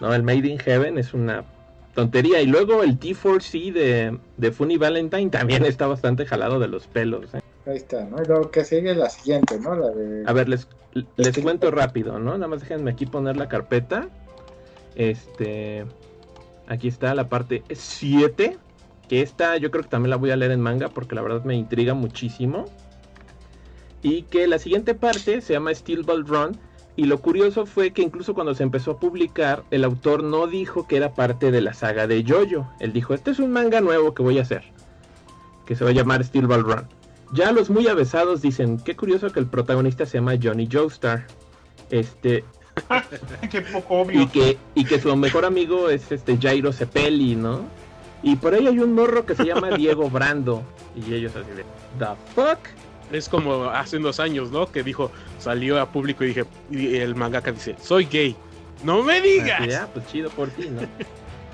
[0.00, 1.44] No, el Made in Heaven es una
[1.94, 2.40] tontería.
[2.40, 7.34] Y luego el T4C de, de Funny Valentine también está bastante jalado de los pelos.
[7.34, 7.40] ¿eh?
[7.66, 8.22] Ahí está, ¿no?
[8.22, 9.74] Y luego que sigue la siguiente, ¿no?
[9.74, 10.22] La de...
[10.26, 10.68] A ver, les,
[11.16, 12.32] les cuento rápido, ¿no?
[12.34, 14.08] Nada más déjenme aquí poner la carpeta.
[14.94, 15.84] Este.
[16.68, 18.56] Aquí está la parte 7.
[19.08, 21.44] Que esta yo creo que también la voy a leer en manga porque la verdad
[21.44, 22.66] me intriga muchísimo.
[24.02, 26.56] Y que la siguiente parte se llama Steel Ball Run.
[26.96, 30.88] Y lo curioso fue que incluso cuando se empezó a publicar, el autor no dijo
[30.88, 32.68] que era parte de la saga de Jojo.
[32.80, 34.64] Él dijo, este es un manga nuevo que voy a hacer.
[35.64, 36.88] Que se va a llamar Steel Ball Run.
[37.32, 41.26] Ya los muy avesados dicen, qué curioso que el protagonista se llama Johnny Joestar.
[41.90, 42.44] Este,
[43.50, 44.22] Qué poco obvio.
[44.22, 47.62] y que, y que su mejor amigo es este Jairo Cepelli, ¿no?
[48.22, 50.62] Y por ahí hay un morro que se llama Diego Brando.
[50.96, 51.64] Y ellos así de,
[51.98, 52.58] ¿The fuck?
[53.12, 54.70] es como hace unos años, ¿no?
[54.70, 58.36] Que dijo, salió a público y dije, y el mangaka dice, soy gay.
[58.84, 59.60] No me digas.
[59.60, 60.82] Así, ah, pues chido por ti, ¿no?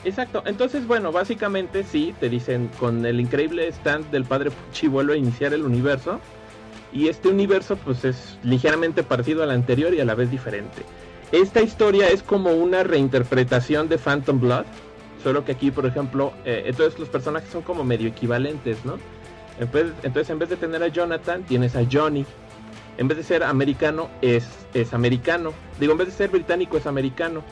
[0.05, 5.15] Exacto, entonces bueno, básicamente sí, te dicen con el increíble stand del padre Pucci vuelve
[5.15, 6.21] a iniciar el universo
[6.93, 10.83] y este universo pues es ligeramente parecido al anterior y a la vez diferente.
[11.33, 14.67] Esta historia es como una reinterpretación de Phantom Blood,
[15.25, 18.99] solo que aquí por ejemplo, eh, entonces los personajes son como medio equivalentes, ¿no?
[19.59, 22.25] Entonces, entonces en vez de tener a Jonathan, tienes a Johnny.
[22.99, 25.53] En vez de ser americano, es, es americano.
[25.81, 27.43] Digo, en vez de ser británico, es americano.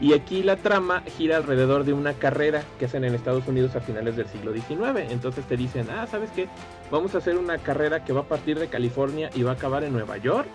[0.00, 3.80] Y aquí la trama gira alrededor de una carrera que hacen en Estados Unidos a
[3.80, 5.10] finales del siglo XIX.
[5.10, 6.48] Entonces te dicen, ah, ¿sabes qué?
[6.90, 9.82] Vamos a hacer una carrera que va a partir de California y va a acabar
[9.82, 10.48] en Nueva York.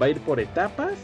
[0.00, 0.94] Va a ir por etapas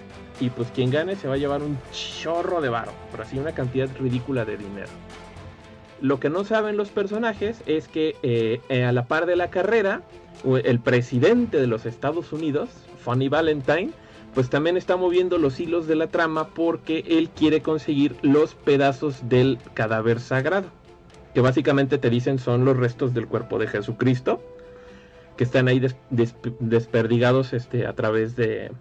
[0.40, 2.92] y pues quien gane se va a llevar un chorro de varo.
[3.10, 4.88] Por así una cantidad ridícula de dinero.
[6.00, 9.48] Lo que no saben los personajes es que eh, eh, a la par de la
[9.48, 10.02] carrera,
[10.64, 12.68] el presidente de los Estados Unidos,
[13.02, 13.90] Funny Valentine,
[14.34, 19.26] pues también está moviendo los hilos de la trama porque él quiere conseguir los pedazos
[19.30, 20.66] del cadáver sagrado.
[21.32, 24.42] Que básicamente te dicen son los restos del cuerpo de Jesucristo.
[25.38, 28.72] Que están ahí des- des- desperdigados este, a través de,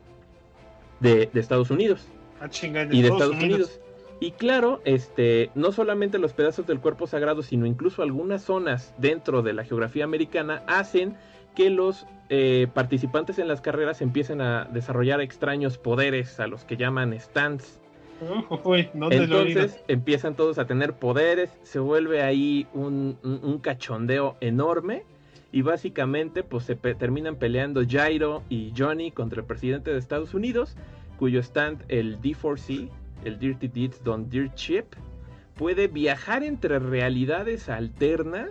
[1.05, 2.07] de, de Estados Unidos
[2.41, 2.49] Ah,
[2.91, 3.79] y de Estados Unidos.
[4.19, 9.41] Y claro, este, no solamente los pedazos del cuerpo sagrado, sino incluso algunas zonas dentro
[9.41, 11.15] de la geografía americana hacen
[11.55, 16.75] que los eh, participantes en las carreras empiecen a desarrollar extraños poderes a los que
[16.77, 17.79] llaman stands.
[18.63, 19.61] Uy, ¿dónde lo he oído?
[19.61, 25.03] Entonces empiezan todos a tener poderes, se vuelve ahí un, un- un cachondeo enorme
[25.55, 30.33] y básicamente pues se pe- terminan peleando Jairo y Johnny contra el presidente de Estados
[30.33, 30.75] Unidos,
[31.17, 32.89] cuyo stand, el D4C,
[33.23, 34.85] el Dirty Deeds Don't Dirt Chip,
[35.55, 38.49] puede viajar entre realidades alternas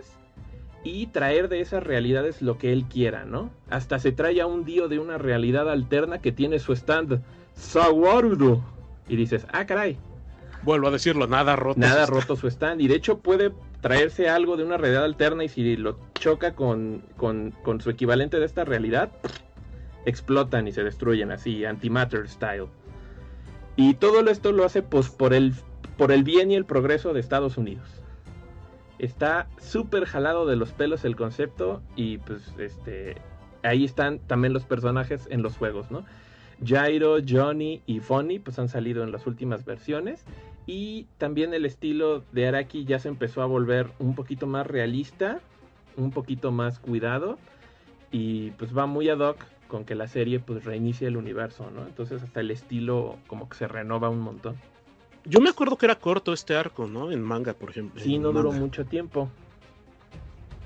[0.83, 3.51] y traer de esas realidades lo que él quiera, ¿no?
[3.69, 7.21] Hasta se trae a un dio de una realidad alterna que tiene su stand
[7.53, 8.63] Sawarudo.
[9.07, 9.97] Y dices, ah, caray,
[10.63, 11.79] Vuelvo a decirlo, nada roto.
[11.79, 12.81] nada roto su stand.
[12.81, 13.51] Y de hecho puede
[13.85, 18.45] traerse algo de una realidad alterna y si lo choca con, con, su equivalente de
[18.47, 19.11] esta realidad,
[20.07, 22.65] explotan y se destruyen así, antimatter style.
[23.75, 25.53] Y todo esto lo hace pues por el,
[25.99, 27.87] por el bien y el progreso de Estados Unidos.
[28.97, 33.17] Está súper jalado de los pelos el concepto y pues este
[33.61, 36.05] ahí están también los personajes en los juegos, ¿no?
[36.65, 40.25] Jairo, Johnny y Fonny pues han salido en las últimas versiones
[40.67, 45.39] y también el estilo de Araki ya se empezó a volver un poquito más realista,
[45.95, 47.37] un poquito más cuidado
[48.11, 49.37] y pues va muy ad hoc
[49.67, 51.85] con que la serie pues reinicie el universo, ¿no?
[51.85, 54.55] Entonces hasta el estilo como que se renova un montón.
[55.25, 57.11] Yo me acuerdo que era corto este arco, ¿no?
[57.11, 58.01] En manga, por ejemplo.
[58.01, 59.29] Sí, no duró mucho tiempo.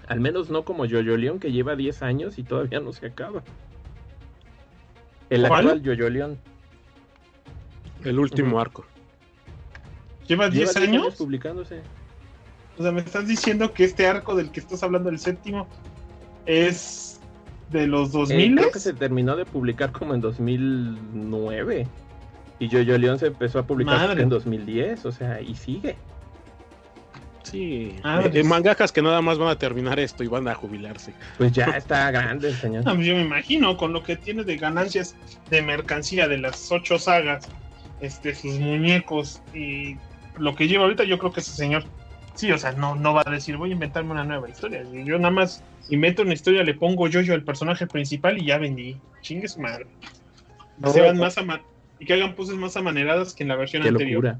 [0.08, 3.44] Al menos no como Jojo Leon que lleva 10 años y todavía no se acaba.
[5.30, 5.70] El ¿Cuál?
[5.70, 6.38] actual Jojo Leon.
[8.04, 8.86] El último arco.
[10.30, 11.16] ¿Lleva 10 años?
[11.16, 11.82] publicándose.
[12.78, 15.68] O sea, me estás diciendo que este arco del que estás hablando, el séptimo,
[16.46, 17.20] es
[17.72, 21.88] de los Eh, 2000 creo que se terminó de publicar como en 2009.
[22.60, 24.22] Y Jojo Leon se empezó a publicar Madre.
[24.24, 25.96] en 2010, o sea, y sigue.
[27.44, 30.54] Sí, Ah, eh, pues- mangakas que nada más van a terminar esto y van a
[30.54, 31.14] jubilarse.
[31.38, 32.84] Pues ya está grande el señor.
[32.84, 35.16] Pues yo me imagino, con lo que tiene de ganancias
[35.50, 37.48] de mercancía de las ocho sagas,
[38.02, 39.96] este, sus muñecos y
[40.40, 41.84] lo que lleva ahorita, yo creo que ese señor,
[42.36, 44.84] sí, o sea, no, no va a decir, voy a inventarme una nueva historia.
[44.92, 48.98] Yo nada más invento una historia, le pongo yo-yo al personaje principal y ya vendí.
[49.22, 49.86] Chingue su madre.
[50.78, 51.62] No, Se van más ama-
[52.00, 54.24] y que hagan poses más amaneradas que en la versión Qué anterior.
[54.24, 54.40] locura.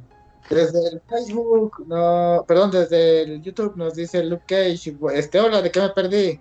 [0.50, 5.70] Desde el Facebook, no, perdón, desde el YouTube nos dice Luke Cage, este, hola, ¿de
[5.70, 6.40] qué me perdí?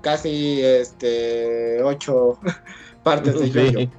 [0.00, 2.38] Casi, este, ocho
[3.02, 3.90] partes de Sí.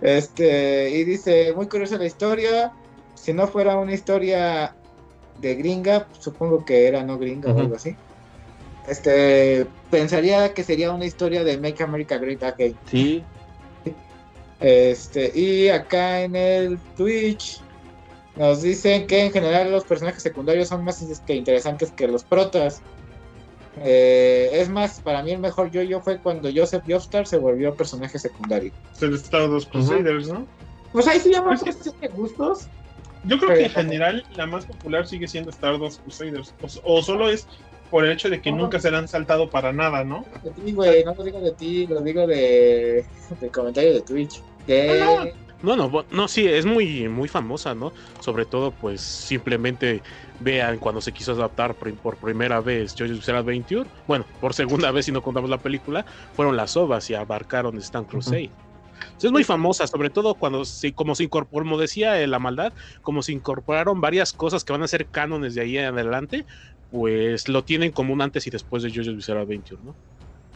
[0.00, 2.72] Este, y dice, muy curiosa la historia,
[3.14, 4.74] si no fuera una historia
[5.40, 7.96] de gringa, supongo que era no gringa o algo así.
[8.88, 12.76] Este, pensaría que sería una historia de Make America Great Again.
[12.90, 13.24] Sí,
[14.60, 17.60] Este, y acá en el Twitch
[18.36, 22.80] nos dicen que en general los personajes secundarios son más interesantes que los protas.
[23.80, 28.18] Eh, es más, para mí el mejor yo-yo fue cuando Joseph Joestar se volvió personaje
[28.18, 28.72] secundario.
[29.00, 30.46] El Star Wars Crusaders, ¿no?
[30.92, 32.66] Pues ahí sí llama Pues cuestión de gustos.
[33.24, 36.52] Yo creo que en general la más popular sigue siendo Star Wars Crusaders.
[36.84, 37.46] O, o solo es
[37.90, 40.24] por el hecho de que nunca se le han saltado para nada, ¿no?
[40.42, 43.04] De ti, güey, no lo digo de ti, lo digo de
[43.38, 44.42] del comentario de Twitch.
[44.66, 44.98] De...
[44.98, 45.30] No, no,
[45.62, 47.92] bo- no, sí, es muy, muy famosa, ¿no?
[48.20, 50.02] Sobre todo, pues, simplemente
[50.40, 53.88] vean cuando se quiso adaptar por primera vez Jojo's Adventure.
[54.06, 58.04] Bueno, por segunda vez, si no contamos la película, fueron las ovas y abarcaron Stan
[58.04, 58.50] Crusade.
[59.04, 62.38] Entonces, es muy famosa, sobre todo cuando se, como se incorporó, como decía eh, la
[62.38, 66.44] maldad, como se incorporaron varias cosas que van a ser cánones de ahí en adelante,
[66.90, 69.96] pues lo tienen como un antes y después de Jojo's Adventure, ¿no?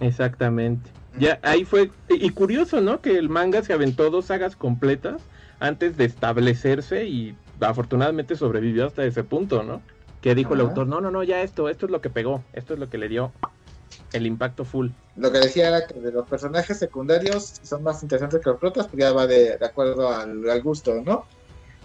[0.01, 0.91] Exactamente.
[1.19, 1.91] Ya ahí fue.
[2.09, 3.01] Y curioso, ¿no?
[3.01, 5.23] Que el manga se aventó dos sagas completas
[5.61, 9.81] antes de establecerse y afortunadamente sobrevivió hasta ese punto, ¿no?
[10.21, 12.75] Que dijo el autor, no, no, no, ya esto, esto es lo que pegó, esto
[12.75, 13.33] es lo que le dio
[14.13, 14.89] el impacto full.
[15.17, 18.89] Lo que decía era que de los personajes secundarios son más interesantes que los protas,
[18.89, 21.25] pues ya va de, de acuerdo al, al gusto, ¿no?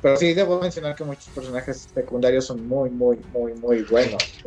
[0.01, 4.41] Pero sí, debo mencionar que muchos personajes secundarios son muy, muy, muy, muy buenos.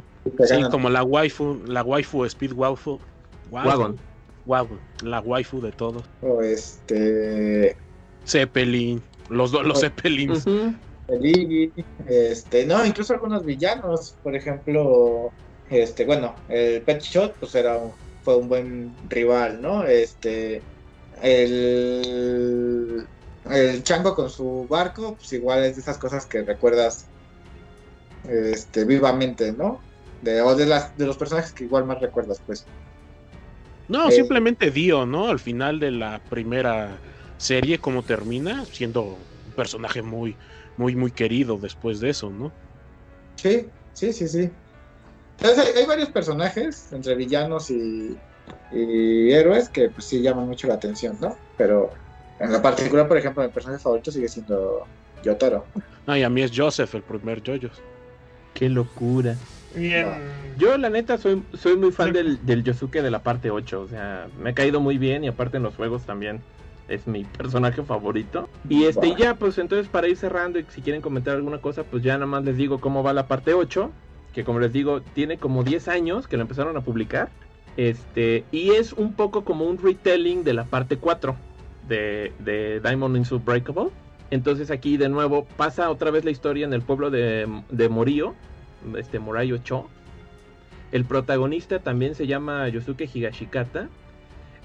[0.45, 2.99] Sí, como la waifu, la waifu Speed Waifu.
[3.50, 3.98] Wagon.
[4.46, 6.04] Wagon, la waifu de todos.
[6.22, 7.76] O este.
[8.26, 9.80] Zeppelin, los dos, los.
[9.80, 10.46] Zeppelins.
[11.08, 11.72] El Iggy,
[12.06, 15.30] este, no, incluso algunos villanos, por ejemplo,
[15.68, 17.92] este, bueno, el Pet Shot, pues era un-
[18.22, 19.84] fue un buen rival, ¿no?
[19.84, 20.62] Este,
[21.22, 23.06] el,
[23.50, 27.04] el chango con su barco, pues igual es de esas cosas que recuerdas,
[28.28, 29.80] este, vivamente, ¿no?
[30.22, 32.64] De, o de las, de los personajes que igual más recuerdas, pues.
[33.89, 34.12] No, Eh.
[34.12, 35.28] simplemente Dio, ¿no?
[35.28, 36.98] Al final de la primera
[37.36, 40.36] serie, como termina, siendo un personaje muy,
[40.77, 42.52] muy, muy querido después de eso, ¿no?
[43.36, 44.51] Sí, sí, sí, sí.
[45.39, 48.16] Entonces hay, hay varios personajes entre villanos y,
[48.73, 51.36] y héroes que pues sí llaman mucho la atención, ¿no?
[51.59, 51.93] Pero
[52.39, 54.86] en la particular, por ejemplo, mi personaje favorito sigue siendo
[55.23, 55.66] Yotaro.
[56.06, 57.82] Ah, y a mí es Joseph, el primer Jojos.
[58.55, 59.36] Qué locura.
[59.74, 60.06] Bien.
[60.59, 63.80] Yo, la neta, soy, soy muy fan del, del Yosuke de la parte 8.
[63.80, 66.40] O sea, me ha caído muy bien y aparte en los juegos también
[66.88, 68.48] es mi personaje favorito.
[68.68, 71.82] Y este, y ya, pues entonces para ir cerrando y si quieren comentar alguna cosa,
[71.82, 73.90] pues ya nada más les digo cómo va la parte 8.
[74.32, 77.30] Que como les digo, tiene como 10 años que lo empezaron a publicar.
[77.76, 81.34] Este, y es un poco como un retelling de la parte 4
[81.88, 83.90] de, de Diamond is Unbreakable.
[84.30, 88.34] Entonces aquí de nuevo pasa otra vez la historia en el pueblo de, de Morío,
[88.97, 89.89] este Morayo Cho.
[90.93, 93.89] El protagonista también se llama Yosuke Higashikata,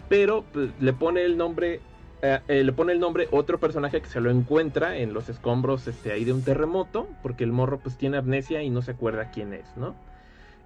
[0.07, 1.81] pero pues, le pone el nombre
[2.21, 5.87] eh, eh, le pone el nombre otro personaje que se lo encuentra en los escombros
[5.87, 9.31] este, ahí de un terremoto, porque el morro pues tiene amnesia y no se acuerda
[9.31, 9.95] quién es, ¿no?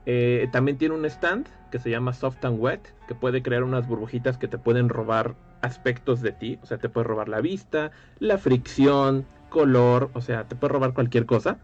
[0.05, 3.87] Eh, también tiene un stand que se llama Soft and Wet, que puede crear unas
[3.87, 7.91] burbujitas que te pueden robar aspectos de ti, o sea, te puede robar la vista,
[8.19, 11.59] la fricción, color, o sea, te puede robar cualquier cosa,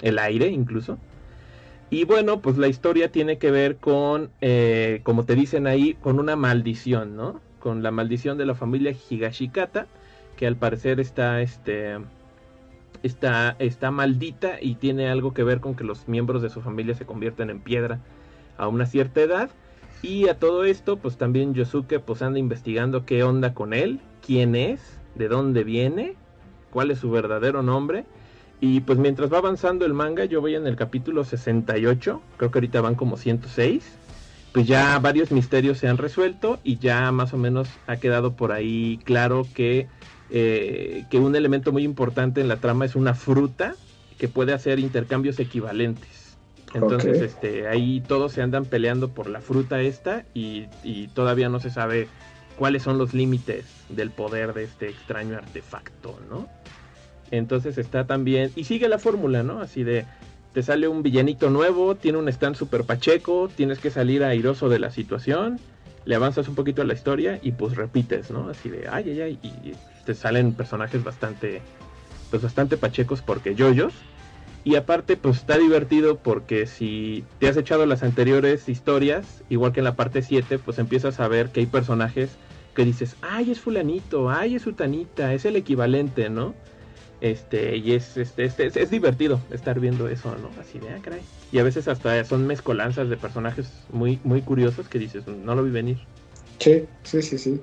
[0.00, 0.98] el aire incluso.
[1.88, 6.18] Y bueno, pues la historia tiene que ver con, eh, como te dicen ahí, con
[6.18, 7.40] una maldición, ¿no?
[7.60, 9.86] Con la maldición de la familia Higashikata,
[10.36, 11.98] que al parecer está, este,
[13.04, 16.94] está, está maldita y tiene algo que ver con que los miembros de su familia
[16.94, 18.00] se convierten en piedra
[18.58, 19.50] a una cierta edad.
[20.02, 24.54] Y a todo esto, pues también Yosuke pues anda investigando qué onda con él, quién
[24.54, 26.14] es, de dónde viene,
[26.70, 28.04] cuál es su verdadero nombre.
[28.60, 32.58] Y pues mientras va avanzando el manga, yo voy en el capítulo 68, creo que
[32.58, 33.84] ahorita van como 106.
[34.52, 38.52] Pues ya varios misterios se han resuelto y ya más o menos ha quedado por
[38.52, 39.86] ahí claro que,
[40.30, 43.74] eh, que un elemento muy importante en la trama es una fruta
[44.18, 46.38] que puede hacer intercambios equivalentes.
[46.72, 51.60] Entonces, este, ahí todos se andan peleando por la fruta esta y, y todavía no
[51.60, 52.08] se sabe
[52.56, 56.48] cuáles son los límites del poder de este extraño artefacto, ¿no?
[57.30, 59.60] Entonces está también, y sigue la fórmula, ¿no?
[59.60, 60.04] Así de,
[60.52, 64.78] te sale un villanito nuevo, tiene un stand super pacheco, tienes que salir airoso de
[64.78, 65.60] la situación,
[66.04, 68.48] le avanzas un poquito a la historia y pues repites, ¿no?
[68.48, 69.72] Así de, ay, ay, ay, y
[70.06, 71.60] te salen personajes bastante,
[72.30, 73.92] pues bastante pachecos porque yoyos.
[74.64, 79.80] Y aparte, pues está divertido porque si te has echado las anteriores historias, igual que
[79.80, 82.30] en la parte 7, pues empiezas a ver que hay personajes
[82.74, 86.54] que dices, ay, es fulanito, ay, es sutanita, es el equivalente, ¿no?
[87.20, 90.50] Este, y es, este, este, es, es divertido estar viendo eso, ¿no?
[90.60, 91.22] Así de, ah, caray.
[91.50, 95.62] Y a veces hasta son mezcolanzas de personajes muy, muy curiosos que dices, no lo
[95.62, 95.98] vi venir.
[96.58, 97.60] Sí, sí, sí, sí.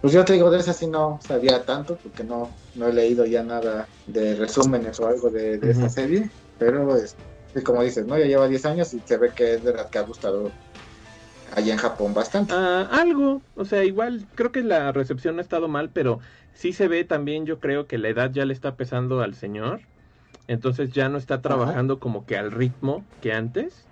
[0.00, 3.26] Pues yo te digo, de esa sí no sabía tanto, porque no, no he leído
[3.26, 7.16] ya nada de resúmenes o algo de, de esta serie, pero es,
[7.64, 8.16] como dices, ¿no?
[8.16, 10.52] Ya lleva 10 años y se ve que es de las que ha gustado
[11.54, 12.54] allá en Japón bastante.
[12.54, 16.20] Ah, algo, o sea, igual creo que la recepción no ha estado mal, pero
[16.58, 19.80] sí se ve también, yo creo que la edad ya le está pesando al señor,
[20.48, 23.86] entonces ya no está trabajando como que al ritmo que antes.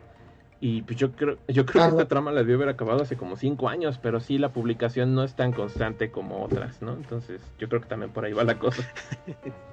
[0.58, 3.36] Y pues yo creo, yo creo que esta trama la debió haber acabado hace como
[3.36, 6.92] cinco años, pero sí la publicación no es tan constante como otras, ¿no?
[6.94, 8.82] Entonces yo creo que también por ahí va la cosa.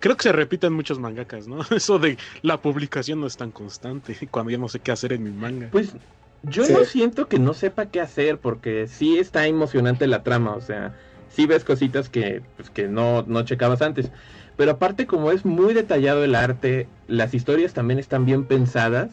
[0.00, 1.58] Creo que se repiten muchos mangakas, ¿no?
[1.74, 5.24] Eso de la publicación no es tan constante cuando ya no sé qué hacer en
[5.24, 5.68] mi manga.
[5.72, 5.94] Pues
[6.42, 6.72] yo Sí.
[6.72, 10.94] no siento que no sepa qué hacer, porque sí está emocionante la trama, o sea,
[11.30, 14.10] sí ves cositas que, pues, que no, no checabas antes.
[14.56, 19.10] Pero aparte, como es muy detallado el arte, las historias también están bien pensadas,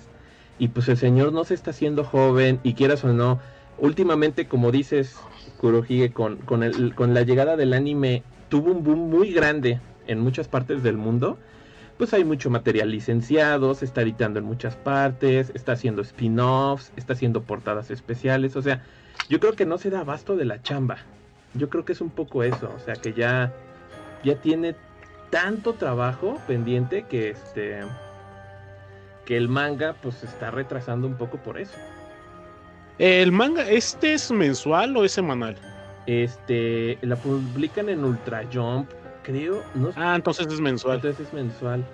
[0.60, 3.39] y pues el señor no se está haciendo joven, y quieras o no,
[3.77, 5.15] últimamente, como dices,
[5.57, 10.19] Kurohige, con, con, el, con la llegada del anime, tuvo un boom muy grande en
[10.19, 11.38] muchas partes del mundo
[11.98, 17.14] pues hay mucho material licenciado, se está editando en muchas partes, está haciendo spin-offs, está
[17.14, 18.84] haciendo portadas especiales, o sea,
[19.30, 20.98] yo creo que no se da abasto de la chamba.
[21.57, 23.53] Yo creo que es un poco eso, o sea, que ya
[24.23, 24.75] ya tiene
[25.29, 27.81] tanto trabajo pendiente que este
[29.25, 31.77] que el manga pues se está retrasando un poco por eso.
[32.97, 35.55] ¿El manga este es mensual o es semanal?
[36.07, 38.89] Este, la publican en Ultra Jump,
[39.23, 40.95] creo, no Ah, entonces es mensual.
[40.95, 41.85] Entonces es mensual.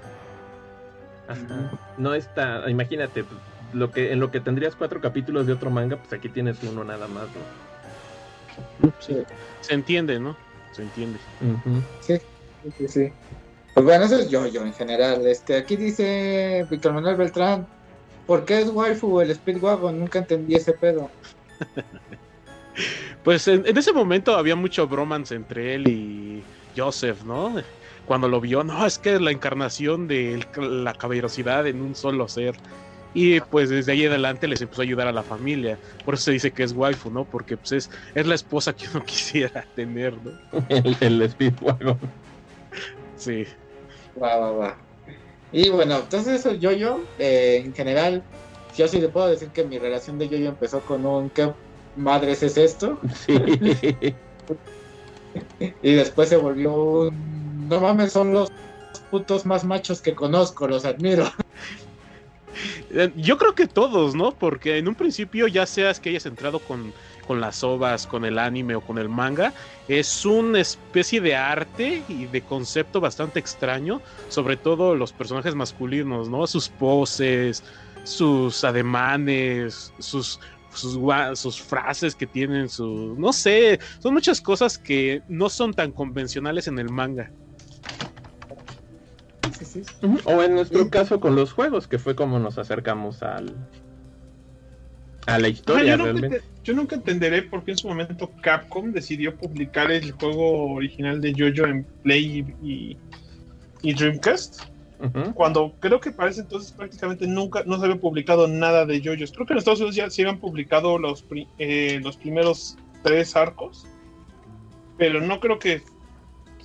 [1.28, 1.72] Ajá.
[1.98, 3.26] No está, imagínate,
[3.74, 6.84] lo que en lo que tendrías cuatro capítulos de otro manga, pues aquí tienes uno
[6.84, 7.26] nada más,
[9.00, 9.18] Sí,
[9.62, 10.36] Se entiende, ¿no?
[10.72, 11.20] Se entiende.
[12.02, 12.18] sí,
[12.78, 13.12] sí, sí.
[13.74, 15.26] Pues bueno, eso es yo-yo en general.
[15.26, 17.68] Este, aquí dice Víctor Manuel Beltrán,
[18.28, 20.00] ¿por qué es waifu el Speedwagon?
[20.00, 21.10] Nunca entendí ese pedo.
[23.24, 26.44] Pues en, en ese momento había mucho bromance entre él y
[26.76, 27.56] Joseph, ¿no?
[28.06, 32.28] Cuando lo vio, no, es que es la encarnación de la caballerosidad en un solo
[32.28, 32.56] ser.
[33.14, 35.78] Y pues desde ahí adelante les empezó a ayudar a la familia.
[36.04, 37.26] Por eso se dice que es waifu, ¿no?
[37.26, 40.32] Porque pues es, es la esposa que uno quisiera tener, ¿no?
[40.70, 42.00] El, el Speedwagon.
[43.18, 43.46] Sí.
[44.22, 44.78] Va, va, va.
[45.52, 48.24] Y bueno, entonces eso yo-yo, eh, en general,
[48.76, 51.52] yo sí le puedo decir que mi relación de yo-yo empezó con un ¿qué
[51.96, 53.00] madres es esto?
[53.26, 53.36] Sí.
[55.82, 57.34] Y después se volvió un
[57.68, 58.52] no mames, son los
[59.10, 61.26] putos más machos que conozco, los admiro.
[63.16, 64.32] Yo creo que todos, ¿no?
[64.32, 66.94] Porque en un principio, ya seas que hayas entrado con,
[67.28, 69.54] con las ovas, con el anime o con el manga,
[69.88, 76.30] es una especie de arte y de concepto bastante extraño, sobre todo los personajes masculinos,
[76.30, 76.48] ¿no?
[76.48, 77.64] Sus poses,
[78.04, 80.40] sus ademanes, sus,
[80.74, 81.00] sus,
[81.36, 83.16] sus frases que tienen, su...
[83.18, 87.32] no sé, son muchas cosas que no son tan convencionales en el manga.
[89.52, 89.82] Sí, sí.
[90.02, 90.20] Ujú.
[90.26, 90.90] o en nuestro Sí.
[90.90, 93.56] caso con los juegos, que fue como nos acercamos al
[95.26, 96.38] a la historia yo, nunca, realmente.
[96.38, 101.22] ente- yo nunca entenderé por qué en su momento Capcom decidió publicar el juego original
[101.22, 102.98] de JoJo en Play y,
[103.82, 104.64] y Dreamcast,
[105.34, 109.32] cuando creo que para ese entonces prácticamente nunca no se había publicado nada de JoJo.
[109.34, 113.36] Creo que en Estados Unidos ya se habían publicado los, pri- eh, los primeros tres
[113.38, 113.86] arcos,
[114.98, 115.82] pero no creo que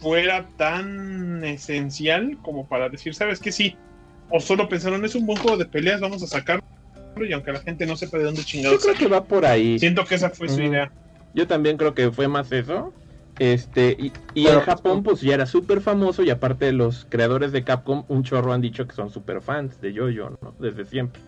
[0.01, 3.53] fuera tan esencial como para decir, ¿sabes qué?
[3.53, 3.77] Sí.
[4.31, 6.62] O solo pensaron, es un buen juego de peleas, vamos a sacarlo
[7.16, 9.79] y aunque la gente no sepa de dónde Yo chingados creo que va por ahí.
[9.79, 10.93] Siento que esa fue su idea.
[11.35, 12.93] Yo también creo que fue más eso.
[13.41, 16.23] Este, y, y Pero- en Japón, pues ya era súper famoso.
[16.23, 19.93] Y aparte, los creadores de Capcom, un chorro han dicho que son súper fans de
[19.93, 20.55] Yo-Yo, ¿no?
[20.61, 21.20] Desde siempre.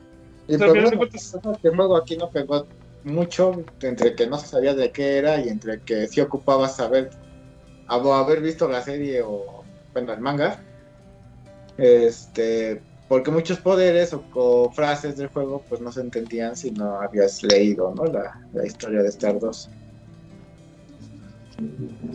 [0.48, 2.66] Y Pero pues al final de bueno, cuentas- este juego aquí no pegó
[3.04, 7.10] mucho, entre que no se sabía de qué era y entre que sí ocupaba saber,
[7.90, 10.62] haber visto la serie o, bueno, el manga.
[11.78, 17.00] Este, porque muchos poderes o, o frases del juego pues no se entendían si no
[17.00, 18.04] habías leído, ¿no?
[18.04, 19.70] La, la historia de Stardust.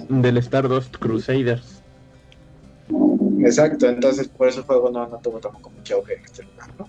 [0.10, 1.82] Del Stardust Crusaders.
[3.40, 6.70] Exacto, entonces por eso el juego no, no tuvo tampoco mucho auge en este lugar,
[6.80, 6.88] ¿no?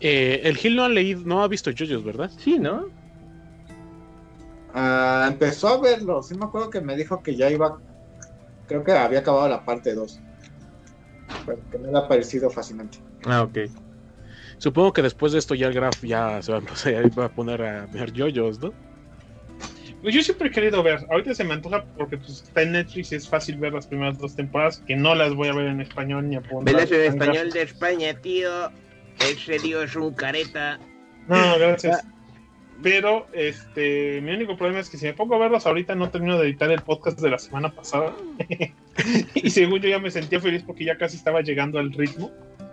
[0.00, 2.30] Eh, el Gil no ha leído, no ha visto JoJo's, ¿verdad?
[2.36, 2.88] Sí, ¿no?
[4.74, 7.78] Ah, empezó a verlo, sí me acuerdo que me dijo que ya iba,
[8.66, 10.20] creo que había acabado la parte 2.
[11.44, 12.98] Pero que me ha parecido fascinante.
[13.24, 13.58] Ah, ok.
[14.58, 17.28] Supongo que después de esto ya el Graf ya se va a, empezar- va a
[17.32, 18.72] poner a ver JoJo's, ¿no?
[20.00, 21.00] Pues yo siempre he querido ver.
[21.10, 24.18] Ahorita se me antoja porque pues, está en Netflix y es fácil ver las primeras
[24.18, 26.74] dos temporadas, que no las voy a ver en español ni a poner.
[26.74, 28.70] Velas en español de España, tío.
[29.20, 30.78] Ese tío es un careta.
[31.28, 32.04] No, gracias.
[32.82, 36.38] Pero este, mi único problema es que si me pongo a verlos ahorita no termino
[36.38, 38.12] de editar el podcast de la semana pasada.
[39.34, 42.30] y según yo ya me sentía feliz porque ya casi estaba llegando al ritmo.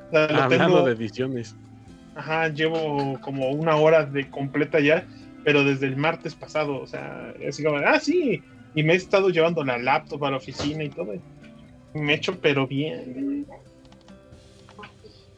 [0.08, 1.56] O sea, lo Hablando tengo- de ediciones.
[2.16, 5.06] Ajá, llevo como una hora de completa ya,
[5.46, 8.42] pero desde el martes pasado, o sea, así como, ah, sí,
[8.76, 11.14] y me he estado llevando la laptop a la oficina y todo.
[11.14, 11.22] y
[12.00, 13.46] Me he hecho, pero bien.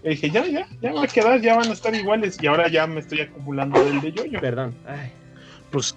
[0.04, 2.68] Y dije, ya, ya, ya va a quedar, ya van a estar iguales, y ahora
[2.70, 4.40] ya me estoy acumulando del de yo-yo.
[4.40, 4.74] Perdón.
[4.88, 5.12] Ay.
[5.70, 5.96] Pues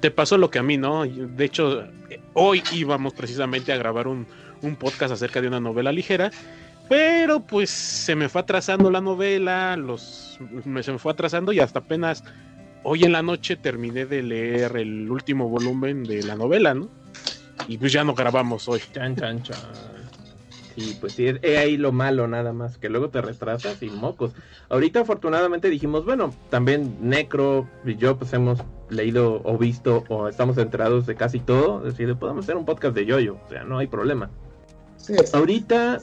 [0.00, 1.04] te pasó lo que a mí, ¿no?
[1.04, 1.86] De hecho,
[2.34, 4.26] hoy íbamos precisamente a grabar un,
[4.62, 6.30] un podcast acerca de una novela ligera,
[6.88, 11.60] pero pues se me fue atrasando la novela, los, me, se me fue atrasando y
[11.60, 12.24] hasta apenas
[12.82, 16.88] hoy en la noche terminé de leer el último volumen de la novela, ¿no?
[17.68, 18.80] Y pues ya no grabamos hoy.
[18.92, 19.56] Chan, chan, chan.
[20.76, 24.32] Sí, pues sí, es ahí lo malo nada más, que luego te retrasas y mocos.
[24.68, 28.58] Ahorita afortunadamente dijimos, bueno, también Necro y yo pues hemos
[28.90, 32.94] leído o visto o estamos enterados de casi todo, es decir, podemos hacer un podcast
[32.94, 34.30] de yoyo, o sea, no hay problema.
[34.98, 35.98] Sí, Ahorita,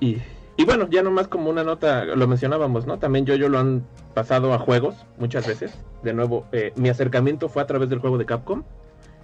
[0.00, 0.18] y,
[0.56, 2.98] y bueno, ya nomás como una nota, lo mencionábamos, ¿no?
[2.98, 5.72] También yoyo lo han pasado a juegos muchas veces.
[6.02, 8.64] De nuevo, eh, mi acercamiento fue a través del juego de Capcom,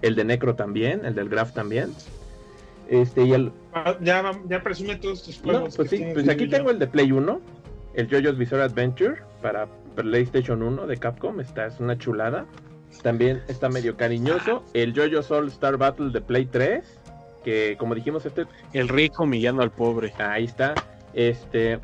[0.02, 1.92] el de Necro también, el del Graph también.
[2.90, 5.76] Este, y el, Ah, Ya, ya presume todos tus No, juegos.
[5.76, 7.40] pues sí, pues aquí tengo el de Play 1,
[7.94, 12.46] el JoJo's Bizarre Adventure para PlayStation 1 de Capcom, esta es una chulada.
[13.02, 16.82] También está medio cariñoso, el JoJo's All Star Battle de Play 3,
[17.44, 20.12] que como dijimos este El rico humillando al pobre.
[20.18, 20.74] ahí está.
[21.14, 21.78] Este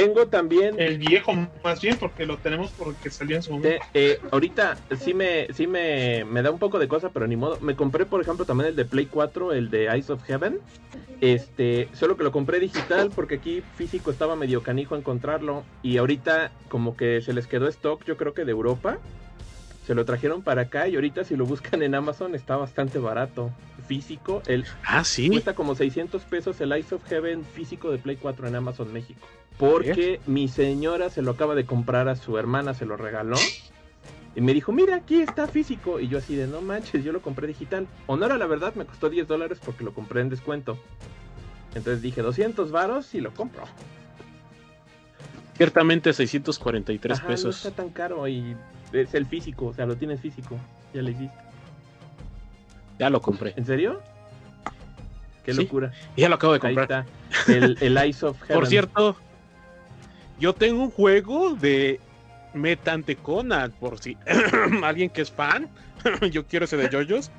[0.00, 1.32] tengo también El viejo,
[1.64, 3.84] más bien, porque lo tenemos porque salió en su momento.
[3.92, 7.36] Te- eh, ahorita sí me sí me, me da un poco de cosa, pero ni
[7.36, 7.58] modo.
[7.60, 10.58] Me compré, por ejemplo, también el de Play 4, el de Eyes of Heaven.
[11.20, 15.64] Este, solo que lo compré digital porque aquí físico estaba medio canijo encontrarlo.
[15.82, 18.98] Y ahorita como que se les quedó stock, yo creo que de Europa.
[19.86, 23.50] Se lo trajeron para acá y ahorita si lo buscan en Amazon está bastante barato.
[23.86, 25.28] Físico, el Ah, sí.
[25.28, 29.26] cuesta como 600 pesos el Eyes of Heaven físico de Play 4 en Amazon México.
[29.58, 33.38] Porque mi señora se lo acaba de comprar a su hermana, se lo regaló.
[34.34, 35.98] Y me dijo, mira, aquí está físico.
[35.98, 37.86] Y yo así de, no manches, yo lo compré digital.
[38.06, 40.78] Honor a la verdad, me costó 10 dólares porque lo compré en descuento.
[41.74, 43.64] Entonces dije, 200 varos y lo compro.
[45.56, 47.64] Ciertamente 643 Ajá, pesos.
[47.64, 48.54] No está tan caro y
[48.92, 50.58] es el físico, o sea, lo tienes físico.
[50.92, 51.34] Ya lo hiciste.
[52.98, 53.54] Ya lo compré.
[53.56, 54.02] ¿En serio?
[55.44, 55.92] Qué Sí, locura.
[56.16, 57.06] Ya lo acabo de Ahí comprar.
[57.06, 57.52] está.
[57.52, 58.54] El, el Eyes of Heaven.
[58.60, 59.16] Por cierto,
[60.38, 62.00] yo tengo un juego de
[62.54, 64.16] Metantecona, por si
[64.82, 65.68] alguien que es fan,
[66.30, 67.30] yo quiero ese de JoJo's.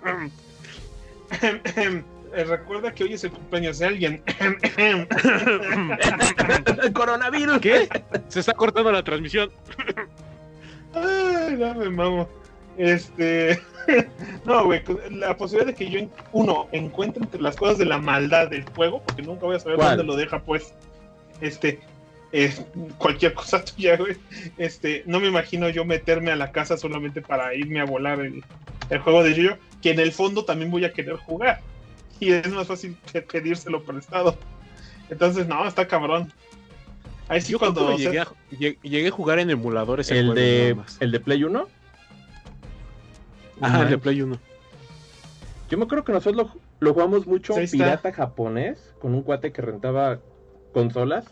[2.32, 4.22] Recuerda que hoy es el cumpleaños de alguien.
[6.82, 7.58] el coronavirus.
[7.58, 7.88] ¿Qué?
[8.28, 9.50] Se está cortando la transmisión.
[10.94, 12.28] Ay, no me mamo.
[12.76, 13.60] Este.
[14.44, 14.82] No, güey.
[15.10, 16.00] La posibilidad de que yo,
[16.32, 19.76] uno, encuentre entre las cosas de la maldad del juego, porque nunca voy a saber
[19.76, 19.96] ¿Cuál?
[19.96, 20.74] dónde lo deja, pues.
[21.40, 21.80] Este.
[22.32, 22.62] Es
[22.98, 24.16] cualquier cosa tuya, güey.
[24.58, 25.02] Este.
[25.06, 28.44] No me imagino yo meterme a la casa solamente para irme a volar el,
[28.90, 29.52] el juego de yo
[29.82, 31.60] que en el fondo también voy a querer jugar.
[32.20, 34.36] Y es más fácil que pedírselo prestado.
[35.08, 36.32] Entonces, no, está cabrón.
[37.28, 37.82] Ahí sí, Yo cuando.
[37.82, 41.44] cuando llegué a, llegué- llegué a jugar en emuladores El juego, de, el de Play
[41.44, 41.66] 1.
[43.60, 43.98] Ajá, el de.
[43.98, 44.38] Play 1.
[45.70, 49.62] Yo me acuerdo que nosotros lo, lo jugamos mucho pirata japonés, con un cuate que
[49.62, 50.18] rentaba
[50.72, 51.24] consolas,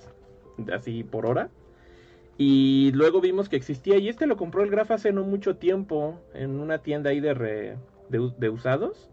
[0.72, 1.48] así por hora.
[2.36, 6.20] Y luego vimos que existía, y este lo compró el Graf hace no mucho tiempo,
[6.34, 7.76] en una tienda ahí de, re-
[8.10, 9.08] de, usados.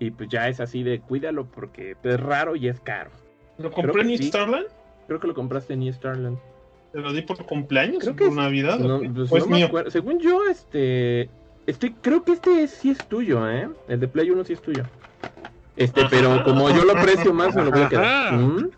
[0.00, 3.10] Y pues ya es así de cuídalo porque es raro y es caro.
[3.58, 4.24] ¿Lo compré en sí.
[4.24, 4.66] Starland?
[5.06, 6.38] Creo que lo compraste en East Starland.
[6.92, 7.98] ¿Te lo di por cumpleaños?
[8.02, 8.78] Creo que por es- Navidad?
[9.14, 9.66] Pues ¿O es no me mío?
[9.66, 9.90] acuerdo.
[9.90, 11.30] Según yo, este.
[11.66, 13.68] Estoy, creo que este sí es tuyo, ¿eh?
[13.88, 14.84] El de Play 1 sí es tuyo.
[15.76, 18.32] Este, pero como yo lo aprecio más, me lo voy a quedar.
[18.34, 18.70] ¿Mm?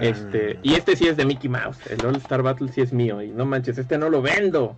[0.00, 1.78] Este, y este sí es de Mickey Mouse.
[1.88, 3.22] El All Star Battle sí es mío.
[3.22, 4.76] Y no manches, este no lo vendo.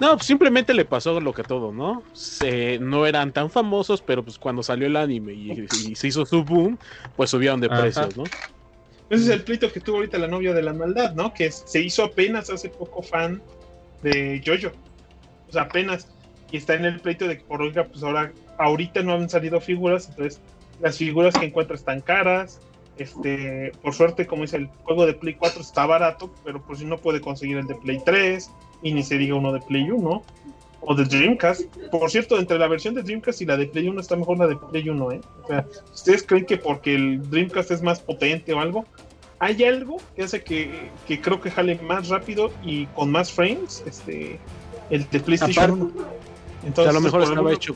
[0.00, 2.02] No, pues simplemente le pasó lo que todo, ¿no?
[2.12, 6.24] Se, no eran tan famosos, pero pues cuando salió el anime y, y se hizo
[6.24, 6.78] su boom,
[7.16, 7.82] pues subieron de Ajá.
[7.82, 8.24] precios, ¿no?
[9.12, 11.34] Ese es el pleito que tuvo ahorita la novia de la maldad, ¿no?
[11.34, 13.42] Que se hizo apenas hace poco fan
[14.02, 14.74] de Jojo.
[15.48, 16.08] O sea, apenas.
[16.50, 19.60] Y está en el pleito de que por oiga, pues ahora, ahorita no han salido
[19.60, 20.40] figuras, entonces
[20.80, 22.60] las figuras que encuentra están caras.
[22.98, 26.84] Este, por suerte, como dice, el juego de Play 4 está barato, pero pues si
[26.84, 28.50] no puede conseguir el de Play 3,
[28.82, 30.22] y ni se diga uno de Play 1,
[30.84, 31.62] o de Dreamcast.
[31.90, 34.46] Por cierto, entre la versión de Dreamcast y la de Play 1 está mejor la
[34.48, 35.20] de Play 1, ¿eh?
[35.44, 38.84] O sea, ¿ustedes creen que porque el Dreamcast es más potente o algo?
[39.38, 43.82] Hay algo que hace que, que creo que jale más rápido y con más frames
[43.86, 44.38] este,
[44.90, 46.04] el de PlayStation Aparte- 1.
[46.04, 47.74] O Entonces, a lo mejor por estaba hecho.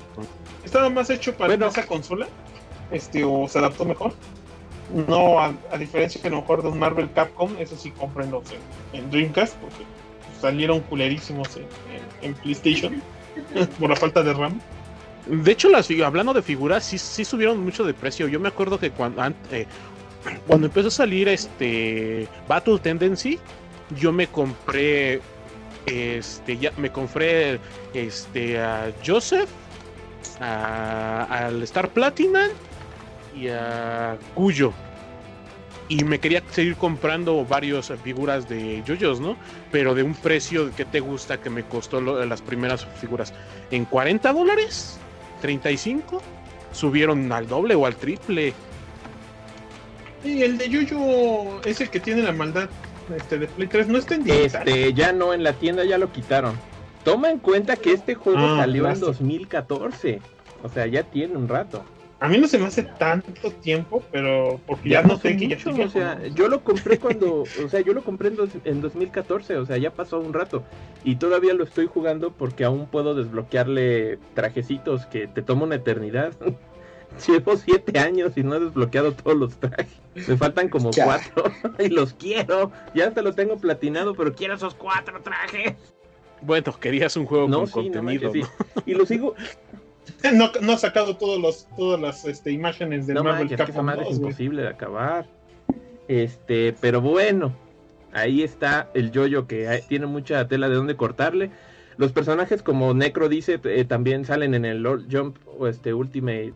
[0.64, 1.66] estaba más hecho para Bueno.
[1.66, 2.28] esa consola,
[2.92, 4.12] este, o se adaptó mejor.
[4.90, 8.42] No, a, a diferencia que a lo mejor de un Marvel Capcom, eso sí comprendo
[8.92, 9.84] en, en Dreamcast, porque
[10.40, 13.02] salieron culerísimos en, en- en PlayStation
[13.80, 14.60] por la falta de RAM.
[15.26, 18.28] De hecho, las hablando de figuras, sí, sí subieron mucho de precio.
[18.28, 19.66] Yo me acuerdo que cuando, an- eh,
[20.46, 23.40] cuando empezó a salir este Battle Tendency,
[23.98, 25.20] yo me compré
[25.86, 27.60] este ya me compré
[27.94, 29.48] este a Joseph,
[30.40, 32.50] a- al Star Platinum
[33.36, 34.72] y a Cuyo.
[35.88, 39.36] Y me quería seguir comprando varios figuras de JoJo's, ¿no?
[39.70, 43.32] Pero de un precio que te gusta que me costó lo- las primeras figuras
[43.70, 44.98] en 40 dólares,
[45.42, 46.20] 35,
[46.72, 48.52] subieron al doble o al triple.
[50.24, 52.68] Y el de Yuyu es el que tiene la maldad
[53.14, 54.66] este, de Play 3, no está en digital.
[54.66, 56.58] Este, ya no, en la tienda ya lo quitaron.
[57.04, 59.06] Toma en cuenta que este juego Ah, salió en lástima.
[59.06, 60.20] 2014.
[60.64, 61.84] O sea, ya tiene un rato.
[62.18, 65.56] A mí no se me hace tanto tiempo, pero porque ya, pasó noté que ya
[65.56, 66.26] mucho, o sea, ¿no?
[66.28, 69.76] yo lo compré cuando, o sea, yo lo compré en, dos- en 2014, o sea,
[69.76, 70.62] ya pasó un rato
[71.04, 76.32] y todavía lo estoy jugando porque aún puedo desbloquearle trajecitos que te toma una eternidad.
[77.28, 80.00] Llevo siete años y no he desbloqueado todos los trajes.
[80.14, 81.04] Me faltan como Ya.
[81.04, 81.44] cuatro
[81.78, 82.72] y los quiero.
[82.94, 85.74] Ya hasta lo tengo platinado, pero quiero esos cuatro trajes.
[86.42, 88.30] Bueno, querías un juego No, con sí, no contenido.
[88.32, 88.64] manches, ¿no?
[88.74, 88.82] sí.
[88.86, 89.34] Y lo sigo.
[90.34, 93.66] No, no ha sacado todos los, todas las este, imágenes del No Marvel manches, es
[93.66, 94.30] que Capcom madre es 2, güey.
[94.30, 95.26] imposible de acabar.
[96.08, 97.52] Este, pero bueno,
[98.12, 101.50] ahí está el yoyo que hay- tiene mucha tela de dónde cortarle.
[101.96, 106.52] Los personajes, como Necro dice, eh, también salen en el All Jump o este Ultimate.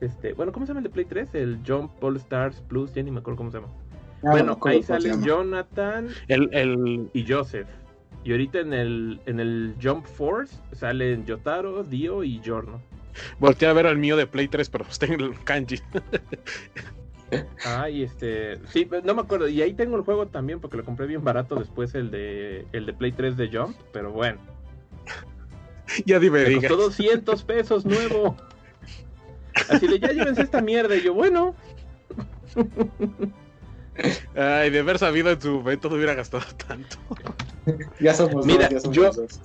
[0.00, 1.34] Este, bueno, ¿cómo se llama el de Play 3?
[1.34, 3.72] El Jump All Stars Plus, ya ni me acuerdo cómo se llama.
[4.22, 5.22] Ah, bueno, ahí salen.
[5.22, 7.66] Jonathan El, el, y Joseph.
[8.24, 12.80] Y ahorita en el, en el Jump Force salen Yotaro, Dio y Giorno.
[13.38, 15.80] volteé a ver al mío de Play 3, pero está en el kanji.
[17.64, 19.48] Ay, este, sí, no me acuerdo.
[19.48, 22.86] Y ahí tengo el juego también porque lo compré bien barato después el de el
[22.86, 24.38] de Play 3 de Jump, pero bueno,
[26.06, 28.36] ya dime, me costó 200 pesos nuevo.
[29.68, 31.54] Así de ya llévense esta mierda y yo, bueno,
[34.34, 36.96] Ay, de haber sabido en su momento no hubiera gastado tanto.
[38.00, 39.40] Ya somos Mira, dos, ya somos yo- dos.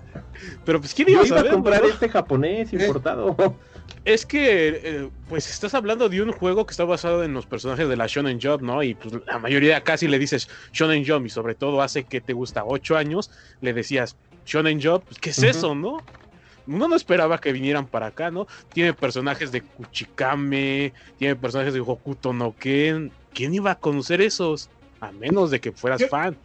[0.65, 1.51] Pero pues, ¿quién iba yo a iba a saber?
[1.53, 1.87] comprar no?
[1.89, 3.35] este japonés importado.
[4.05, 7.89] Es que, eh, pues estás hablando de un juego que está basado en los personajes
[7.89, 8.81] de la Shonen Jump, ¿no?
[8.81, 12.33] Y pues la mayoría casi le dices Shonen Jump y sobre todo hace que te
[12.33, 13.29] gusta 8 años,
[13.61, 14.15] le decías
[14.45, 15.97] Shonen Jump, pues, ¿qué es eso, no?
[16.65, 18.47] Uno no esperaba que vinieran para acá, ¿no?
[18.73, 23.11] Tiene personajes de Kuchikame, tiene personajes de Hokuto no Ken.
[23.33, 24.69] ¿Quién iba a conocer esos?
[25.01, 26.37] A menos de que fueras Yo- fan.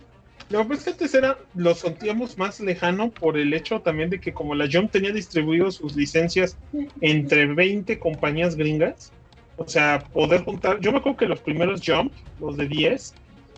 [0.50, 4.10] Lo que pasa es que antes era, lo sentíamos más lejano por el hecho también
[4.10, 6.58] de que como la Jump tenía distribuido sus licencias
[7.00, 9.10] entre 20 compañías gringas,
[9.56, 13.14] o sea, poder juntar, yo me acuerdo que los primeros Jump, los de 10,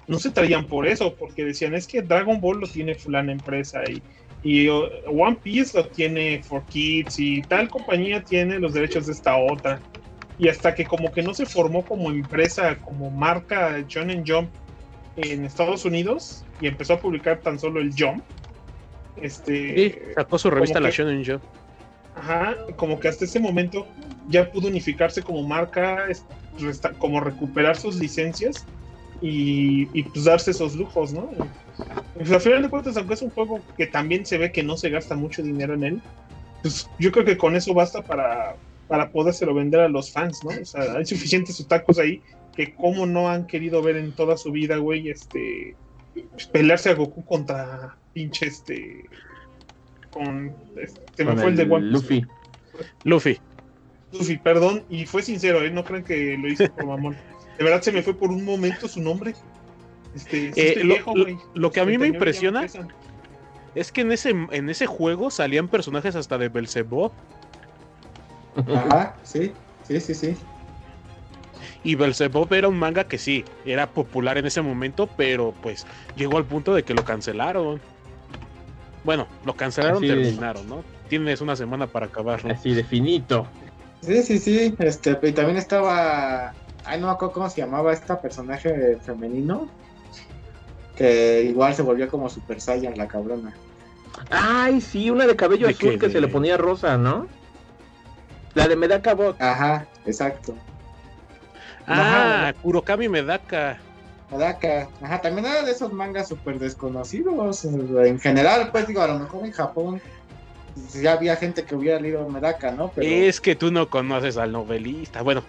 [0.06, 3.82] no se traían por eso, porque decían, es que Dragon Ball lo tiene fulana empresa
[3.88, 4.00] y,
[4.42, 9.36] y One Piece lo tiene For Kids y tal compañía tiene los derechos de esta
[9.36, 9.80] otra.
[10.38, 14.50] Y hasta que como que no se formó como empresa, como marca Shonen Jump
[15.16, 18.22] en Estados Unidos y empezó a publicar tan solo el Jump.
[19.20, 21.42] Este, Sí, sacó su revista La que- Shonen Jump.
[22.14, 23.86] Ajá, como que hasta ese momento
[24.28, 26.06] ya pudo unificarse como marca,
[26.98, 28.64] como recuperar sus licencias
[29.20, 31.28] y, y, pues darse esos lujos, ¿no?
[32.14, 34.76] Pues, al final de cuentas, aunque es un juego que también se ve que no
[34.78, 36.02] se gasta mucho dinero en él,
[36.62, 38.56] pues yo creo que con eso basta para,
[38.88, 40.50] para podérselo vender a los fans, ¿no?
[40.60, 42.22] O sea, hay suficientes otakus ahí
[42.56, 45.76] que como no han querido ver en toda su vida, güey, este,
[46.32, 49.04] pues, pelearse a Goku contra pinche este
[50.10, 52.26] con este, se me fue el de One Piece, Luffy.
[53.04, 53.38] Luffy.
[54.12, 55.70] Luffy, perdón, y fue sincero, ¿eh?
[55.70, 57.16] no crean que lo hice por mamón.
[57.58, 59.34] De verdad se me fue por un momento su nombre.
[60.14, 61.36] Este, Eh, lo- viejo, güey.
[61.54, 62.88] lo que a mí me 59 ya impresiona-.
[63.74, 67.12] Es que en ese, en ese juego salían personajes hasta de Belzebub.
[68.74, 69.52] Ajá, sí,
[69.86, 70.36] sí, sí, sí.
[71.86, 75.86] Y Belzebub era un manga que sí, era popular en ese momento, pero pues
[76.16, 77.80] llegó al punto de que lo cancelaron.
[79.04, 80.82] Bueno, lo cancelaron, Así de- terminaron, ¿no?
[81.08, 82.52] Tienes una semana para acabarlo.
[82.52, 83.46] Así de finito.
[84.00, 84.74] Sí, sí, sí.
[84.80, 86.54] Este, y también estaba.
[86.84, 89.68] Ay, no me acuerdo cómo se llamaba esta personaje femenino.
[90.96, 93.54] Que igual se volvió como Super Saiyan, la cabrona.
[94.30, 97.28] Ay, sí, una de cabello ¿De azul que De- se le ponía rosa, ¿no?
[98.54, 99.40] La de Medaka Bot.
[99.40, 100.52] Ajá, exacto.
[101.86, 103.78] Ah, Kurokami Medaka.
[104.30, 104.88] Medaka.
[105.02, 107.64] Ajá, también era de esos mangas súper desconocidos.
[107.64, 110.00] En general, pues digo, a lo mejor en Japón
[111.00, 112.90] ya había gente que hubiera leído Medaka, ¿no?
[112.94, 115.22] Pero Es que tú no conoces al novelista.
[115.22, 115.42] Bueno,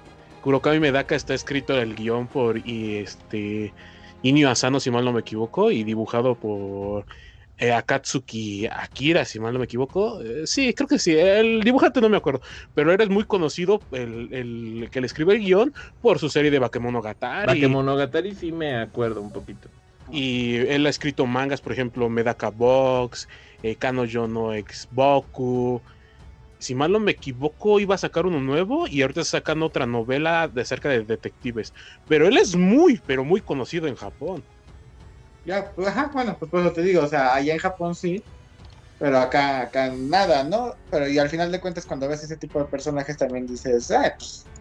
[0.44, 3.74] Kurokami Medaka está escrito el guion por y este
[4.22, 7.06] Inio Asano, si mal no me equivoco, y dibujado por
[7.58, 10.22] eh, Akatsuki Akira, si mal no me equivoco.
[10.22, 11.16] Eh, sí, creo que sí.
[11.18, 12.42] El dibujante no me acuerdo,
[12.76, 16.60] pero eres muy conocido, el, el que le escribe el guion, por su serie de
[16.60, 17.48] Bakemonogatari.
[17.48, 19.70] Bakemonogatari sí me acuerdo un poquito.
[20.12, 23.28] Y él ha escrito mangas, por ejemplo, Medaka Box,
[23.64, 25.82] eh, Kanojo no Ex Boku.
[26.60, 29.86] Si mal no me equivoco, iba a sacar uno nuevo y ahorita está sacando otra
[29.86, 31.74] novela de acerca de detectives.
[32.08, 34.44] Pero él es muy, pero muy conocido en Japón.
[35.48, 38.26] Ya, pues, ajá, bueno, pues por eso te digo, o sea, allá en Japón sí.
[39.00, 40.74] Pero acá, acá nada, ¿no?
[40.90, 44.14] Pero y al final de cuentas, cuando ves ese tipo de personajes, también dices, ah,
[44.18, 44.52] pues.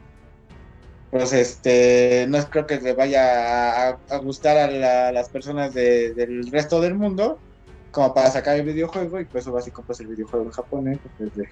[1.11, 6.13] Pues este, no creo que le vaya a, a gustar a la- las personas de-
[6.15, 7.43] del resto del mundo,
[7.91, 11.01] como para sacar el videojuego, y por eso vas y compras el videojuego en japonés.
[11.17, 11.47] Pues, de-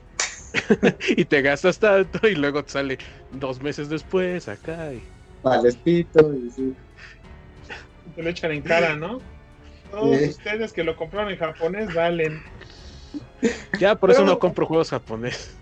[1.17, 2.99] y te gastas tanto y luego te sale
[3.31, 4.93] dos meses después acá.
[4.95, 5.03] y-
[5.43, 6.77] Vales pito, y sí.
[8.17, 9.21] Te lo echan en cara, ¿no?
[9.91, 12.43] Todos ustedes que lo compraron en japonés valen.
[13.79, 15.57] Ya por eso Pero- no compro juegos japoneses.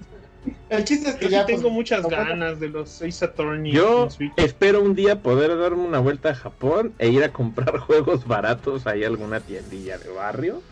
[0.70, 1.47] El chiste es que Yo ya.
[1.47, 6.01] tengo pues, muchas ganas de los Ace Attorney Yo espero un día poder darme una
[6.01, 10.62] vuelta a Japón e ir a comprar juegos baratos ahí a alguna tiendilla de barrio.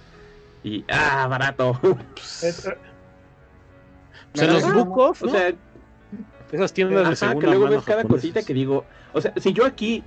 [0.64, 1.78] Y, ah, barato.
[4.34, 4.72] En los Ajá.
[4.74, 5.52] book off, O sea,
[6.52, 9.32] Esas tiendas de Ajá, segunda que luego mano ves cada cosita que digo, o sea,
[9.36, 10.02] si yo aquí,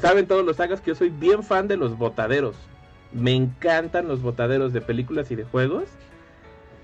[0.00, 2.56] saben todos los sagas que yo soy bien fan de los botaderos,
[3.12, 5.84] me encantan los botaderos de películas y de juegos,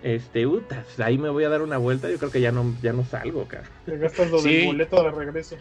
[0.02, 2.74] este, uta, pues, ahí me voy a dar una vuelta, yo creo que ya no,
[2.82, 3.64] ya no salgo, cara.
[3.84, 4.50] Te gastas lo Sí.
[4.58, 5.56] del boleto de regreso.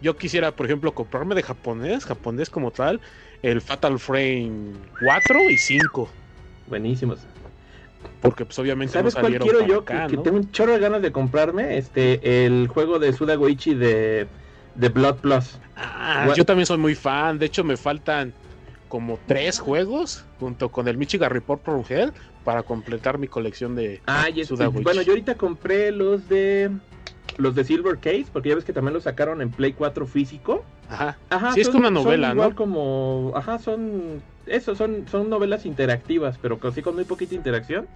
[0.00, 3.00] Yo quisiera, por ejemplo, comprarme de japonés, japonés como tal,
[3.42, 6.08] el Fatal Frame 4 y 5.
[6.68, 7.20] Buenísimos.
[8.20, 9.80] Porque pues obviamente ¿Sabes no cuál salieron quiero yo?
[9.80, 13.34] acá, que, que tengo un chorro de ganas de comprarme, este, el juego de Suda
[13.36, 14.26] Goichi de,
[14.78, 15.58] de Blood Plus.
[15.76, 17.38] Ah, What- yo también soy muy fan.
[17.38, 18.32] De hecho, me faltan
[18.88, 22.12] como tres juegos junto con el Michigan Report from Hell
[22.44, 24.00] para completar mi colección de.
[24.06, 24.84] Ah, y este, Suda Goichi.
[24.84, 26.70] bueno, yo ahorita compré los de
[27.36, 30.64] los de Silver Case, porque ya ves que también los sacaron en Play 4 físico.
[30.88, 31.18] Ajá.
[31.28, 32.56] Ajá, Sí, es son- como una son novela, igual ¿no?
[32.56, 37.86] como, ajá, son, eso, son, son novelas interactivas, pero así con muy poquita interacción.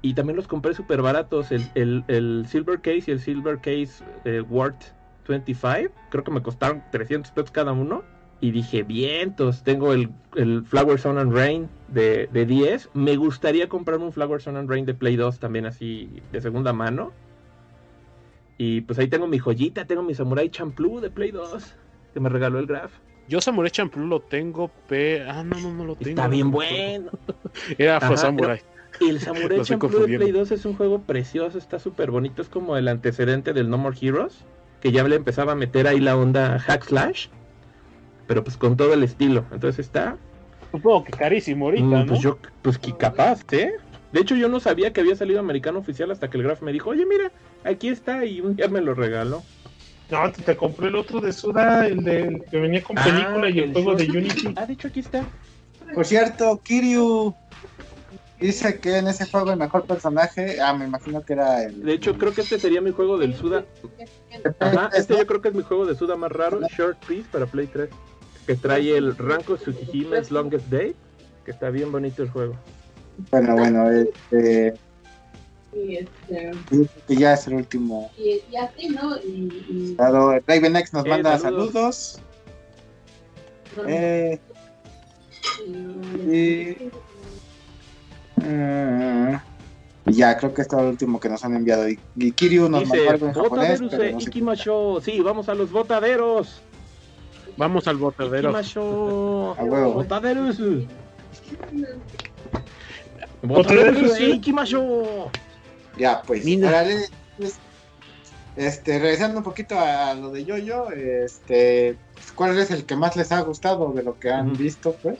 [0.00, 4.02] Y también los compré súper baratos, el, el, el Silver Case y el Silver Case
[4.24, 4.82] eh, Worth
[5.26, 8.02] 25, creo que me costaron 300 pesos cada uno.
[8.40, 12.90] Y dije, vientos, tengo el, el Flower Sun and Rain de, de 10.
[12.94, 16.72] Me gustaría comprarme un Flower Sun and Rain de Play 2 también así de segunda
[16.72, 17.12] mano.
[18.58, 21.74] Y pues ahí tengo mi joyita, tengo mi Samurai Champloo de Play 2,
[22.14, 22.92] que me regaló el Graf.
[23.28, 25.30] Yo Samurai Champloo lo tengo, pero.
[25.30, 26.10] Ah, no, no, no lo tengo.
[26.10, 27.10] Está bien bueno.
[27.78, 28.60] Era Afro Ajá, Samurai.
[29.00, 30.16] El Samurai Champloo de.
[30.16, 32.42] Play 2 es un juego precioso, está súper bonito.
[32.42, 34.44] Es como el antecedente del No More Heroes,
[34.82, 37.28] que ya le empezaba a meter ahí la onda hack slash,
[38.26, 39.44] pero pues con todo el estilo.
[39.52, 40.16] Entonces está.
[40.72, 42.06] Supongo que carísimo ahorita, mm, ¿no?
[42.06, 43.72] Pues yo, pues que capaz, ¿eh?
[44.12, 46.72] De hecho, yo no sabía que había salido americano oficial hasta que el Graf me
[46.72, 47.30] dijo, oye, mira,
[47.64, 49.42] aquí está, y un día me lo regaló.
[50.10, 53.48] No, te, te compré el otro de Suda, el, de, el que venía con película
[53.48, 54.10] y el, el juego de.
[54.10, 54.52] Unity.
[54.56, 55.24] Ah, de hecho, aquí está.
[55.94, 57.34] Por cierto, Kiryu
[58.42, 61.82] dice que en ese juego el mejor personaje, ah, me imagino que era el.
[61.82, 63.64] De hecho, creo que este sería mi juego del Suda.
[64.60, 67.46] Ajá, este yo creo que es mi juego de Suda más raro, Short Piece para
[67.46, 67.88] Play 3.
[68.46, 70.94] Que trae el Ranko Tsukihime's Longest Day.
[71.44, 72.54] Que está bien bonito el juego.
[73.30, 74.74] Bueno, bueno, este,
[75.74, 76.50] Y, este,
[77.08, 78.10] que ya es el último.
[78.18, 79.16] y, y así, ¿no?
[79.18, 82.20] Y, y- Dado, Raven X nos Eh, manda saludos.
[83.74, 83.88] saludos.
[83.88, 84.38] Eh,
[85.66, 86.76] y,
[88.36, 89.34] mm,
[90.06, 91.88] Y ya, creo que esto es lo último que nos han enviado.
[91.88, 95.00] Y, y Kiryu nos Dice, mandó algo en japonés, botaderos pero no sé ikimasho.
[95.02, 96.62] Sí, vamos a los botaderos.
[97.56, 98.50] Vamos al botadero.
[98.50, 99.54] Ikimasho.
[99.58, 99.92] A huevo.
[99.94, 100.58] Botaderos.
[103.42, 104.24] Botaderos, sí.
[104.32, 105.30] ikimasho.
[105.98, 106.44] Ya, pues,
[108.56, 111.96] este, regresando un poquito a lo de Yoyo, este,
[112.34, 115.18] ¿cuál es el que más les ha gustado de lo que han visto, pues?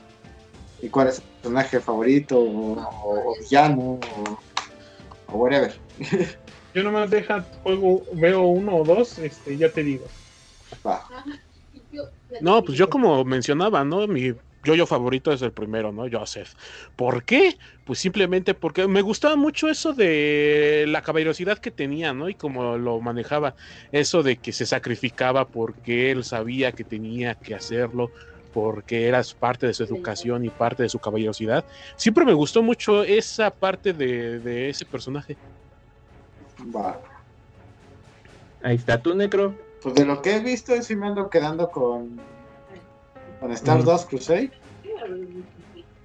[0.82, 4.44] ¿Y cuál es su personaje favorito, o, o- o villano, o,
[5.28, 5.74] o whatever?
[6.74, 10.12] Yo nomás deja, juego, veo uno o dos, este, ya te digo.
[10.86, 11.04] Va.
[12.40, 14.06] No, pues yo como mencionaba, ¿no?
[14.08, 14.32] Mi
[14.64, 16.04] yo favorito es el primero, ¿no?
[16.10, 16.52] Joseph.
[16.96, 17.56] ¿Por qué?
[17.84, 22.28] Pues simplemente porque me gustaba mucho eso de la caballerosidad que tenía, ¿no?
[22.28, 23.56] Y como lo manejaba,
[23.90, 28.12] eso de que se sacrificaba porque él sabía que tenía que hacerlo,
[28.52, 31.64] porque era parte de su educación y parte de su caballerosidad.
[31.96, 35.36] Siempre me gustó mucho esa parte de, de ese personaje.
[36.74, 37.00] Va.
[38.62, 39.54] Ahí está tu necro.
[39.82, 42.20] Pues de lo que he visto, sí me ando quedando con,
[43.40, 44.52] con Stardust Crusade.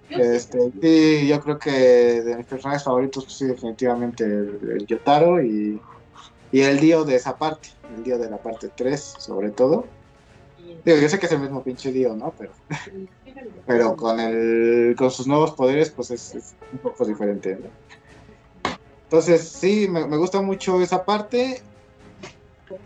[0.09, 5.43] Este, y yo creo que de mis personajes favoritos, pues sí, definitivamente el, el Yotaro
[5.43, 5.79] y,
[6.51, 9.85] y el Dio de esa parte, el Dio de la parte 3, sobre todo.
[10.85, 12.33] Digo, yo sé que es el mismo pinche Dio, ¿no?
[12.37, 12.51] Pero,
[13.65, 17.67] pero con el con sus nuevos poderes, pues es, un poco diferente, ¿no?
[19.03, 21.61] Entonces, sí, me, gusta mucho esa parte.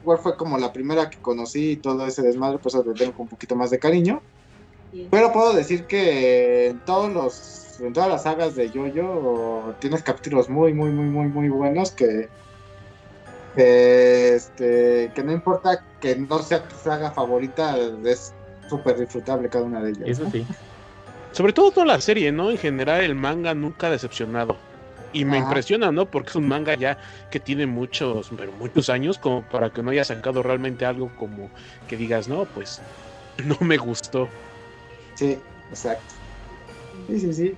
[0.02, 3.28] Igual fue como la primera que conocí y todo ese desmadre, pues le tengo un
[3.28, 4.22] poquito más de cariño.
[5.10, 10.50] Pero puedo decir que en todos los, en todas las sagas de Yoyo tienes capítulos
[10.50, 12.30] muy, muy, muy, muy, muy buenos que,
[13.56, 18.34] este, que no importa que no sea tu saga favorita, es
[18.70, 20.08] súper disfrutable cada una de ellas.
[20.08, 20.46] Eso sí.
[21.32, 22.52] Sobre todo toda la serie, ¿no?
[22.52, 24.58] En general el manga nunca ha decepcionado.
[25.14, 25.48] Y me Ajá.
[25.48, 26.06] impresiona, ¿no?
[26.06, 26.98] Porque es un manga ya
[27.30, 31.50] que tiene muchos, pero muchos años como para que no haya sacado realmente algo como
[31.88, 32.82] que digas, no, pues
[33.46, 34.30] no me gustó.
[35.16, 35.38] Sí,
[35.70, 36.16] exacto.
[37.08, 37.58] Sí, sí, sí.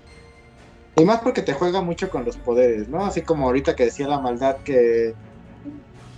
[0.95, 3.05] Y más porque te juega mucho con los poderes, ¿no?
[3.05, 5.15] Así como ahorita que decía la maldad que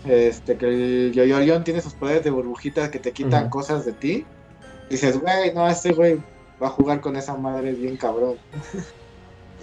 [0.07, 4.25] este que el Yoyorion tiene sus poderes de burbujitas que te quitan cosas de ti.
[4.89, 6.17] Dices, güey, no, este güey
[6.61, 8.37] va a jugar con esa madre bien cabrón.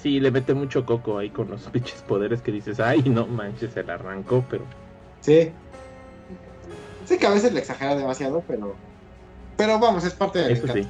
[0.02, 3.73] Sí, le mete mucho coco ahí con los pinches poderes que dices, ay, no manches,
[3.73, 4.64] se la arrancó, pero
[5.20, 5.51] Sí.
[7.05, 8.74] Sí que a veces le exagera demasiado, pero
[9.56, 10.86] pero vamos, es parte del eso sí.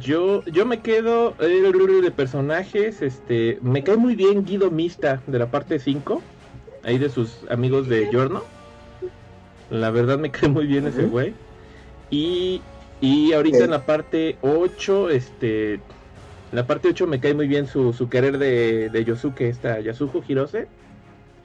[0.00, 1.60] Yo, yo me quedo eh,
[2.02, 6.22] de personajes, este, me cae muy bien Guido Mista de la parte 5,
[6.84, 8.42] ahí de sus amigos de Giorno.
[9.70, 11.34] La verdad me cae muy bien ese güey.
[12.10, 12.62] Y,
[13.00, 13.64] y ahorita Sí.
[13.64, 15.82] en la parte 8, este, en
[16.52, 20.22] la parte 8 me cae muy bien su, su querer de, de Yosuke, esta Yasuko
[20.26, 20.68] Hirose.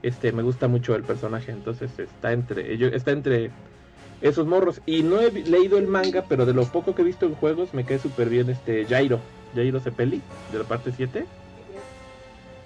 [0.01, 3.51] Este, me gusta mucho el personaje, entonces está entre, está entre
[4.21, 4.81] esos morros.
[4.85, 7.73] Y no he leído el manga, pero de lo poco que he visto en juegos,
[7.73, 9.19] me cae súper bien este Jairo,
[9.55, 10.21] Jairo Cepelli,
[10.51, 11.25] de la parte 7.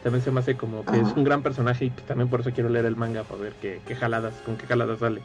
[0.04, 1.02] También se me hace como que Ajá.
[1.02, 3.82] es un gran personaje y también por eso quiero leer el manga para ver qué,
[3.88, 5.22] qué jaladas, con qué jaladas sale.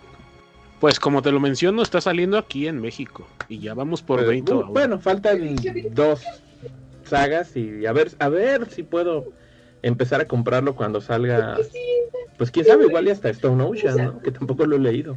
[0.82, 3.24] Pues como te lo menciono, está saliendo aquí en México.
[3.48, 4.68] Y ya vamos por Pues, 20 bu- ahora.
[4.70, 5.54] bueno, faltan
[5.92, 6.24] dos
[7.04, 9.26] sagas y a ver, a ver si puedo
[9.82, 11.56] empezar a comprarlo cuando salga.
[12.36, 14.18] Pues quién sabe, igual y hasta Stone Ocean, ¿no?
[14.22, 15.16] que tampoco lo he leído.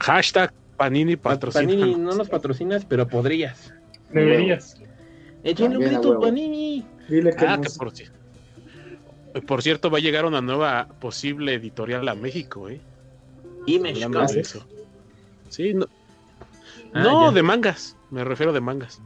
[0.00, 1.64] Hashtag Panini patrocina.
[1.66, 3.72] Panini no nos patrocinas, pero podrías.
[4.12, 4.76] Deberías.
[5.44, 6.20] Échenle un grito.
[6.20, 6.84] Panini.
[7.08, 12.14] Dile que Ah, no- que por cierto, va a llegar una nueva posible editorial a
[12.14, 12.82] México, ¿eh?
[13.74, 14.36] Image Comics.
[14.36, 14.66] eso.
[15.48, 15.86] Sí, no,
[16.94, 17.32] Ah, no ya.
[17.32, 19.00] de mangas, me refiero de mangas.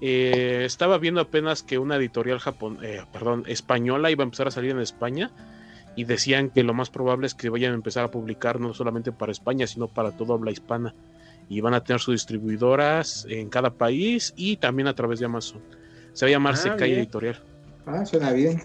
[0.00, 4.50] Eh, estaba viendo apenas que una editorial japon eh, perdón, española iba a empezar a
[4.50, 5.30] salir en España
[5.94, 9.12] y decían que lo más probable es que vayan a empezar a publicar no solamente
[9.12, 10.94] para España, sino para toda habla hispana.
[11.48, 15.60] Y van a tener sus distribuidoras en cada país y también a través de Amazon.
[16.14, 17.00] Se va a llamar Ah, Sekai bien.
[17.00, 17.40] Editorial.
[17.86, 18.62] Ah, suena bien.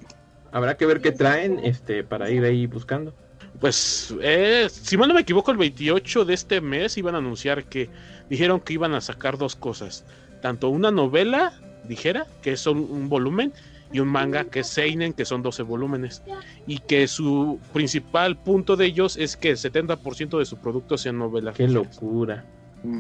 [0.51, 3.13] Habrá que ver qué traen este para ir ahí buscando.
[3.59, 7.65] Pues, eh, si mal no me equivoco, el 28 de este mes iban a anunciar
[7.65, 7.89] que
[8.29, 10.05] dijeron que iban a sacar dos cosas.
[10.41, 11.53] Tanto una novela
[11.87, 13.53] ligera, que es un, un volumen,
[13.91, 16.21] y un manga, que es Seinen, que son 12 volúmenes.
[16.65, 21.17] Y que su principal punto de ellos es que el 70% de su producto sean
[21.17, 21.55] novelas.
[21.55, 21.95] Qué ligeras.
[21.95, 22.45] locura.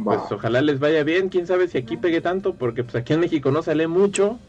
[0.03, 1.29] Pues ojalá les vaya bien.
[1.29, 4.39] Quién sabe si aquí pegue tanto, porque pues aquí en México no sale mucho.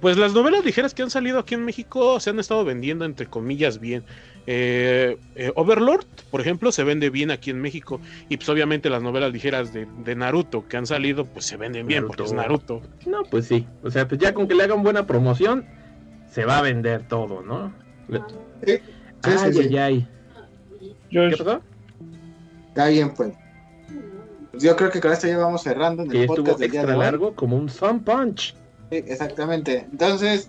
[0.00, 3.26] Pues las novelas ligeras que han salido aquí en México se han estado vendiendo entre
[3.26, 4.04] comillas bien.
[4.46, 8.00] Eh, eh, Overlord, por ejemplo, se vende bien aquí en México.
[8.28, 11.86] Y pues obviamente las novelas ligeras de, de Naruto que han salido, pues se venden
[11.86, 12.80] bien porque es Naruto.
[12.80, 13.10] Naruto.
[13.10, 13.66] No, pues sí.
[13.82, 15.64] O sea, pues ya con que le hagan buena promoción,
[16.30, 17.72] se va a vender todo, ¿no?
[18.08, 18.18] Sí,
[18.66, 18.80] sí,
[19.22, 19.60] ay, sí.
[19.60, 20.08] ay, ay.
[21.10, 21.60] ¿Qué pasó?
[22.68, 23.32] Está bien, pues.
[24.58, 26.92] Yo creo que con esto ya vamos cerrando en Que el estuvo podcast día extra
[26.92, 28.54] de largo como un Sun Punch.
[28.90, 29.86] Sí, exactamente.
[29.90, 30.48] Entonces,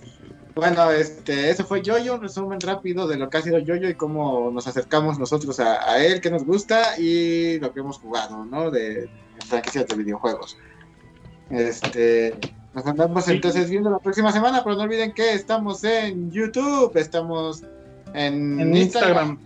[0.56, 3.96] bueno, este, eso fue Yoyo, un resumen rápido de lo que ha sido Yoyo y
[3.96, 8.46] cómo nos acercamos nosotros a, a él, qué nos gusta y lo que hemos jugado,
[8.46, 8.70] ¿no?
[8.70, 9.10] De, de
[9.48, 10.58] franquicias de videojuegos.
[11.50, 12.36] Este,
[12.74, 17.64] nos andamos entonces viendo la próxima semana, pero no olviden que estamos en YouTube, estamos
[18.14, 19.40] en, en Instagram,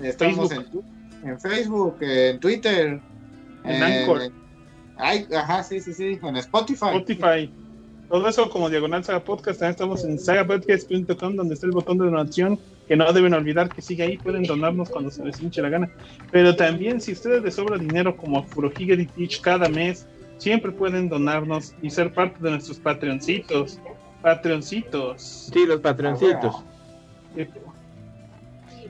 [0.00, 0.84] estamos Facebook.
[1.22, 3.00] en, en Facebook, en Twitter,
[3.64, 4.30] En Anchor.
[4.96, 6.86] ay, ajá, sí, sí, sí, en Spotify.
[6.86, 7.50] Spotify.
[8.08, 9.60] Todo eso como Diagonal Saga Podcast.
[9.60, 13.82] También estamos en sagapodcast.com donde está el botón de donación que no deben olvidar que
[13.82, 14.18] sigue ahí.
[14.18, 15.90] Pueden donarnos cuando se les hinche la gana.
[16.30, 20.06] Pero también si ustedes les sobra dinero como a Teach cada mes,
[20.38, 23.80] siempre pueden donarnos y ser parte de nuestros patreoncitos.
[24.22, 25.50] Patreoncitos.
[25.52, 26.62] Sí, los patroncitos.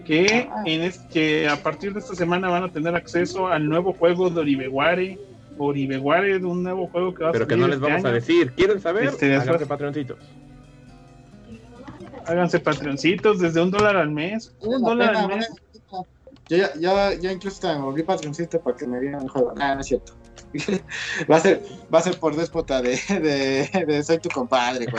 [0.04, 3.92] que en es, que a partir de esta semana van a tener acceso al nuevo
[3.92, 5.18] juego de Oribeware,
[5.58, 8.10] Oribeware de un nuevo juego que va a Pero que no les este vamos a
[8.12, 8.52] decir.
[8.52, 9.04] ¿Quieren saber?
[9.04, 10.18] Este, después- Háganse patroncitos.
[12.26, 15.48] Háganse patreoncitos desde un dólar al mes, un La dólar pena, al mes.
[15.48, 16.06] ¿vale?
[16.48, 19.54] Yo ya, ya, ya incluso me volví patroncito para que me dieran el juego.
[19.58, 20.14] Ah, no es cierto.
[21.30, 21.62] va a ser,
[21.92, 24.86] va a ser por déspota de, de, de soy tu compadre.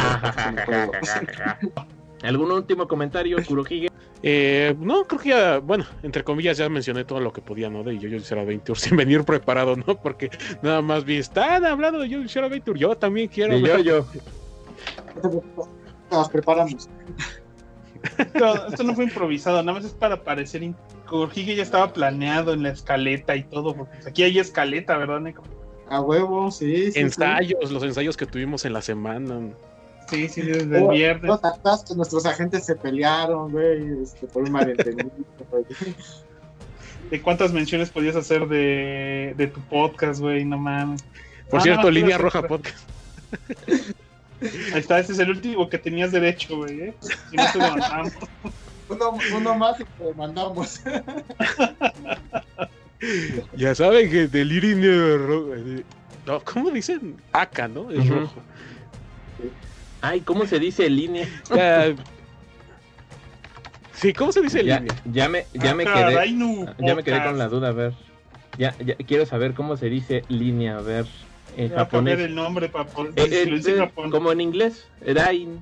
[2.25, 3.89] ¿Algún último comentario, Kurohige?
[4.23, 7.83] Eh, no, creo que ya, bueno, entre comillas ya mencioné todo lo que podía, ¿no?
[7.83, 9.95] De Yo-Yo Zero Adventure sin venir preparado, ¿no?
[10.01, 10.29] Porque
[10.61, 14.05] nada más vi, están hablando de Yo-Yo Zero Adventure, yo también quiero yo, yo.
[16.11, 16.89] Nos preparamos.
[18.19, 20.61] Esto, esto no fue improvisado, nada más es para parecer.
[21.07, 25.41] Corjigue ya estaba planeado en la escaleta y todo, porque aquí hay escaleta, ¿verdad, Nico?
[25.89, 26.85] A huevo, sí.
[26.85, 26.99] sí, sí.
[26.99, 29.49] Ensayos, los ensayos que tuvimos en la semana.
[30.09, 31.23] Sí, sí, desde el viernes.
[31.25, 35.09] Los actas que nuestros agentes se pelearon, güey, este, por un malentendido.
[35.51, 35.65] güey.
[37.09, 40.43] ¿De cuántas menciones podías hacer de, de tu podcast, güey?
[40.45, 41.03] No mames.
[41.49, 42.89] Por Ah, cierto, Línea Roja hacer- Podcast.
[44.41, 46.81] Ahí está, ese es el último que tenías derecho, güey.
[46.81, 46.93] ¿eh?
[47.29, 48.13] Si no te levantamos.
[48.89, 50.81] uno, uno más y te mandamos.
[53.55, 55.55] Ya saben que de Línea Roja.
[56.25, 57.15] No, ¿cómo dicen?
[57.31, 57.91] Acá, ¿no?
[57.91, 58.33] Es rojo.
[60.07, 61.27] Ay, ¿cómo se dice línea?
[61.55, 61.95] Ya-
[63.93, 64.95] Sí, ¿cómo se dice Ya, línea?
[65.05, 66.13] ya me, ya me Ah, quedé.
[66.13, 67.25] caray, no, Ya me quedé podcast.
[67.27, 67.93] con la duda, a ver.
[68.57, 71.05] Ya, ya quiero saber cómo se dice línea, a ver.
[71.57, 72.19] En Voy a cambiar japonés.
[72.19, 74.11] el nombre para poder Eh, eh, Japón.
[74.11, 75.59] como en inglés, Rain.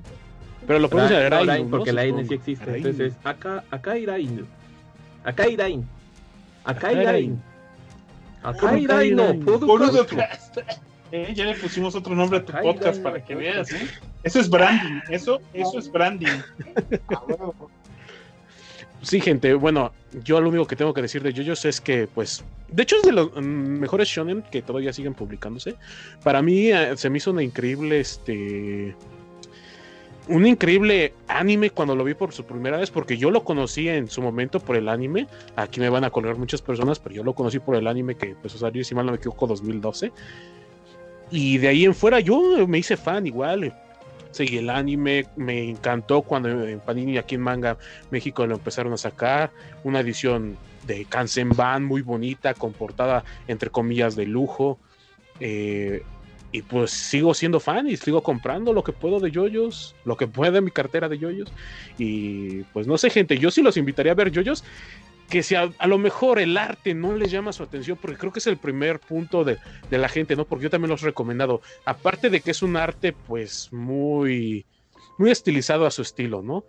[0.66, 1.76] Pero lo pronuncia Rain, Rain, ¿no?
[1.78, 2.76] porque la N sí existe.
[2.76, 4.46] Entonces es acá, acá Irain.
[5.24, 5.86] Acá Irain.
[6.64, 7.42] Acá Acá Irain.
[8.42, 9.26] Acá Acá Irain, no.
[9.44, 9.78] Casco.
[11.12, 13.86] Eh, ya le pusimos otro nombre a tu podcast para que veas, ¿eh?
[14.24, 16.40] Eso es branding, eso, eso es branding.
[17.08, 17.70] A huevo.
[19.04, 19.92] Sí, gente, bueno,
[20.24, 23.02] yo lo único que tengo que decir de JoJo's es que, pues, de hecho es
[23.02, 25.76] de los mejores shonen que todavía siguen publicándose.
[26.22, 28.96] Para mí eh, se me hizo una increíble, este,
[30.28, 34.08] un increíble anime cuando lo vi por su primera vez, porque yo lo conocí en
[34.08, 35.26] su momento por el anime.
[35.54, 38.30] Aquí me van a colgar muchas personas, pero yo lo conocí por el anime que
[38.30, 40.12] empezó a salir, si mal no me equivoco, 2012.
[41.30, 43.74] Y de ahí en fuera yo me hice fan igual.
[44.34, 47.78] Seguí el anime, me encantó cuando en Panini aquí en Manga
[48.10, 49.52] México lo empezaron a sacar.
[49.84, 50.56] Una edición
[50.88, 54.80] de Kansenban muy bonita, con portada entre comillas de lujo.
[55.38, 56.02] Eh,
[56.50, 60.26] y pues sigo siendo fan y sigo comprando lo que puedo de yoyos, lo que
[60.26, 61.52] pueda mi cartera de yoyos.
[61.96, 64.64] Y pues no sé, gente, yo sí los invitaría a ver yoyos.
[65.28, 68.38] Que si a, lo mejor el arte no les llama su atención, porque creo que
[68.38, 69.58] es el primer punto de,
[69.90, 70.44] de la gente, ¿no?
[70.44, 71.60] Porque yo también los he recomendado.
[71.84, 74.66] Aparte de que es un arte, pues muy,
[75.18, 76.64] muy estilizado a su estilo, ¿no?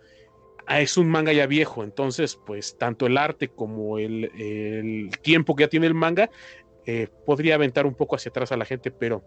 [0.66, 5.54] Ah, Es un manga ya viejo, entonces, pues tanto el arte como el, el tiempo
[5.54, 6.28] que ya tiene el manga
[6.86, 9.22] eh, podría aventar un poco hacia atrás a la gente, pero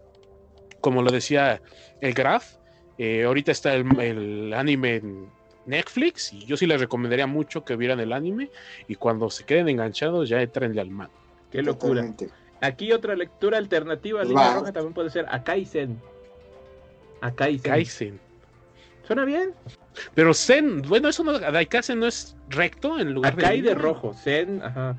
[0.80, 1.62] como lo decía
[2.00, 2.56] el Graf,
[2.98, 5.28] eh, ahorita está el, el anime en
[5.66, 8.50] Netflix y yo sí les recomendaría mucho que vieran el anime
[8.88, 11.12] y cuando se queden enganchados ya entrenle al manga.
[11.50, 12.04] Qué locura.
[12.60, 14.54] Aquí otra lectura alternativa, línea Va.
[14.54, 16.00] roja también puede ser Akaisen.
[17.20, 17.70] Akaisen.
[17.70, 18.20] Kaisen.
[19.06, 19.52] ¿Suena bien?
[20.14, 23.74] Pero Zen, bueno, eso no, Daikazen no es recto en lugar hay de línea.
[23.74, 24.96] rojo, Zen, ajá.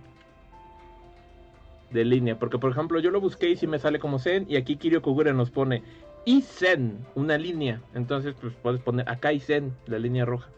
[1.92, 4.56] De línea, porque por ejemplo yo lo busqué y sí me sale como Zen y
[4.58, 5.84] aquí Kirio Kogura nos pone
[6.26, 7.82] y Zen, una línea.
[7.94, 10.50] Entonces pues puedes poner acá Zen, la línea roja.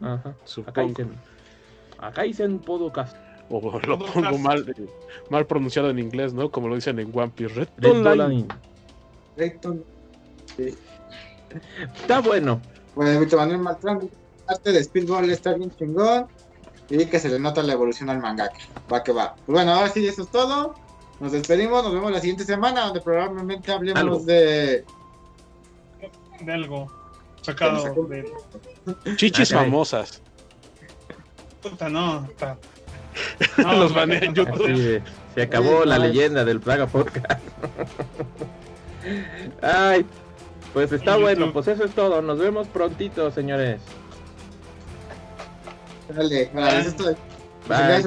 [0.00, 0.34] Ajá.
[0.66, 0.86] Acá.
[0.94, 1.12] Zen.
[1.98, 3.16] Acá Zen Podcast.
[3.48, 4.86] O lo pongo mal, eh,
[5.30, 6.50] mal pronunciado en inglés, ¿no?
[6.50, 7.54] Como lo dicen en One Piece.
[7.54, 8.28] Red Red Online.
[8.28, 8.48] Line.
[9.36, 9.76] Recto.
[11.94, 12.60] Está bueno.
[12.94, 14.10] Bueno, Víctor Manuel Maltrán.
[14.48, 16.26] arte de Speedball está bien chingón.
[16.88, 18.58] Y que se le nota la evolución al mangaka.
[18.92, 19.34] Va que va.
[19.34, 20.74] Pues bueno, ahora sí, eso es todo.
[21.18, 24.18] Nos despedimos, nos vemos la siguiente semana, donde probablemente hablemos Algo.
[24.20, 24.84] de.
[26.40, 26.92] De algo
[27.42, 28.32] sacado de.
[29.16, 30.22] Chichis Ah, famosas.
[31.62, 32.24] Puta, no.
[32.26, 32.56] está-
[33.58, 34.72] Los no, en no, YouTube.
[34.72, 34.98] Así
[35.34, 36.04] se acabó Sí, la no.
[36.04, 37.40] leyenda del Plaga Podcast.
[39.62, 40.04] Ay,
[40.72, 41.52] pues está En bueno, YouTube.
[41.54, 42.20] pues eso es todo.
[42.22, 43.80] Nos vemos prontito, señores.
[46.08, 47.16] Dale, vale, eso es todo.
[47.66, 48.06] Felicidades